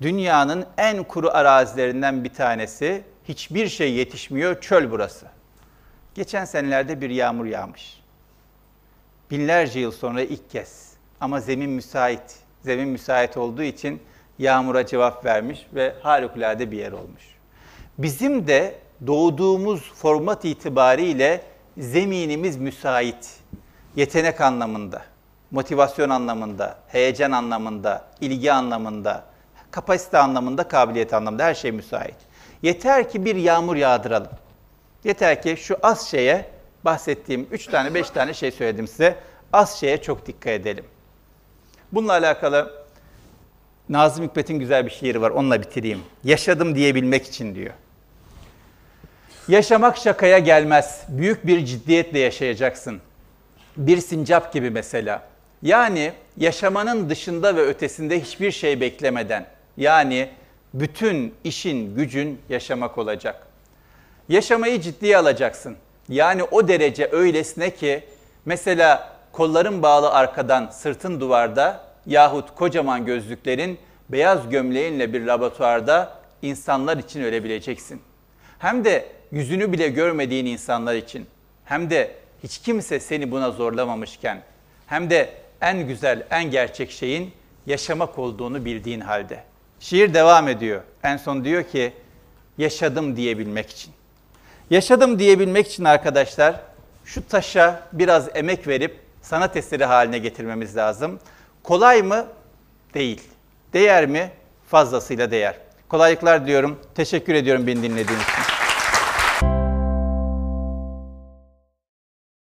Dünyanın 0.02 0.66
en 0.78 1.04
kuru 1.04 1.30
arazilerinden 1.30 2.24
bir 2.24 2.34
tanesi. 2.34 3.04
Hiçbir 3.28 3.68
şey 3.68 3.92
yetişmiyor, 3.92 4.60
çöl 4.60 4.90
burası. 4.90 5.26
Geçen 6.14 6.44
senelerde 6.44 7.00
bir 7.00 7.10
yağmur 7.10 7.46
yağmış. 7.46 8.00
Binlerce 9.30 9.80
yıl 9.80 9.92
sonra 9.92 10.22
ilk 10.22 10.50
kez. 10.50 10.92
Ama 11.20 11.40
zemin 11.40 11.70
müsait. 11.70 12.38
Zemin 12.62 12.88
müsait 12.88 13.36
olduğu 13.36 13.62
için 13.62 14.02
yağmura 14.38 14.86
cevap 14.86 15.24
vermiş 15.24 15.66
ve 15.74 15.94
harikulade 16.02 16.70
bir 16.70 16.76
yer 16.76 16.92
olmuş. 16.92 17.22
Bizim 17.98 18.46
de 18.46 18.74
doğduğumuz 19.06 19.92
format 19.94 20.44
itibariyle 20.44 21.42
zeminimiz 21.78 22.56
müsait. 22.56 23.36
Yetenek 23.96 24.40
anlamında, 24.40 25.02
motivasyon 25.50 26.10
anlamında, 26.10 26.78
heyecan 26.88 27.32
anlamında, 27.32 28.04
ilgi 28.20 28.52
anlamında, 28.52 29.24
kapasite 29.70 30.18
anlamında, 30.18 30.68
kabiliyet 30.68 31.14
anlamında 31.14 31.44
her 31.44 31.54
şey 31.54 31.72
müsait. 31.72 32.16
Yeter 32.64 33.10
ki 33.10 33.24
bir 33.24 33.36
yağmur 33.36 33.76
yağdıralım. 33.76 34.30
Yeter 35.04 35.42
ki 35.42 35.56
şu 35.58 35.76
az 35.82 36.08
şeye 36.08 36.50
bahsettiğim 36.84 37.46
3 37.50 37.66
tane 37.66 37.94
5 37.94 38.10
tane 38.10 38.34
şey 38.34 38.50
söyledim 38.50 38.88
size. 38.88 39.16
Az 39.52 39.80
şeye 39.80 40.02
çok 40.02 40.26
dikkat 40.26 40.52
edelim. 40.52 40.84
Bununla 41.92 42.12
alakalı 42.12 42.84
Nazım 43.88 44.24
Hikmet'in 44.24 44.58
güzel 44.58 44.86
bir 44.86 44.90
şiiri 44.90 45.20
var. 45.20 45.30
Onunla 45.30 45.62
bitireyim. 45.62 46.00
Yaşadım 46.24 46.74
diyebilmek 46.74 47.26
için 47.26 47.54
diyor. 47.54 47.74
Yaşamak 49.48 49.96
şakaya 49.96 50.38
gelmez. 50.38 51.02
Büyük 51.08 51.46
bir 51.46 51.64
ciddiyetle 51.64 52.18
yaşayacaksın. 52.18 53.00
Bir 53.76 54.00
sincap 54.00 54.52
gibi 54.52 54.70
mesela. 54.70 55.22
Yani 55.62 56.12
yaşamanın 56.36 57.10
dışında 57.10 57.56
ve 57.56 57.60
ötesinde 57.60 58.20
hiçbir 58.20 58.50
şey 58.50 58.80
beklemeden. 58.80 59.46
Yani 59.76 60.30
bütün 60.74 61.34
işin, 61.44 61.94
gücün 61.94 62.40
yaşamak 62.48 62.98
olacak. 62.98 63.46
Yaşamayı 64.28 64.80
ciddiye 64.80 65.16
alacaksın. 65.18 65.76
Yani 66.08 66.42
o 66.42 66.68
derece 66.68 67.08
öylesine 67.12 67.70
ki 67.70 68.04
mesela 68.44 69.16
kolların 69.32 69.82
bağlı 69.82 70.10
arkadan, 70.10 70.66
sırtın 70.66 71.20
duvarda 71.20 71.84
yahut 72.06 72.54
kocaman 72.54 73.06
gözlüklerin 73.06 73.78
beyaz 74.08 74.48
gömleğinle 74.48 75.12
bir 75.12 75.26
laboratuvarda 75.26 76.18
insanlar 76.42 76.96
için 76.96 77.22
ölebileceksin. 77.22 78.02
Hem 78.58 78.84
de 78.84 79.06
yüzünü 79.32 79.72
bile 79.72 79.88
görmediğin 79.88 80.46
insanlar 80.46 80.94
için. 80.94 81.26
Hem 81.64 81.90
de 81.90 82.14
hiç 82.42 82.58
kimse 82.58 83.00
seni 83.00 83.30
buna 83.30 83.50
zorlamamışken. 83.50 84.42
Hem 84.86 85.10
de 85.10 85.30
en 85.60 85.88
güzel, 85.88 86.26
en 86.30 86.50
gerçek 86.50 86.90
şeyin 86.90 87.32
yaşamak 87.66 88.18
olduğunu 88.18 88.64
bildiğin 88.64 89.00
halde. 89.00 89.44
Şiir 89.80 90.14
devam 90.14 90.48
ediyor. 90.48 90.82
En 91.02 91.16
son 91.16 91.44
diyor 91.44 91.62
ki 91.62 91.92
yaşadım 92.58 93.16
diyebilmek 93.16 93.70
için. 93.70 93.92
Yaşadım 94.70 95.18
diyebilmek 95.18 95.66
için 95.66 95.84
arkadaşlar 95.84 96.60
şu 97.04 97.28
taşa 97.28 97.82
biraz 97.92 98.28
emek 98.34 98.68
verip 98.68 99.00
sanat 99.22 99.56
eseri 99.56 99.84
haline 99.84 100.18
getirmemiz 100.18 100.76
lazım. 100.76 101.20
Kolay 101.62 102.02
mı? 102.02 102.26
Değil. 102.94 103.22
Değer 103.72 104.06
mi? 104.06 104.30
Fazlasıyla 104.68 105.30
değer. 105.30 105.56
Kolaylıklar 105.88 106.46
diyorum. 106.46 106.80
Teşekkür 106.94 107.34
ediyorum 107.34 107.66
beni 107.66 107.82
dinlediğiniz 107.82 108.22
için. 108.22 108.53